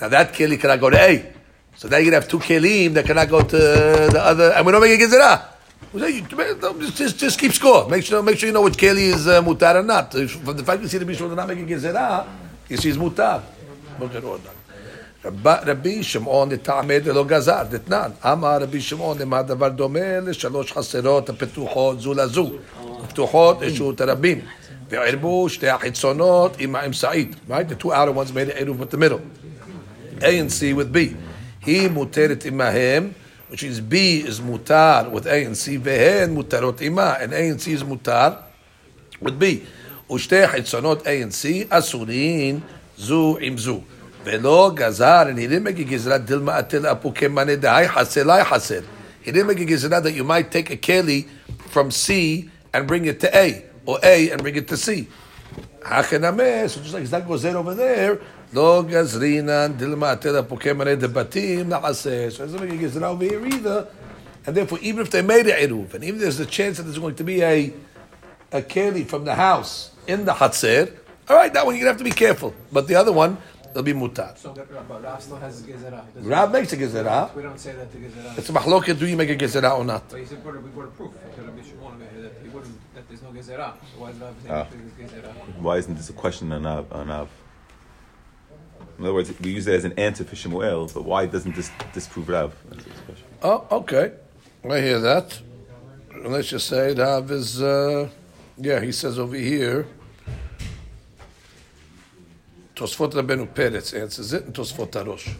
Now 0.00 0.08
that 0.08 0.34
keli 0.34 0.60
cannot 0.60 0.80
go 0.80 0.90
to 0.90 0.98
A. 0.98 1.32
So 1.76 1.88
now 1.88 1.98
to 1.98 2.10
have 2.12 2.28
two 2.28 2.38
kelim 2.38 2.94
that 2.94 3.04
cannot 3.04 3.28
go 3.28 3.42
to 3.42 3.56
the 3.56 4.20
other, 4.22 4.52
and 4.52 4.64
we 4.64 4.72
don't 4.72 4.80
make 4.80 4.98
a 4.98 5.04
gezerah. 5.04 5.42
We 5.92 6.22
Just, 6.80 6.96
just, 6.96 7.18
just 7.18 7.38
keep 7.38 7.52
score. 7.52 7.88
Make 7.88 8.04
sure, 8.04 8.22
make 8.22 8.38
sure 8.38 8.46
you 8.48 8.52
know 8.52 8.62
which 8.62 8.76
keli 8.76 9.12
is 9.12 9.26
uh, 9.26 9.42
mutar 9.42 9.76
or 9.76 9.82
not. 9.82 10.12
From 10.12 10.56
the 10.56 10.64
fact 10.64 10.82
you 10.82 10.88
see 10.88 10.98
the 10.98 11.04
Bishop 11.04 11.30
not 11.32 11.46
making 11.46 11.66
gezerah, 11.66 12.26
you 12.68 12.76
see 12.78 12.88
it's 12.88 12.98
mutar. 12.98 13.42
Look 14.00 14.14
at. 14.14 14.22
רב- 14.22 14.55
רבי 15.45 16.03
שמעון 16.03 16.51
לטעמי 16.51 16.99
דלא 16.99 17.23
גזר, 17.23 17.63
דתנן. 17.69 18.11
אמר 18.25 18.57
רבי 18.61 18.81
שמעון 18.81 19.17
למה 19.19 19.41
דבר 19.41 19.69
דומה 19.69 20.19
לשלוש 20.19 20.71
חסרות 20.71 21.29
הפתוחות 21.29 22.01
זו 22.01 22.13
לזו, 22.13 22.51
פתוחות 23.07 23.61
לרשות 23.61 24.01
הרבים. 24.01 24.41
וערבו 24.89 25.49
שתי 25.49 25.69
החיצונות 25.69 26.55
עם 26.59 26.75
האמצעית. 26.75 27.35
Right? 27.49 27.69
The 27.69 27.83
two 27.83 27.91
outer 27.91 28.11
ones 28.11 28.31
made 28.33 28.49
an 28.49 28.57
עירוב 28.57 28.81
with 28.81 28.91
the 28.91 28.97
middle. 28.97 29.21
A 30.21 30.39
and 30.39 30.51
C 30.51 30.73
with 30.73 30.93
B. 30.93 30.97
היא 31.65 31.89
מותרת 31.89 32.45
עמהם, 32.45 33.11
which 33.51 33.63
is 33.63 33.79
B 33.91 34.27
is 34.27 34.41
מותר 34.41 35.01
with 35.13 35.25
A 35.25 35.45
and 35.47 35.55
C, 35.55 35.69
והן 35.83 36.29
מותרות 36.33 36.81
עמה, 36.81 37.15
and 37.15 37.29
A 37.29 37.59
and 37.59 37.61
C 37.61 37.81
is 37.81 37.83
מותר 37.83 38.29
with 39.23 39.41
B. 39.41 39.43
ושתי 40.13 40.47
חיצונות 40.47 41.01
A 41.01 41.05
and 41.05 41.31
C 41.31 41.47
אסורין 41.69 42.59
זו 42.97 43.37
עם 43.41 43.57
זו. 43.57 43.81
ולא 44.25 44.71
גזר, 44.75 45.23
and 45.29 45.37
he 45.37 45.47
didn't 45.47 45.63
make 45.63 45.79
a 45.79 45.83
גזרה 45.83 46.17
דילמה 46.17 46.59
אתל 46.59 46.87
אפו 46.87 47.13
כמאנה 47.15 47.55
דהי 47.55 47.89
חסר 47.89 48.23
לא 48.23 48.43
חסר. 48.43 48.81
He 49.23 49.31
didn't 49.31 49.47
make 49.47 49.59
a 49.59 49.65
גזרה 49.65 50.01
that 50.01 50.13
you 50.13 50.23
might 50.23 50.51
take 50.51 50.69
a 50.69 50.77
keli 50.77 51.25
from 51.71 51.91
C 51.91 52.49
and 52.73 52.87
bring 52.87 53.05
it 53.05 53.19
to 53.19 53.35
A, 53.35 53.63
or 53.85 53.99
A 54.03 54.29
and 54.29 54.41
bring 54.41 54.55
it 54.55 54.67
to 54.67 54.77
C. 54.77 55.07
Hachenameh, 55.83 56.69
so 56.69 56.81
just 56.81 56.93
like 56.93 57.05
that 57.05 57.27
goes 57.27 57.41
there 57.41 57.57
over 57.57 57.73
there, 57.73 58.17
לא 58.53 58.83
גזרינן 58.89 59.73
דילמה 59.77 60.13
אתל 60.13 60.39
אפו 60.39 60.57
כמאנה 60.59 60.95
דבתים 60.95 61.69
נעשה. 61.69 62.27
So 62.29 62.43
it 62.43 62.47
doesn't 62.47 62.61
make 62.61 62.71
a 62.71 62.77
גזרה 62.77 63.09
over 63.09 63.23
here 63.23 63.45
either. 63.45 63.87
And 64.45 64.55
therefore, 64.55 64.79
even 64.81 65.01
if 65.05 65.11
they 65.11 65.21
made 65.21 65.47
a 65.47 65.67
eruv, 65.67 65.93
and 65.93 66.03
even 66.03 66.19
there's 66.19 66.39
a 66.39 66.45
chance 66.45 66.77
that 66.77 66.83
there's 66.83 66.97
going 66.97 67.15
to 67.15 67.23
be 67.23 67.43
a 67.43 67.73
a 68.51 68.61
keli 68.61 69.07
from 69.07 69.23
the 69.23 69.35
house 69.35 69.91
in 70.07 70.25
the 70.25 70.33
Hatzer, 70.33 70.91
all 71.29 71.37
right, 71.37 71.53
that 71.53 71.65
one 71.65 71.75
you're 71.75 71.83
gonna 71.83 71.91
have 71.91 71.97
to 71.97 72.03
be 72.03 72.11
careful. 72.11 72.53
But 72.71 72.87
the 72.87 72.95
other 72.95 73.11
one, 73.11 73.37
it'll 73.76 73.82
be 73.84 73.92
mutar. 73.92 74.36
So, 74.38 74.52
but 74.54 75.02
Rav 75.04 75.22
still 75.22 75.36
has 75.36 75.62
gezerah. 75.62 76.04
He 76.06 76.12
doesn't- 76.14 76.30
Rav 76.30 76.50
makes 76.52 76.72
a 76.72 76.76
gezerah. 76.76 77.34
We 77.34 77.42
don't 77.42 77.58
say 77.60 77.72
that 77.72 77.92
the 77.92 77.98
gezerah. 77.98 78.38
It's 78.38 78.48
a 78.48 78.52
mahloket. 78.52 78.98
Do 78.98 79.06
you 79.06 79.16
make 79.16 79.30
a 79.30 79.36
gezerah 79.36 79.78
or 79.78 79.84
not? 79.84 80.08
But 80.08 80.20
he 80.20 80.26
said, 80.26 80.44
we 80.44 80.52
got 80.52 80.84
a 80.84 80.86
proof. 80.88 81.12
to 81.36 81.42
Rabbi 81.42 81.62
Shimon 81.62 81.94
over 81.94 82.04
here 82.12 82.22
that 82.22 82.32
he 82.42 82.48
wouldn't, 82.48 82.94
that 82.94 83.04
there's 83.08 83.22
no 83.22 83.28
gezerah. 83.30 83.72
So 83.92 84.00
why 84.00 84.10
is 84.10 84.16
Rav 84.16 84.34
saying 84.42 84.54
Ah. 84.54 84.64
that 84.64 84.70
there's 84.98 85.10
gezerah? 85.10 85.58
Why 85.60 85.76
isn't 85.76 85.94
this 85.96 86.08
a 86.10 86.14
question 86.14 86.52
on 86.52 86.62
Rav? 86.64 86.86
On 86.92 87.08
Rav? 87.08 87.28
In 88.98 89.04
other 89.04 89.12
words, 89.14 89.30
we 89.40 89.50
use 89.50 89.66
it 89.66 89.74
as 89.74 89.84
an 89.84 89.92
answer 89.98 90.24
for 90.24 90.36
Shemuel, 90.36 90.90
but 90.94 91.04
why 91.04 91.26
doesn't 91.26 91.54
this 91.54 91.70
disprove 91.92 92.30
Rav? 92.30 92.54
That's 92.70 92.84
the 92.84 92.90
question. 92.90 93.26
Oh, 93.42 93.66
okay. 93.80 94.12
I 94.70 94.80
hear 94.80 95.00
that. 95.00 95.38
Let's 96.24 96.48
just 96.48 96.66
say 96.66 96.94
Rav 96.94 97.30
is. 97.30 97.60
Uh, 97.62 98.08
yeah, 98.56 98.80
he 98.80 98.90
says 98.92 99.18
over 99.18 99.36
here. 99.36 99.86
Tosfot 102.76 103.10
Rabbeinu 103.14 103.48
Peretz 103.48 103.98
answers 103.98 104.34
it, 104.34 104.44
and 104.44 104.54
Tosfot 104.54 104.90
Arosh. 104.90 105.32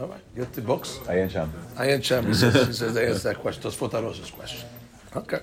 All 0.00 0.06
right, 0.06 0.20
get 0.36 0.52
the 0.52 0.60
books. 0.60 1.00
Ayan 1.06 1.28
Sham. 1.28 1.52
Ayan 1.74 2.02
Sham, 2.04 2.24
he 2.24 2.34
says, 2.34 2.68
he 2.68 2.72
says 2.72 2.94
they 2.94 3.08
answer 3.08 3.30
that 3.30 3.38
question. 3.38 3.64
Tosfot 3.64 3.90
Arosh's 3.90 4.30
question. 4.30 4.68
Okay. 5.16 5.40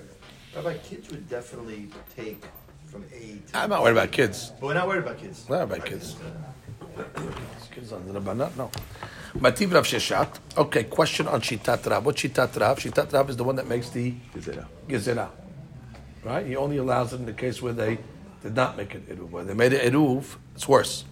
Rabbi, 0.56 0.78
kids 0.78 1.10
would 1.10 1.28
definitely 1.28 1.90
take 2.16 2.42
from 2.86 3.04
A 3.14 3.38
to. 3.52 3.58
I'm 3.58 3.68
not 3.68 3.82
worried 3.82 3.98
about 3.98 4.10
kids. 4.12 4.52
But 4.58 4.66
we're 4.66 4.74
not 4.74 4.88
worried 4.88 5.02
about 5.02 5.18
kids. 5.18 5.46
Not 5.46 5.62
about 5.62 5.84
kids. 5.84 6.16
Kids 7.70 7.92
on 7.92 8.10
the 8.10 8.18
Rabbanat, 8.18 8.56
no. 8.56 8.70
Mativ 9.34 9.74
Rav 9.74 9.84
Sheshet. 9.84 10.38
Okay, 10.56 10.84
question 10.84 11.28
on 11.28 11.42
Shitat 11.42 11.88
Rav. 11.88 12.04
What 12.04 12.16
Shitat 12.16 12.58
Rav? 12.58 12.78
Shitat 12.78 13.12
Rav 13.12 13.28
is 13.28 13.36
the 13.36 13.44
one 13.44 13.56
that 13.56 13.68
makes 13.68 13.90
the 13.90 14.14
Gezerah. 14.34 14.66
Gezerah. 14.88 15.28
Right? 16.24 16.46
He 16.46 16.56
only 16.56 16.78
allows 16.78 17.12
it 17.12 17.20
in 17.20 17.26
the 17.26 17.34
case 17.34 17.60
where 17.60 17.74
they 17.74 17.98
did 18.42 18.56
not 18.56 18.78
make 18.78 18.94
an 18.94 19.02
Eruv. 19.02 19.30
When 19.30 19.46
they 19.46 19.54
made 19.54 19.74
an 19.74 19.92
Eruv, 19.92 20.36
it's 20.54 20.66
worse. 20.66 21.04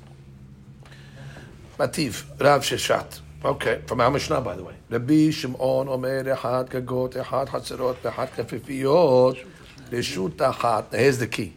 Mativ, 1.79 2.25
Rav 2.41 2.62
Sheshet. 2.62 3.21
Okay, 3.45 3.83
from 3.87 4.01
our 4.01 4.11
Mishnah, 4.11 4.41
by 4.41 4.57
the 4.57 4.64
way. 4.64 4.75
Rabbi 4.91 5.31
Shimon 5.31 5.88
Omer 5.88 6.25
Echad 6.25 6.69
Kagot 6.69 7.14
Echad 7.14 7.49
Hatzerot 7.49 7.97
Echad 7.97 8.31
Kafifiyot 8.31 9.47
Reshut 9.91 10.33
Achat. 10.33 10.93
Now 10.93 10.99
here's 10.99 11.19
the 11.19 11.29
key. 11.29 11.55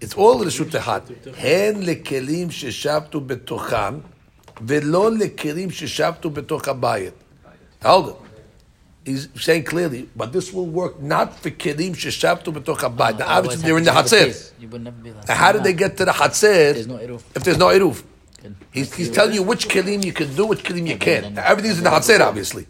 It's 0.00 0.14
all 0.14 0.38
Reshut 0.38 0.70
Achat. 0.70 1.34
Hen 1.34 1.82
lekelim 1.82 2.50
sheshavtu 2.50 3.26
betocham 3.26 4.02
ולא 4.66 5.10
לכלים 5.10 5.70
ששבתו 5.70 6.30
בתוך 6.30 6.68
הבית. 6.68 7.12
Hold 7.82 8.08
it. 8.10 8.16
He's 9.06 9.28
saying 9.34 9.64
clearly, 9.64 10.08
but 10.14 10.32
this 10.32 10.52
will 10.52 10.66
work 10.66 11.00
not 11.00 11.38
for 11.40 11.50
kelim 11.50 11.94
sheshabtu 11.94 12.52
b'toch 12.52 12.80
habayit. 12.80 13.18
Now, 13.18 13.38
obviously, 13.38 13.62
they're 13.62 13.78
in 13.78 13.84
the 13.84 13.90
hatzir. 13.90 15.28
How 15.28 15.52
did 15.52 15.64
they 15.64 15.72
get 15.72 15.96
to 15.96 16.04
the 16.04 16.12
hatzir 16.12 16.76
if 17.34 17.42
there's 17.42 17.56
no 17.56 17.68
iruf? 17.68 18.02
He's, 18.72 18.94
he's 18.94 19.10
telling 19.10 19.34
you 19.34 19.42
which 19.42 19.68
kelim 19.68 20.04
you 20.04 20.12
can 20.12 20.34
do, 20.34 20.46
which 20.46 20.62
kelim 20.62 20.86
you 20.86 20.96
can't. 20.96 21.36
Everything's 21.38 21.78
in 21.78 21.84
the 21.84 21.90
Hatzer, 21.90 22.20
obviously. 22.20 22.66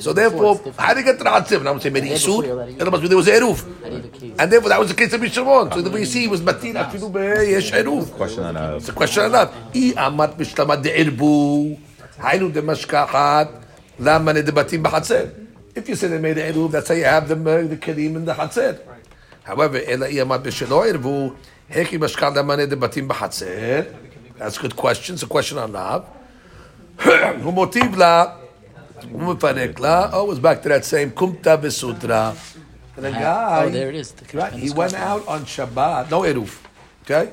So 0.00 0.12
therefore, 0.12 0.60
how 0.76 0.94
did 0.94 1.00
he 1.00 1.04
get 1.04 1.18
to 1.18 1.24
the 1.24 1.30
Hatzer? 1.30 1.58
And 1.58 1.68
I 1.68 1.70
would 1.70 1.82
say, 1.82 1.90
made 1.90 2.04
Isur, 2.04 2.42
there 2.78 3.16
was 3.16 3.28
Eruv. 3.28 3.64
And 4.38 4.50
therefore, 4.50 4.70
that 4.70 4.80
was 4.80 4.88
the 4.88 4.96
case 4.96 5.12
of 5.12 5.20
mishlamon. 5.20 5.72
So 5.72 5.82
the 5.82 5.90
way 5.90 6.00
you 6.00 6.06
see, 6.06 6.22
he 6.22 6.28
was 6.28 6.42
Matin, 6.42 6.74
Afilu 6.74 7.48
Yesh 7.48 7.70
Eruv. 7.70 8.10
Question 8.12 8.44
enough. 8.46 8.78
It's 8.78 8.88
a 8.88 8.92
question 8.92 9.24
enough. 9.26 9.54
I 9.74 9.92
amat 9.96 10.36
mishlamad 10.36 10.82
de 10.82 10.90
erbu, 10.90 11.78
haynu 12.16 12.52
de 12.52 12.62
Mashkahat, 12.62 13.62
Lama 14.00 14.34
de 14.34 14.42
Batim 14.50 14.82
Bahatzer. 14.82 15.46
If 15.76 15.88
you 15.88 15.94
say 15.94 16.08
they 16.08 16.18
made 16.18 16.38
Eruv, 16.38 16.72
that's 16.72 16.88
how 16.88 16.94
you 16.94 17.04
have 17.04 17.28
the, 17.28 17.34
uh, 17.34 17.66
the 17.68 17.76
kelim 17.76 18.16
in 18.16 18.24
the 18.24 18.34
Hatzer. 18.34 18.80
However, 19.44 19.80
Ela 19.86 20.08
I 20.08 20.14
amat 20.14 20.42
mishtama 20.42 20.92
de 20.92 20.98
Irbu, 20.98 21.36
Heki 21.70 21.98
Mashkahat, 22.00 22.34
Lama 22.34 22.66
de 22.66 22.76
Batim 22.76 23.06
Bahatzer. 23.06 23.94
That's 24.36 24.58
a 24.58 24.60
good 24.60 24.76
question. 24.76 25.14
It's 25.14 25.22
a 25.22 25.26
question 25.26 25.58
on 25.58 25.72
love. 25.72 26.08
Humotiv 26.98 27.96
la, 27.96 28.36
umifarek 29.02 29.78
la. 29.78 30.10
Oh, 30.12 30.30
it's 30.30 30.40
back 30.40 30.62
to 30.62 30.68
that 30.68 30.84
same 30.84 31.10
kumta 31.10 31.58
v'sutra. 31.58 32.36
The 32.96 33.10
guy, 33.10 33.64
oh, 33.64 33.70
there 33.70 33.88
it 33.88 33.96
is. 33.96 34.12
The 34.12 34.38
right, 34.38 34.52
he 34.52 34.70
went 34.70 34.94
out 34.94 35.26
on 35.26 35.44
Shabbat, 35.44 36.10
no 36.10 36.22
eruv. 36.22 36.56
Okay, 37.02 37.32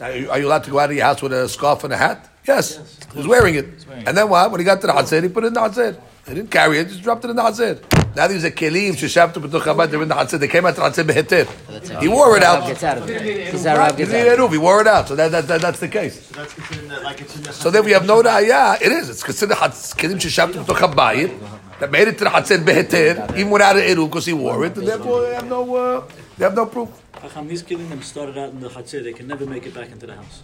now, 0.00 0.06
are 0.06 0.38
you 0.38 0.46
allowed 0.48 0.64
to 0.64 0.70
go 0.70 0.78
out 0.78 0.90
of 0.90 0.96
your 0.96 1.04
house 1.04 1.20
with 1.20 1.32
a 1.32 1.48
scarf 1.48 1.84
and 1.84 1.92
a 1.92 1.96
hat? 1.96 2.28
Yes, 2.46 2.76
yes. 2.78 2.98
he 3.12 3.18
was 3.18 3.26
wearing 3.26 3.54
it. 3.54 3.86
Wearing 3.86 4.08
and 4.08 4.16
then 4.16 4.28
what? 4.28 4.50
When 4.50 4.60
he 4.60 4.64
got 4.64 4.80
to 4.80 4.86
the 4.86 4.92
Hatzir, 4.92 5.22
he 5.22 5.28
put 5.28 5.44
it 5.44 5.48
in 5.48 5.52
the 5.52 5.60
Hatzir. 5.60 6.00
They 6.24 6.34
didn't 6.34 6.50
carry 6.50 6.78
it, 6.78 6.88
just 6.88 7.02
dropped 7.02 7.24
it 7.24 7.30
in 7.30 7.36
the 7.36 7.42
Hatzir. 7.42 7.82
Now 8.14 8.28
these 8.28 8.44
are 8.44 8.50
kelim, 8.50 8.92
sheshavtu 8.92 9.42
b'tuch 9.42 9.62
habayit, 9.62 9.90
they're 9.90 10.02
in 10.02 10.08
the 10.08 10.14
Hatzir. 10.14 10.38
They 10.38 10.46
came 10.46 10.64
out 10.64 10.76
to 10.76 10.80
the 10.80 10.88
Hatzir 10.88 11.04
behetir. 11.04 12.00
He 12.00 12.08
wore 12.08 12.36
it 12.36 12.44
out. 12.44 12.66
gets 12.66 12.84
out 12.84 12.98
of 12.98 13.10
it. 13.10 13.22
This 13.22 13.54
is 13.54 13.66
how 13.66 13.76
Rav 13.76 13.96
He 13.96 14.04
out 14.04 14.08
of 14.08 14.14
it. 14.14 14.36
didn't 14.36 14.52
He 14.52 14.58
wore 14.58 14.80
it 14.80 14.86
out. 14.86 15.08
So 15.08 15.16
that, 15.16 15.32
that, 15.32 15.48
that, 15.48 15.60
that's 15.60 15.80
the 15.80 15.88
case. 15.88 16.26
So 16.28 16.34
that's 16.34 16.54
considered 16.54 16.90
that, 16.90 17.02
like 17.02 17.20
it's 17.20 17.34
in 17.36 17.42
the. 17.42 17.52
So 17.52 17.70
then 17.70 17.84
we 17.84 17.90
have 17.90 18.06
no 18.06 18.22
raya. 18.22 18.80
It 18.80 18.92
is. 18.92 19.10
It's 19.10 19.24
considered 19.24 19.56
hatz- 19.56 19.94
kelim 19.94 20.20
sheshavtu 20.20 20.64
b'tuch 20.64 20.92
habayit 20.92 21.36
that 21.80 21.90
made 21.90 22.06
it 22.06 22.18
to 22.18 22.24
the 22.24 22.30
Hatzir 22.30 22.58
behetir, 22.58 23.36
even 23.36 23.50
without 23.50 23.76
an 23.76 23.82
eruv 23.82 24.06
because 24.06 24.26
he 24.26 24.32
wore 24.32 24.64
it, 24.64 24.76
and 24.76 24.86
therefore 24.86 25.22
they 25.22 25.34
have 25.34 25.48
no, 25.48 25.74
uh, 25.74 26.04
they 26.38 26.44
have 26.44 26.54
no 26.54 26.66
proof. 26.66 26.88
Chacham, 27.20 27.48
these 27.48 27.62
killing 27.62 27.88
them 27.88 28.02
started 28.02 28.38
out 28.38 28.50
in 28.50 28.60
the 28.60 28.68
Hatzir, 28.68 29.02
they 29.02 29.12
can 29.12 29.26
never 29.26 29.44
make 29.46 29.66
it 29.66 29.74
back 29.74 29.90
into 29.90 30.06
the 30.06 30.14
house. 30.14 30.42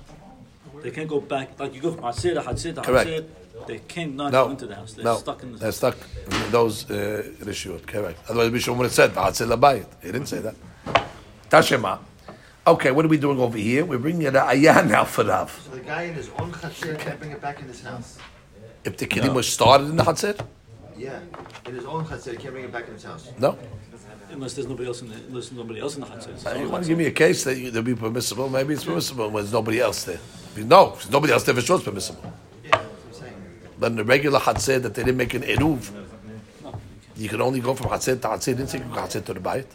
They 0.82 0.90
can't 0.90 1.08
go 1.08 1.20
back, 1.20 1.58
like 1.60 1.74
you 1.74 1.80
go 1.80 1.92
from 1.92 2.02
Hatzir 2.02 2.34
to 2.34 2.40
Hatzir 2.40 2.74
to 2.74 2.82
Correct. 2.82 3.24
Hatzir, 3.60 3.66
they 3.66 3.78
can't 3.78 4.14
not 4.16 4.32
No, 4.32 4.44
go 4.46 4.50
into 4.50 4.66
the 4.66 4.74
house. 4.74 4.92
They're 4.94 5.04
no, 5.04 5.16
stuck 5.16 5.42
in 5.42 5.52
the 5.52 5.58
they're 5.58 5.72
stuck 5.72 5.96
in 6.30 6.50
those 6.50 6.90
uh, 6.90 7.22
rishuyot. 7.40 7.86
Correct. 7.86 8.18
Otherwise, 8.28 8.50
Bishop 8.50 8.76
would 8.76 8.84
have 8.84 8.92
said 8.92 9.12
"V'hatzil 9.12 9.54
labayit." 9.56 9.86
He 10.02 10.12
didn't 10.12 10.26
say 10.28 10.38
that. 10.40 10.54
Tashema. 11.50 11.98
Okay, 12.66 12.90
what 12.90 13.04
are 13.04 13.08
we 13.08 13.16
doing 13.16 13.40
over 13.40 13.56
here? 13.56 13.84
We're 13.84 13.98
bringing 13.98 14.26
a 14.26 14.38
ayah 14.40 14.84
now 14.86 15.04
for 15.04 15.24
Rav. 15.24 15.50
So 15.64 15.70
the 15.76 15.80
guy 15.80 16.02
in 16.02 16.14
his 16.14 16.28
own 16.38 16.52
chatzir 16.52 16.98
can't 16.98 17.18
bring 17.18 17.30
it 17.32 17.40
back 17.40 17.60
in 17.60 17.66
his 17.68 17.80
house. 17.82 18.18
If 18.84 18.96
the 18.98 19.06
kilim 19.06 19.34
was 19.34 19.48
started 19.48 19.88
in 19.88 19.96
the 19.96 20.04
Hatzir, 20.04 20.38
Yeah, 20.96 21.20
in 21.66 21.74
his 21.74 21.84
own 21.86 22.04
chatzir, 22.04 22.32
he 22.32 22.36
can't 22.36 22.52
bring 22.52 22.64
it 22.64 22.72
back 22.72 22.86
in 22.86 22.94
his 22.94 23.04
house. 23.04 23.30
no. 23.38 23.58
unless 24.30 24.52
there's 24.54 24.68
nobody 24.68 24.86
else 24.86 25.00
in 25.00 25.08
the 25.08 25.14
unless 25.14 25.48
there's 25.48 25.52
nobody 25.52 25.80
else 25.80 25.94
in 25.96 26.02
the 26.02 26.06
Hatzir. 26.08 26.46
Uh, 26.46 26.58
You 26.60 26.68
want 26.68 26.84
to 26.84 26.88
give 26.88 26.98
me 26.98 27.06
a 27.06 27.10
case 27.10 27.44
that 27.44 27.56
you, 27.56 27.70
that'll 27.70 27.82
be 27.82 27.94
permissible? 27.94 28.50
Maybe 28.50 28.74
it's 28.74 28.84
permissible 28.84 29.30
when 29.30 29.42
there's 29.44 29.52
nobody 29.52 29.80
else 29.80 30.04
there. 30.04 30.20
No, 30.58 30.88
if 30.92 30.94
there's 30.96 31.10
nobody 31.10 31.32
else 31.32 31.44
there, 31.44 31.54
for 31.54 31.62
sure 31.62 31.76
it's 31.76 31.84
permissible. 31.86 32.22
Yeah, 32.64 32.70
that's 32.72 33.20
what 33.20 33.28
I'm 33.28 33.34
saying. 33.78 33.94
But 33.94 33.96
the 33.96 34.04
regular 34.04 34.38
Hatzir 34.40 34.82
that 34.82 34.94
they 34.94 35.02
didn't 35.02 35.16
make 35.16 35.34
an 35.34 35.42
eruv, 35.42 35.90
you 37.16 37.28
can 37.28 37.40
only 37.40 37.60
go 37.60 37.74
from 37.74 37.90
Hatzir 37.90 38.20
to 38.20 38.28
Hatzir. 38.28 38.56
Didn't 38.56 38.68
say 38.68 38.78
you 38.78 38.84
can 38.84 38.92
go 38.92 39.00
Hatzir 39.00 39.24
to 39.24 39.34
the 39.34 39.40
Bayit. 39.40 39.66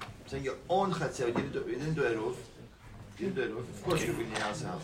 I'm 0.00 0.06
saying 0.26 0.44
your 0.44 0.56
own 0.68 0.92
chatzir, 0.92 1.28
you 1.28 1.32
didn't 1.32 1.52
do, 1.52 1.64
you 1.66 1.76
didn't 1.76 1.94
do 1.94 2.04
a 2.04 2.14
roof. 2.14 2.36
You 3.18 3.30
didn't 3.30 3.36
do 3.36 3.42
a 3.42 3.56
roof. 3.56 3.68
Of 3.68 3.84
course 3.84 4.06
you 4.06 4.12
bring 4.12 4.30
your 4.30 4.40
house 4.40 4.64
out. 4.64 4.82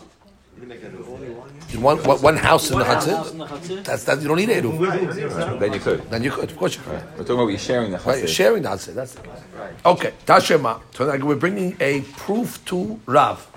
You 0.55 0.61
didn't 0.61 0.69
make 0.69 0.83
a 0.83 0.89
roof. 0.89 1.07
Only 1.07 1.29
one. 1.29 1.49
You 1.69 1.79
want 1.81 2.07
one, 2.07 2.21
one 2.21 2.37
house 2.37 2.71
in 2.71 2.79
the 2.79 2.83
One 2.83 2.93
house 2.93 3.07
Hatzir? 3.07 3.31
in 3.31 3.37
the 3.37 3.45
Hatzir. 3.45 3.83
That's 3.83 4.03
that. 4.05 4.21
You 4.21 4.27
don't 4.27 4.37
need 4.37 4.49
eruv. 4.49 5.59
Then 5.59 5.73
you 5.73 5.79
could. 5.79 6.09
Then 6.09 6.23
you 6.23 6.31
could, 6.31 6.51
of 6.51 6.57
course 6.57 6.75
you 6.75 6.81
could. 6.81 7.03
We're 7.17 7.23
talking 7.23 7.35
about 7.35 7.47
you 7.47 7.57
sharing 7.57 7.91
the 7.91 7.99
Right, 7.99 8.19
you're 8.19 8.27
sharing 8.27 8.63
the 8.63 8.69
Hatzir. 8.69 8.93
That's 8.95 9.13
the 9.13 9.21
case. 9.21 9.39
Okay, 9.85 10.13
Tashema. 10.25 10.81
So 10.95 11.05
now 11.05 11.23
we're 11.25 11.35
bringing 11.35 11.77
a 11.79 12.01
proof 12.01 12.63
to 12.65 12.99
Rav. 13.05 13.51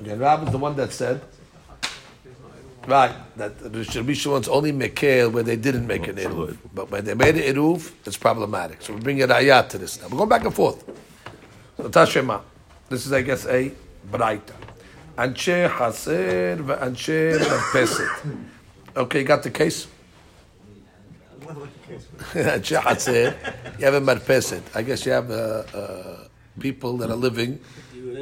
Again, 0.00 0.18
Rav 0.18 0.44
is 0.46 0.50
the 0.52 0.58
one 0.58 0.76
that 0.76 0.92
said, 0.92 1.22
right, 2.88 3.14
that 3.36 3.58
the 3.58 3.68
Rabbi 3.70 4.14
Shimon's 4.14 4.48
only 4.48 4.72
mekel 4.72 5.30
where 5.30 5.42
they 5.42 5.56
didn't 5.56 5.86
make 5.86 6.08
an 6.08 6.16
eruv, 6.16 6.56
but 6.74 6.90
when 6.90 7.04
they 7.04 7.14
made 7.14 7.36
an 7.36 7.54
eruv, 7.54 7.92
it's 8.06 8.16
problematic. 8.16 8.82
So 8.82 8.94
we 8.94 9.00
bring 9.00 9.22
an 9.22 9.28
ayat 9.28 9.68
to 9.70 9.78
this 9.78 10.00
now. 10.00 10.08
We're 10.08 10.16
going 10.18 10.28
back 10.30 10.44
and 10.44 10.54
forth. 10.54 10.84
So 11.76 11.88
Tashema, 11.88 12.40
this 12.88 13.06
is, 13.06 13.12
I 13.12 13.22
guess, 13.22 13.46
a 13.46 13.72
braita. 14.10 14.54
Anshe 15.16 15.68
haser 15.68 16.56
ve'anshe 16.64 17.38
merpeset. 17.38 18.44
Okay, 18.96 19.20
you 19.20 19.24
got 19.24 19.42
the 19.42 19.50
case. 19.50 19.86
Anshe 22.32 22.80
haser, 22.80 23.78
you 23.78 23.84
have 23.84 23.94
a 23.94 24.00
merpeset. 24.00 24.62
I 24.74 24.82
guess 24.82 25.04
you 25.04 25.12
have 25.12 25.30
uh, 25.30 25.34
uh, 25.74 26.28
people 26.58 26.96
that 26.98 27.10
are 27.10 27.16
living 27.16 27.60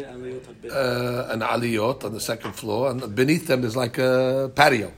uh, 0.04 1.28
an 1.30 1.40
aliyot 1.40 2.04
on 2.04 2.12
the 2.12 2.20
second 2.20 2.52
floor, 2.52 2.90
and 2.90 3.14
beneath 3.14 3.46
them 3.46 3.62
there's 3.62 3.76
like 3.76 3.98
a 3.98 4.50
patio. 4.54 4.92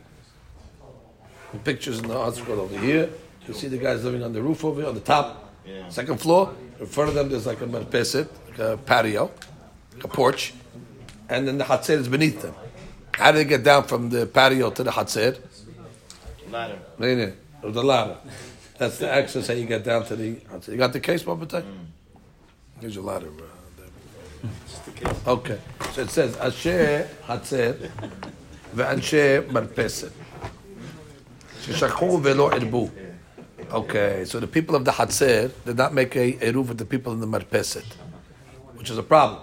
The 1.53 1.59
pictures 1.59 1.99
in 2.01 2.09
the 2.09 2.19
article 2.19 2.61
over 2.61 2.79
here. 2.79 3.09
You 3.47 3.55
see 3.55 3.69
the 3.69 3.79
guys 3.79 4.05
living 4.05 4.23
on 4.23 4.33
the 4.35 4.43
roof 4.43 4.65
over 4.65 4.81
here, 4.81 4.89
on 4.89 4.95
the 4.95 5.01
top, 5.01 5.55
second 5.89 6.21
floor. 6.21 6.55
In 6.79 6.87
front 6.87 7.09
of 7.09 7.15
them 7.15 7.29
there's 7.31 7.47
like 7.47 7.61
a 7.63 7.67
merpeset, 7.67 8.29
like 8.49 8.59
a 8.59 8.77
patio, 8.77 9.31
like 9.95 10.05
a 10.05 10.09
porch, 10.09 10.53
and 11.29 11.49
then 11.49 11.57
the 11.59 11.65
hatzir 11.65 11.99
is 11.99 12.09
beneath 12.09 12.43
them. 12.43 12.55
How 13.13 13.33
do 13.33 13.39
they 13.39 13.45
get 13.45 13.65
down 13.65 13.85
from 13.85 14.11
the 14.11 14.27
patio 14.27 14.71
to 14.71 14.83
the 14.83 14.91
hatzir? 14.91 15.41
Ladder. 16.51 16.79
No, 16.99 17.15
no, 17.15 17.33
with 17.63 17.75
the 17.75 17.83
ladder. 17.83 18.19
That's 18.77 18.99
the 18.99 19.11
access 19.11 19.49
how 19.49 19.55
you 19.55 19.67
get 19.67 19.83
down 19.83 20.05
to 20.07 20.17
the 20.17 20.37
hatzir. 20.37 20.69
You 20.69 20.77
got 20.77 20.93
the 20.93 21.01
case, 21.01 21.23
Babatai? 21.23 21.65
Here's 22.81 22.95
your 22.95 23.05
ladder. 23.05 23.29
Uh, 23.29 23.48
there. 25.01 25.15
Okay, 25.27 25.59
so 25.93 26.03
it 26.03 26.11
says 26.11 26.37
Asher 26.37 27.09
Hatzer 27.27 27.91
ve'anshe 28.75 29.49
marpeset 29.49 30.13
sheshakhu 31.63 32.21
ve'lo 32.23 32.51
irbu. 32.53 32.91
Okay, 33.71 34.25
so 34.25 34.41
the 34.41 34.47
people 34.47 34.75
of 34.75 34.85
the 34.85 34.93
Hatzer 34.93 35.51
did 35.65 35.77
not 35.77 35.93
make 35.93 36.17
a 36.17 36.33
eruv 36.35 36.69
with 36.69 36.79
the 36.79 36.85
people 36.87 37.13
in 37.13 37.21
the 37.21 37.27
marpeset, 37.27 37.85
which 38.75 38.89
is 38.91 38.97
a 38.97 39.03
problem. 39.03 39.43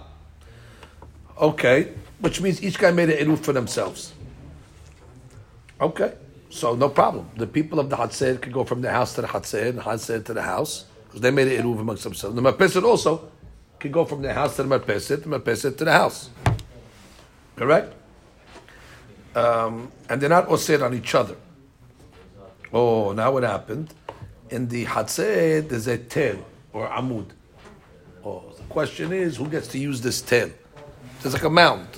Okay, 1.38 1.92
which 2.18 2.40
means 2.40 2.62
each 2.62 2.78
guy 2.78 2.90
made 2.90 3.10
an 3.10 3.28
eruv 3.28 3.38
for 3.38 3.52
themselves. 3.52 4.12
Okay, 5.80 6.14
so 6.50 6.74
no 6.74 6.88
problem. 6.88 7.28
The 7.36 7.46
people 7.46 7.78
of 7.78 7.90
the 7.90 7.96
Hatzer 7.96 8.40
could 8.40 8.52
go 8.52 8.64
from 8.64 8.80
the 8.80 8.90
house 8.90 9.14
to 9.14 9.20
the 9.20 9.28
Hatzer 9.28 9.68
and 9.68 9.78
Hatzer 9.78 10.24
to 10.24 10.34
the 10.34 10.42
house 10.42 10.86
because 11.04 11.20
they 11.20 11.30
made 11.30 11.48
an 11.48 11.62
eruv 11.62 11.78
amongst 11.78 12.02
themselves. 12.02 12.34
The 12.34 12.42
marpeset 12.42 12.82
also 12.82 13.30
could 13.78 13.92
go 13.92 14.04
from 14.04 14.22
the 14.22 14.32
house 14.32 14.56
to 14.56 14.62
the 14.62 14.78
marpeset, 14.78 15.22
the 15.22 15.28
marpeset 15.28 15.76
to 15.78 15.84
the 15.84 15.92
house. 15.92 16.30
Correct? 17.56 17.94
Um, 19.34 19.92
and 20.08 20.20
they're 20.20 20.30
not 20.30 20.48
osir 20.48 20.82
on 20.82 20.94
each 20.94 21.14
other. 21.14 21.36
Oh, 22.72 23.12
now 23.12 23.32
what 23.32 23.42
happened? 23.42 23.92
In 24.50 24.68
the 24.68 24.84
Hatzeh, 24.86 25.68
there's 25.68 25.86
a 25.86 25.98
tel 25.98 26.44
or 26.72 26.88
amud. 26.88 27.26
Oh, 28.24 28.44
the 28.56 28.62
question 28.64 29.12
is, 29.12 29.36
who 29.36 29.48
gets 29.48 29.68
to 29.68 29.78
use 29.78 30.00
this 30.00 30.20
tel? 30.22 30.50
There's 31.20 31.34
like 31.34 31.44
a 31.44 31.50
mound 31.50 31.88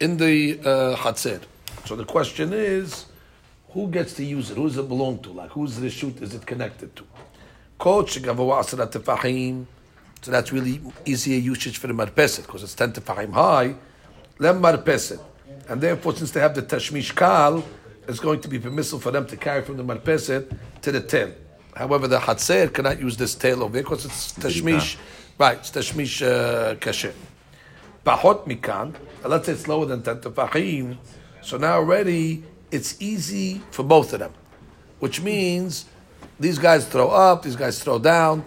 in 0.00 0.16
the 0.16 0.58
uh. 0.64 1.14
So 1.84 1.94
the 1.94 2.04
question 2.04 2.52
is, 2.52 3.06
who 3.70 3.88
gets 3.88 4.14
to 4.14 4.24
use 4.24 4.50
it? 4.50 4.56
Who 4.56 4.64
does 4.64 4.78
it 4.78 4.88
belong 4.88 5.20
to? 5.20 5.30
Like, 5.30 5.50
whose 5.50 5.76
the 5.76 5.90
shoot 5.90 6.20
is 6.22 6.34
it 6.34 6.46
connected 6.46 6.96
to? 6.96 7.04
Coach. 7.78 8.18
So 10.26 10.32
that's 10.32 10.50
really 10.50 10.80
easier 11.04 11.38
usage 11.38 11.78
for 11.78 11.86
the 11.86 11.92
marpeset 11.92 12.46
because 12.46 12.64
it's 12.64 12.74
10 12.74 12.94
tefahim 12.94 13.32
high. 13.32 13.76
Lem 14.40 14.60
marpeset. 14.60 15.20
And 15.68 15.80
therefore, 15.80 16.16
since 16.16 16.32
they 16.32 16.40
have 16.40 16.52
the 16.52 16.62
tashmish 16.62 17.14
kal, 17.14 17.64
it's 18.08 18.18
going 18.18 18.40
to 18.40 18.48
be 18.48 18.58
permissible 18.58 18.98
for 18.98 19.12
them 19.12 19.24
to 19.28 19.36
carry 19.36 19.62
from 19.62 19.76
the 19.76 19.84
marpeset 19.84 20.52
to 20.82 20.90
the 20.90 21.00
tail. 21.00 21.32
However, 21.76 22.08
the 22.08 22.18
hatzer 22.18 22.72
cannot 22.72 22.98
use 23.00 23.16
this 23.16 23.36
tail 23.36 23.62
over 23.62 23.74
there 23.74 23.84
because 23.84 24.04
it's 24.04 24.32
tashmish. 24.32 24.96
Right, 25.38 25.58
it's 25.58 25.70
tashmish 25.70 26.26
uh, 26.26 26.74
kasher. 26.74 27.14
Pahot 28.04 28.48
mikan, 28.48 28.96
let's 29.24 29.46
say 29.46 29.52
it's 29.52 29.68
lower 29.68 29.86
than 29.86 30.02
10 30.02 30.22
tefahim. 30.22 30.96
So 31.40 31.56
now 31.56 31.74
already 31.74 32.42
it's 32.72 33.00
easy 33.00 33.62
for 33.70 33.84
both 33.84 34.12
of 34.12 34.18
them, 34.18 34.34
which 34.98 35.20
means 35.20 35.84
these 36.40 36.58
guys 36.58 36.84
throw 36.84 37.10
up, 37.10 37.44
these 37.44 37.54
guys 37.54 37.80
throw 37.80 38.00
down. 38.00 38.44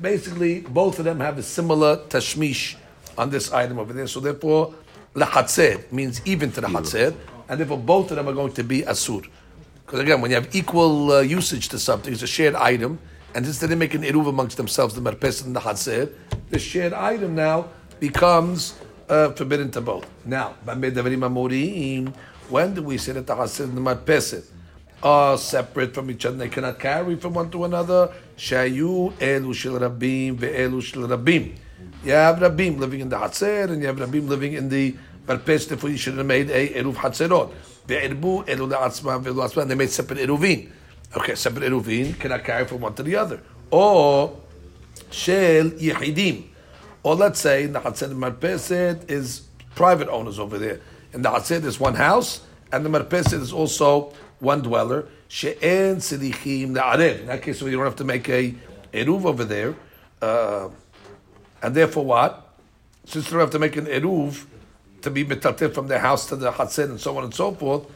Basically, 0.00 0.60
both 0.60 0.98
of 0.98 1.04
them 1.04 1.20
have 1.20 1.38
a 1.38 1.42
similar 1.42 1.98
tashmish 2.08 2.76
on 3.16 3.30
this 3.30 3.52
item 3.52 3.78
over 3.78 3.92
there. 3.92 4.06
So 4.06 4.20
therefore, 4.20 4.74
lahatzer 5.14 5.90
means 5.90 6.20
even 6.24 6.52
to 6.52 6.60
the 6.60 6.68
hatzer, 6.68 7.14
and 7.48 7.58
therefore 7.58 7.78
both 7.78 8.10
of 8.10 8.16
them 8.16 8.28
are 8.28 8.32
going 8.32 8.52
to 8.52 8.62
be 8.62 8.82
asur. 8.82 9.26
Because 9.84 10.00
again, 10.00 10.20
when 10.20 10.30
you 10.30 10.36
have 10.36 10.54
equal 10.54 11.12
uh, 11.12 11.20
usage 11.20 11.68
to 11.70 11.78
something, 11.78 12.12
it's 12.12 12.22
a 12.22 12.26
shared 12.26 12.54
item, 12.54 12.98
and 13.34 13.44
since 13.44 13.58
they 13.58 13.66
didn't 13.66 13.80
make 13.80 13.94
an 13.94 14.02
eruv 14.02 14.28
amongst 14.28 14.56
themselves, 14.56 14.94
the 14.94 15.00
marpes 15.00 15.44
and 15.44 15.56
the 15.56 15.60
hatzer, 15.60 16.12
the 16.50 16.58
shared 16.58 16.92
item 16.92 17.34
now 17.34 17.68
becomes 17.98 18.74
uh, 19.08 19.32
forbidden 19.32 19.70
to 19.72 19.80
both. 19.80 20.06
Now, 20.24 20.54
when 20.64 20.80
do 22.74 22.82
we 22.82 22.98
say 22.98 23.12
that 23.12 23.26
the 23.26 23.34
hatzer 23.34 23.64
and 23.64 23.76
the 23.76 23.80
marpeset 23.80 24.44
are 25.02 25.38
separate 25.38 25.94
from 25.94 26.10
each 26.10 26.26
other? 26.26 26.36
They 26.36 26.48
cannot 26.48 26.78
carry 26.78 27.16
from 27.16 27.34
one 27.34 27.50
to 27.50 27.64
another. 27.64 28.12
Shayu 28.36 29.12
elu 29.12 29.54
shel 29.54 29.72
rabim 29.74 30.36
ve'elu 30.36 30.82
shel 30.82 31.02
rabim. 31.02 31.56
You 32.04 32.12
have 32.12 32.36
rabim 32.36 32.78
living 32.78 33.00
in 33.00 33.08
the 33.08 33.16
hatzer, 33.16 33.70
and 33.70 33.80
you 33.80 33.86
have 33.86 33.96
rabim 33.96 34.28
living 34.28 34.54
in 34.54 34.68
the 34.68 34.96
marpes. 35.26 35.68
Therefore, 35.68 35.90
you 35.90 35.96
should 35.96 36.16
have 36.16 36.26
made 36.26 36.50
a 36.50 36.68
eruv 36.70 36.94
hatzerot. 36.94 37.52
Ve'erbu 37.86 38.46
elu 38.46 38.72
la'atzma 38.72 39.22
ve'elu 39.22 39.34
la'atzma. 39.34 39.62
And 39.62 39.70
they 39.70 39.74
made 39.74 39.90
separate 39.90 40.20
eruvin. 40.20 40.70
Okay, 41.16 41.34
separate 41.34 41.70
eruvin 41.70 42.18
cannot 42.18 42.44
carry 42.44 42.66
from 42.66 42.80
one 42.80 42.94
to 42.94 43.02
the 43.02 43.16
other. 43.16 43.40
Or 43.70 44.38
shel 45.10 45.70
yehidim. 45.70 46.44
Or 47.02 47.14
let's 47.14 47.40
say 47.40 47.66
the 47.66 47.80
Hatzed 47.80 48.10
and 48.10 48.20
Marpeset 48.20 49.10
is 49.10 49.42
private 49.74 50.08
owners 50.08 50.38
over 50.38 50.58
there. 50.58 50.80
In 51.12 51.22
the 51.22 51.30
Hatzed 51.30 51.64
is 51.64 51.78
one 51.78 51.94
house, 51.94 52.42
and 52.72 52.84
the 52.84 52.90
Marpeset 52.90 53.40
is 53.40 53.52
also 53.52 54.12
one 54.40 54.62
dweller. 54.62 55.06
She'en 55.28 55.96
sedichim 55.96 56.70
na'arev. 56.70 57.20
In 57.20 57.26
that 57.26 57.42
case, 57.42 57.62
we 57.62 57.70
don't 57.70 57.84
have 57.84 57.96
to 57.96 58.04
make 58.04 58.28
a 58.28 58.54
eruv 58.92 59.24
over 59.24 59.44
there. 59.44 59.74
Uh, 60.20 60.68
and 61.62 61.74
therefore 61.74 62.04
what? 62.04 62.54
Since 63.04 63.26
they 63.26 63.30
don't 63.32 63.40
have 63.40 63.50
to 63.50 63.58
make 63.58 63.76
an 63.76 63.86
eruv 63.86 64.44
to 65.02 65.10
be 65.10 65.24
metatir 65.24 65.72
from 65.72 65.88
their 65.88 65.98
house 65.98 66.26
to 66.26 66.36
the 66.36 66.50
Hatzed 66.50 66.84
and 66.84 67.00
so 67.00 67.16
on 67.16 67.24
and 67.24 67.34
so 67.34 67.52
forth, 67.52 67.86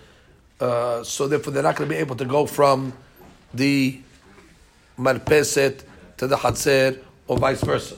uh, 0.61 1.03
so 1.03 1.26
therefore 1.26 1.53
they're 1.53 1.62
not 1.62 1.76
going 1.76 1.88
to 1.88 1.95
be 1.95 2.01
able 2.01 2.16
to 2.16 2.24
go 2.24 2.47
from 2.47 2.93
the 3.53 4.01
marpeset 4.99 5.82
to 6.16 6.26
the 6.26 6.36
hatzer 6.36 6.99
or 7.26 7.38
vice 7.38 7.62
versa. 7.62 7.97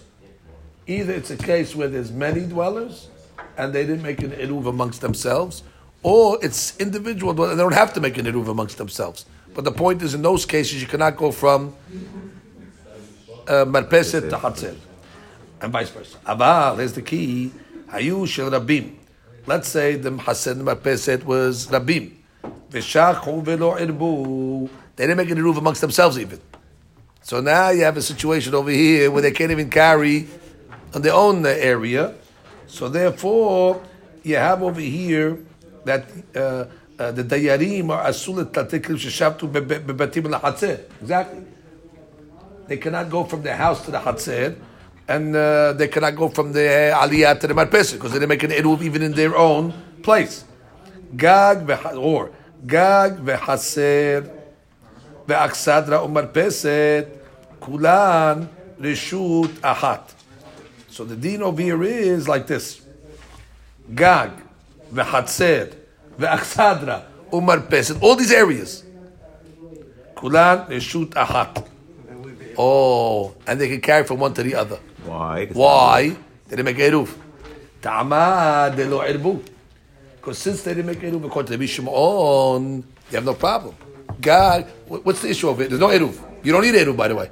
Either 0.86 1.12
it's 1.12 1.30
a 1.30 1.36
case 1.36 1.74
where 1.74 1.88
there's 1.88 2.12
many 2.12 2.40
dwellers 2.46 3.08
and 3.56 3.72
they 3.72 3.84
didn't 3.86 4.02
make 4.02 4.22
an 4.22 4.30
eruv 4.32 4.66
amongst 4.66 5.00
themselves, 5.00 5.62
or 6.04 6.38
it's 6.42 6.76
individual. 6.76 7.32
They 7.32 7.56
don't 7.56 7.74
have 7.74 7.92
to 7.94 8.00
make 8.00 8.16
an 8.18 8.26
eruv 8.26 8.48
amongst 8.48 8.78
themselves. 8.78 9.26
But 9.54 9.64
the 9.64 9.72
point 9.72 10.02
is, 10.02 10.14
in 10.14 10.22
those 10.22 10.46
cases, 10.46 10.80
you 10.80 10.86
cannot 10.86 11.16
go 11.16 11.32
from 11.32 11.74
uh, 13.48 13.64
marpeset 13.64 14.28
to 14.30 14.36
hatzer, 14.36 14.76
and 15.60 15.72
vice 15.72 15.90
versa. 15.90 16.18
Aval, 16.26 16.78
here's 16.78 16.92
the 16.92 17.02
key. 17.02 17.52
Hayu 17.88 18.28
shel 18.28 18.50
rabim. 18.50 18.96
Let's 19.46 19.68
say 19.68 19.96
the 19.96 20.10
hasen 20.10 20.62
marpeset 20.62 21.24
was 21.24 21.66
rabim. 21.68 22.12
V'shachu 22.70 23.42
v'lo 23.42 23.78
irbu. 23.78 24.68
They 24.96 25.06
didn't 25.06 25.16
make 25.16 25.30
an 25.30 25.38
eruv 25.38 25.56
amongst 25.56 25.80
themselves 25.80 26.18
even. 26.18 26.40
So 27.22 27.40
now 27.40 27.70
you 27.70 27.84
have 27.84 27.96
a 27.96 28.02
situation 28.02 28.54
over 28.54 28.70
here 28.70 29.10
where 29.10 29.22
they 29.22 29.32
can't 29.32 29.50
even 29.50 29.70
carry 29.70 30.28
on 30.92 31.00
their 31.00 31.14
own 31.14 31.46
area. 31.46 32.14
So 32.66 32.88
therefore, 32.88 33.82
you 34.22 34.36
have 34.36 34.62
over 34.62 34.80
here 34.80 35.38
that 35.84 36.06
uh, 36.34 36.64
uh, 36.98 37.12
the 37.12 37.24
dayarim 37.24 37.90
are 37.90 38.06
asulat 38.08 38.46
tatikrim 38.46 38.96
sheshavtu 38.96 39.50
bebatim 39.50 40.24
lahatzir. 40.24 40.80
Exactly. 41.00 41.44
They 42.68 42.76
cannot 42.78 43.10
go 43.10 43.24
from 43.24 43.42
their 43.42 43.56
house 43.56 43.84
to 43.84 43.90
the 43.90 43.98
hatzir, 43.98 44.56
and 45.08 45.36
uh, 45.36 45.72
they 45.74 45.88
cannot 45.88 46.16
go 46.16 46.28
from 46.28 46.52
the 46.52 46.92
aliyah 46.94 47.38
to 47.40 47.46
the 47.46 47.54
marpeset 47.54 47.94
because 47.94 48.18
they 48.18 48.26
make 48.26 48.42
an 48.42 48.50
eruv 48.50 48.82
even 48.82 49.02
in 49.02 49.12
their 49.12 49.36
own 49.36 49.74
place. 50.02 50.44
Gag 51.16 51.68
or 51.96 52.30
gag 52.66 53.18
vehaser 53.18 54.30
ve'aksadra 55.26 56.00
umarpeset 56.06 57.08
kulan 57.60 58.48
reshut 58.80 59.50
ahat. 59.60 60.12
So 60.88 61.04
the 61.04 61.16
din 61.16 61.42
over 61.42 61.60
here 61.60 61.82
is 61.82 62.28
like 62.28 62.46
this. 62.46 62.80
Gag 63.94 64.30
v'chatzer, 64.94 65.74
umar 67.32 67.60
peset—all 67.60 68.16
these 68.16 68.32
areas. 68.32 68.84
Kulan 70.14 70.66
reshut 70.68 71.10
ahat. 71.10 71.66
Oh, 72.56 73.34
and 73.46 73.60
they 73.60 73.68
can 73.68 73.80
carry 73.80 74.04
from 74.04 74.20
one 74.20 74.32
to 74.34 74.42
the 74.42 74.54
other. 74.54 74.78
Why? 75.04 75.46
Why? 75.46 76.16
They 76.48 76.56
didn't 76.56 76.66
make 76.66 76.76
eruv. 76.76 77.12
Ta'ama 77.82 78.72
de 78.74 78.86
lo 78.86 79.00
erbu. 79.00 79.42
Because 80.16 80.38
since 80.38 80.62
they 80.62 80.74
didn't 80.74 80.86
make 80.86 81.00
eruv 81.00 81.24
according 81.26 81.52
to 81.52 81.56
the 81.58 81.66
Shimon, 81.66 82.84
you 83.10 83.14
have 83.16 83.24
no 83.24 83.34
problem. 83.34 83.74
God, 84.20 84.66
what's 84.86 85.20
the 85.22 85.30
issue 85.30 85.48
of 85.48 85.60
it? 85.60 85.68
There's 85.68 85.80
no 85.80 85.88
eruv. 85.88 86.16
You 86.44 86.52
don't 86.52 86.62
need 86.62 86.74
eruv, 86.74 86.96
by 86.96 87.08
the 87.08 87.16
way. 87.16 87.30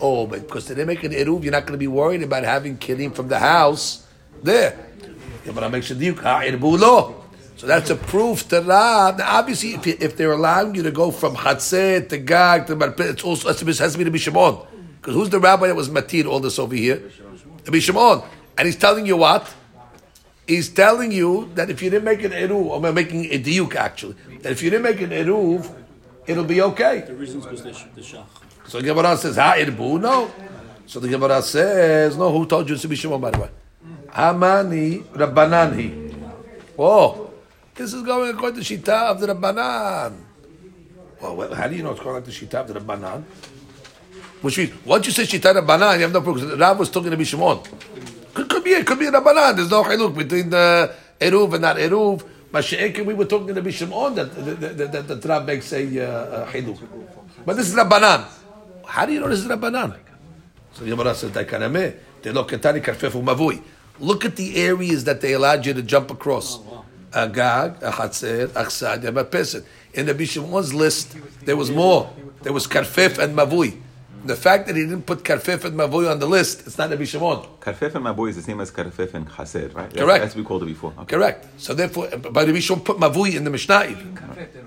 Oh, 0.00 0.26
but 0.26 0.40
because 0.40 0.66
they 0.66 0.74
didn't 0.74 0.88
make 0.88 1.04
an 1.04 1.12
eruv, 1.12 1.42
you're 1.42 1.52
not 1.52 1.62
going 1.62 1.72
to 1.72 1.78
be 1.78 1.86
worried 1.86 2.22
about 2.22 2.44
having 2.44 2.78
kilim 2.78 3.14
from 3.14 3.28
the 3.28 3.38
house 3.38 4.06
there. 4.42 4.78
Yeah, 5.44 5.52
but 5.52 5.64
I 5.64 5.68
make 5.68 5.82
sure 5.84 5.96
you 5.96 6.14
erbu 6.14 6.78
lo. 6.78 7.20
So 7.56 7.66
that's 7.66 7.90
a 7.90 7.94
proof 7.96 8.48
to 8.48 8.60
Rav. 8.62 9.18
Now, 9.18 9.38
obviously, 9.38 9.74
if, 9.74 9.86
you- 9.86 9.96
if 10.00 10.16
they're 10.16 10.32
allowing 10.32 10.74
you 10.74 10.82
to 10.82 10.90
go 10.90 11.10
from 11.10 11.36
Hatzeh 11.36 12.08
to 12.08 12.18
Gag 12.18 12.66
to 12.66 12.76
Marpet, 12.76 13.10
it's 13.12 13.24
also 13.24 13.48
it 13.50 13.78
has 13.78 13.92
to 13.92 13.98
be 13.98 14.04
the 14.10 14.18
Shimon. 14.18 14.58
Because 15.00 15.14
who's 15.14 15.30
the 15.30 15.38
rabbi 15.38 15.66
that 15.68 15.76
was 15.76 15.88
matir 15.90 16.26
all 16.26 16.40
this 16.40 16.58
over 16.58 16.74
here? 16.74 17.02
The 17.64 17.80
Shimon. 17.80 18.22
And 18.58 18.66
he's 18.66 18.76
telling 18.76 19.06
you 19.06 19.16
what? 19.16 19.52
He's 20.46 20.68
telling 20.68 21.12
you 21.12 21.50
that 21.54 21.70
if 21.70 21.80
you 21.82 21.90
didn't 21.90 22.04
make 22.04 22.22
an 22.22 22.32
eruv, 22.32 22.66
or 22.66 22.86
I'm 22.86 22.94
making 22.94 23.26
a 23.26 23.42
diuk 23.42 23.74
actually, 23.76 24.16
that 24.42 24.52
if 24.52 24.62
you 24.62 24.70
didn't 24.70 24.82
make 24.84 25.00
an 25.00 25.10
eruv, 25.10 25.70
it'll 26.26 26.44
be 26.44 26.60
okay. 26.60 27.00
The 27.06 27.14
reasons 27.14 27.44
because 27.44 27.62
the, 27.62 27.70
the 27.94 28.00
shach. 28.02 28.24
So 28.66 28.78
the 28.80 28.84
Gemara 28.86 29.16
says, 29.16 29.36
Ha 29.36 29.54
irbu? 29.58 30.00
No. 30.00 30.30
So 30.86 31.00
the 31.00 31.08
Gemara 31.08 31.40
says, 31.40 32.16
no, 32.16 32.30
who 32.30 32.44
told 32.46 32.68
you 32.68 32.76
to 32.76 32.88
be 32.88 32.96
Shimon, 32.96 33.20
by 33.20 33.30
the 33.30 33.40
way? 33.40 33.48
Hamani 34.14 35.02
Rabbananhi. 35.02 36.14
Oh, 36.78 37.30
this 37.74 37.92
is 37.92 38.02
going 38.02 38.34
according 38.34 38.62
to 38.62 38.78
Shita 38.78 39.10
of 39.10 39.20
the 39.20 39.26
Rabbanan. 39.28 40.14
Well, 41.20 41.54
how 41.54 41.66
do 41.66 41.74
you 41.74 41.82
know 41.82 41.90
it's 41.92 42.00
going 42.00 42.16
like 42.16 42.24
the 42.24 42.30
Shita 42.30 42.54
of 42.60 42.68
the 42.68 42.80
Rabbanan? 42.80 43.22
Which 44.42 44.58
means, 44.58 44.72
once 44.84 45.06
you 45.06 45.12
say 45.12 45.24
Shita 45.24 45.54
Rabbanan, 45.54 45.96
you 45.96 46.02
have 46.02 46.12
no 46.12 46.20
proof. 46.20 46.58
Rav 46.58 46.78
was 46.78 46.90
talking 46.90 47.10
to 47.10 47.16
be 47.16 47.24
Could, 47.24 48.48
could 48.48 48.62
be 48.62 48.70
it, 48.70 48.86
could 48.86 48.98
be 48.98 49.06
Rabbanan. 49.06 49.56
There's 49.56 49.70
no 49.70 49.82
chiluk 49.82 50.16
between 50.16 50.50
the 50.50 50.94
Eruv 51.18 51.54
and 51.54 51.62
not 51.62 51.76
Eruv. 51.76 52.24
Mashiach, 52.52 53.04
we 53.04 53.14
were 53.14 53.24
talking 53.24 53.52
to 53.52 53.62
be 53.62 53.72
Shimon 53.72 54.14
that, 54.14 54.32
that, 54.32 54.78
that, 54.78 54.92
that, 54.92 55.08
that 55.08 55.24
Rav 55.24 55.44
makes 55.44 55.72
a 55.72 56.06
uh. 56.06 56.52
But 57.44 57.56
this 57.56 57.68
is 57.68 57.74
Rabbanan. 57.74 58.26
How 58.86 59.06
do 59.06 59.12
you 59.12 59.18
know 59.18 59.28
this 59.28 59.40
is 59.40 59.46
Rabbanan? 59.46 59.98
So 60.72 60.84
the 60.84 60.90
Gemara 60.90 61.14
says, 61.16 61.32
"Daikaname, 61.32 61.96
they 62.22 62.30
look 62.30 62.52
at 62.52 62.62
Tani 62.62 62.80
Karfefu 62.80 63.24
Mavui." 63.24 63.60
Look 64.00 64.24
at 64.24 64.36
the 64.36 64.56
areas 64.56 65.04
that 65.04 65.20
they 65.20 65.32
allowed 65.34 65.66
you 65.66 65.74
to 65.74 65.82
jump 65.82 66.10
across. 66.10 66.58
Oh, 66.58 66.84
Agag, 67.12 67.78
Ahatzer, 67.80 68.48
Achsad, 68.48 69.02
Yamapeset. 69.02 69.64
In 69.92 70.06
the 70.06 70.14
Bishamon's 70.14 70.74
list, 70.74 71.16
there 71.44 71.56
was 71.56 71.70
more. 71.70 72.12
There 72.42 72.52
was 72.52 72.66
Karfef 72.66 73.18
and 73.18 73.36
Mavui. 73.36 73.80
The 74.24 74.34
fact 74.34 74.66
that 74.66 74.74
he 74.74 74.82
didn't 74.82 75.02
put 75.06 75.22
Karfef 75.22 75.64
and 75.64 75.76
Mavui 75.78 76.10
on 76.10 76.18
the 76.18 76.26
list, 76.26 76.66
it's 76.66 76.76
not 76.78 76.90
a 76.92 76.96
Bishamon. 76.96 77.46
Karfef 77.60 77.94
and 77.94 78.04
Mavui 78.06 78.30
is 78.30 78.36
the 78.36 78.42
same 78.42 78.60
as 78.60 78.70
Karfef 78.72 79.14
and 79.14 79.28
Chaser, 79.30 79.68
right? 79.74 79.90
That's- 79.90 79.92
Correct. 80.02 80.22
That's 80.22 80.34
what 80.34 80.40
we 80.42 80.44
called 80.46 80.62
it 80.64 80.66
before. 80.66 80.92
Okay. 81.00 81.16
Correct. 81.16 81.46
So 81.58 81.74
therefore, 81.74 82.08
but 82.08 82.46
the 82.46 82.52
Bishon 82.52 82.82
put 82.84 82.96
Mavui 82.96 83.34
in 83.36 83.44
the 83.44 83.50
Mishnah 83.50 83.84
even. 83.90 84.18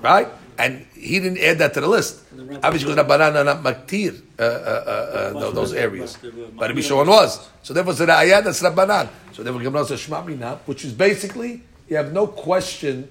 Right? 0.01 0.27
And 0.59 0.85
he 0.95 1.19
didn't 1.19 1.37
add 1.37 1.59
that 1.59 1.73
to 1.75 1.81
the 1.81 1.87
list. 1.87 2.23
Obviously, 2.63 2.91
because 2.93 3.05
Rabbanan 3.05 3.35
are 3.35 3.43
not 3.43 3.61
maktir 3.63 4.19
uh, 4.39 4.41
uh, 4.41 4.45
uh, 4.45 5.37
uh, 5.37 5.51
those 5.51 5.73
areas. 5.73 6.17
But 6.57 6.69
Rabbi 6.69 6.81
Shimon 6.81 7.07
was. 7.07 7.47
So 7.61 7.73
therefore, 7.73 7.91
it's 7.91 7.99
the 7.99 8.11
Ayah 8.11 8.41
that's 8.41 8.61
Rabbanan. 8.61 9.09
So 9.33 9.43
therefore, 9.43 9.61
Gemara 9.61 9.85
says 9.85 9.99
Shema 9.99 10.23
Mina, 10.23 10.59
which 10.65 10.83
is 10.83 10.93
basically, 10.93 11.61
you 11.87 11.95
have 11.97 12.11
no 12.11 12.25
question, 12.25 13.07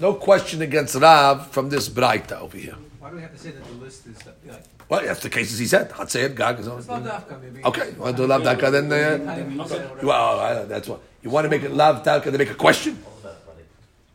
no 0.00 0.14
question 0.14 0.62
against 0.62 0.94
Rav 0.94 1.48
from 1.48 1.68
this 1.68 1.88
Braita 1.90 2.40
over 2.40 2.56
here. 2.56 2.76
Why 2.98 3.10
do 3.10 3.16
we 3.16 3.22
have 3.22 3.32
to 3.32 3.38
say 3.38 3.50
that 3.50 3.64
the 3.64 3.72
list 3.74 4.06
is 4.06 4.16
uh, 4.26 4.30
like, 4.46 4.62
Well, 4.88 5.02
that's 5.02 5.20
the 5.20 5.30
cases 5.30 5.58
he 5.58 5.66
said. 5.66 5.90
Hatzer, 5.90 6.34
Gag, 6.34 6.60
is 6.60 6.66
it's 6.66 6.88
not 6.88 7.02
dafka 7.02 7.42
maybe? 7.42 7.62
Okay, 7.64 7.90
you 7.90 8.00
want 8.00 8.16
to 8.16 8.22
do 8.22 8.26
Lav 8.26 8.42
Daka, 8.42 8.70
then, 8.70 8.90
uh, 8.90 9.96
well, 10.02 10.40
uh, 10.40 10.64
that's 10.64 10.88
what. 10.88 11.00
You 11.22 11.30
want 11.30 11.44
to 11.44 11.50
make 11.50 11.62
it 11.62 11.72
Lav 11.72 12.02
Daka, 12.02 12.30
then 12.30 12.38
make 12.38 12.50
a 12.50 12.54
question? 12.54 12.98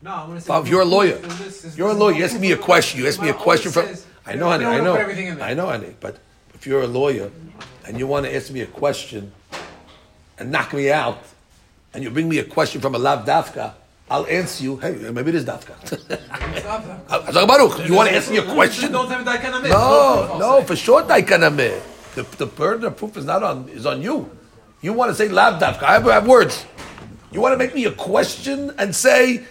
No, 0.02 0.10
I 0.10 0.24
want 0.26 0.34
to 0.36 0.40
say. 0.40 0.48
Bob, 0.48 0.66
you're 0.66 0.80
a 0.80 0.84
lawyer. 0.84 1.16
The 1.16 1.28
list 1.44 1.64
is- 1.64 1.78
You're 1.78 1.90
a 1.90 1.94
lawyer. 1.94 2.14
You 2.16 2.24
ask 2.24 2.38
me 2.38 2.52
a 2.52 2.56
question. 2.56 3.00
You 3.00 3.06
ask 3.08 3.20
me 3.20 3.28
a 3.28 3.34
question 3.34 3.70
from. 3.72 3.86
I 4.26 4.34
know, 4.34 4.48
honey. 4.48 4.64
I 4.64 4.80
know. 4.80 4.92
put 4.92 5.00
everything 5.02 5.26
in 5.26 5.38
there. 5.38 5.46
I 5.46 5.54
know, 5.54 5.66
honey. 5.66 5.94
But 6.00 6.18
if 6.54 6.66
you're 6.66 6.82
a 6.82 6.86
lawyer 6.86 7.30
and 7.86 7.98
you 7.98 8.06
want 8.06 8.26
to 8.26 8.34
ask 8.34 8.50
me 8.50 8.60
a 8.62 8.66
question 8.66 9.32
and 10.38 10.50
knock 10.50 10.72
me 10.72 10.90
out, 10.90 11.18
and 11.92 12.02
you 12.04 12.10
bring 12.10 12.28
me 12.28 12.38
a 12.38 12.44
question 12.44 12.80
from 12.80 12.94
a 12.94 12.98
lav 12.98 13.26
dafka, 13.26 13.74
I'll 14.10 14.26
answer 14.26 14.64
you. 14.64 14.76
Hey, 14.76 14.92
maybe 15.12 15.30
it 15.30 15.34
is 15.34 15.44
dafka. 15.44 15.74
It's 15.82 16.64
not 16.64 16.82
dafka. 16.84 17.06
Hazak 17.32 17.46
Baruch, 17.48 17.86
you 17.88 17.94
want 17.94 18.08
to 18.10 18.16
ask 18.16 18.30
me 18.30 18.38
a 18.38 18.42
question? 18.54 18.92
Don't 18.92 19.08
have 19.10 19.24
that 19.24 19.40
kind 19.42 19.54
of 19.54 19.62
No, 19.64 20.36
no, 20.38 20.62
for 20.62 20.76
sure, 20.76 21.02
Daikanameh. 21.02 21.80
The, 22.14 22.22
the 22.38 22.46
burden 22.46 22.84
of 22.86 22.96
proof 22.96 23.16
is 23.16 23.24
not 23.24 23.42
on 23.42 23.68
is 23.68 23.86
on 23.86 24.02
you. 24.02 24.30
You 24.80 24.92
want 24.94 25.10
to 25.10 25.14
say 25.14 25.28
lav 25.28 25.60
dafka. 25.60 25.82
I 25.82 25.92
have, 25.94 26.08
I 26.08 26.14
have 26.14 26.26
words. 26.26 26.64
You 27.32 27.40
want 27.40 27.52
to 27.52 27.58
make 27.58 27.74
me 27.74 27.84
a 27.84 27.92
question 27.92 28.72
and 28.78 28.94
say, 28.94 29.44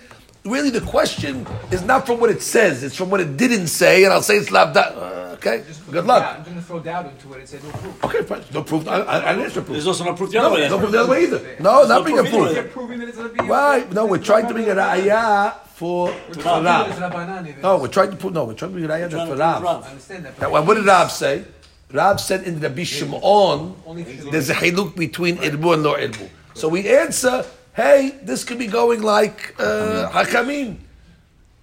really, 0.46 0.70
the 0.70 0.82
question 0.82 1.46
is 1.72 1.84
not 1.84 2.06
from 2.06 2.20
what 2.20 2.30
it 2.30 2.42
says; 2.42 2.84
it's 2.84 2.96
from 2.96 3.10
what 3.10 3.20
it 3.22 3.38
didn't 3.38 3.68
say, 3.68 4.04
and 4.04 4.14
I'll 4.14 4.22
say 4.22 4.38
it's 4.38 4.52
lav 4.52 4.76
dafka. 4.76 4.98
Uh, 4.98 5.34
okay, 5.36 5.64
good 5.92 6.06
luck. 6.06 6.38
I'm 6.38 6.44
going 6.44 6.56
to 6.56 6.62
throw 6.62 6.80
doubt 6.80 7.06
into 7.08 7.34
it 7.34 7.40
and 7.40 7.50
say 7.50 7.60
no 7.64 7.72
proof. 7.72 8.04
Okay, 8.06 8.24
fine. 8.24 8.44
No 8.54 8.64
proof. 8.64 8.88
I, 8.88 9.00
I, 9.02 9.30
I 9.30 9.34
didn't 9.34 9.46
answer 9.46 9.62
proof. 9.62 9.74
There's 9.74 9.88
also 9.88 10.04
no 10.06 10.14
proof 10.14 10.32
the 10.32 10.38
other 10.40 10.50
No, 10.50 10.56
way. 10.56 10.70
no 10.70 10.78
proof 10.80 10.92
the 10.92 11.00
other 11.00 11.12
way 11.12 11.24
either. 11.24 11.56
No, 11.60 11.86
not 11.88 12.06
being 12.06 12.20
a 12.20 12.24
proof 12.24 12.34
either 12.34 12.40
proof. 12.44 12.48
way. 12.50 12.54
You're 12.56 12.64
proving 12.72 13.00
that 13.00 13.08
it's 13.10 13.18
going 13.18 13.30
to 13.36 13.44
be. 13.44 13.50
Why? 13.50 13.86
No, 13.92 14.06
we're 14.06 14.18
trying 14.18 14.48
to 14.48 14.54
bring 14.54 14.70
a 14.70 14.76
raya 14.76 15.56
for, 15.68 16.10
for 16.12 16.30
It's 16.30 16.38
Rav. 16.46 17.62
No, 17.62 17.78
we're 17.78 17.88
trying 17.88 18.12
to 18.12 18.18
put. 18.18 18.34
No, 18.34 18.46
we're 18.46 18.54
trying 18.54 18.72
to 18.72 18.80
bring 18.80 18.86
a 18.86 18.94
raya 18.94 19.10
for 19.10 19.26
to 19.34 19.36
Rav. 19.36 19.66
I 19.66 19.90
understand 19.90 20.26
that. 20.26 20.40
Now, 20.42 20.52
But 20.52 20.66
what 20.66 20.74
did 20.76 20.86
Rav 20.86 21.12
say? 21.12 21.46
Rav 21.92 22.22
said 22.22 22.44
in 22.44 22.60
the 22.60 22.70
Bishimon, 22.70 23.76
only 23.86 24.04
if 24.04 24.30
there's 24.30 24.50
a 24.50 24.54
haluk 24.54 24.96
between 24.96 25.38
Irbu 25.38 25.74
and 25.74 25.84
Lo 25.84 25.96
Irbu. 25.96 26.30
So 26.54 26.68
we 26.68 26.88
answer, 26.88 27.44
hey, 27.82 28.02
this 28.24 28.44
could 28.44 28.60
be 28.60 28.68
going 28.68 29.02
like 29.02 29.56
uh, 29.60 30.10
Hakamim. 30.12 30.78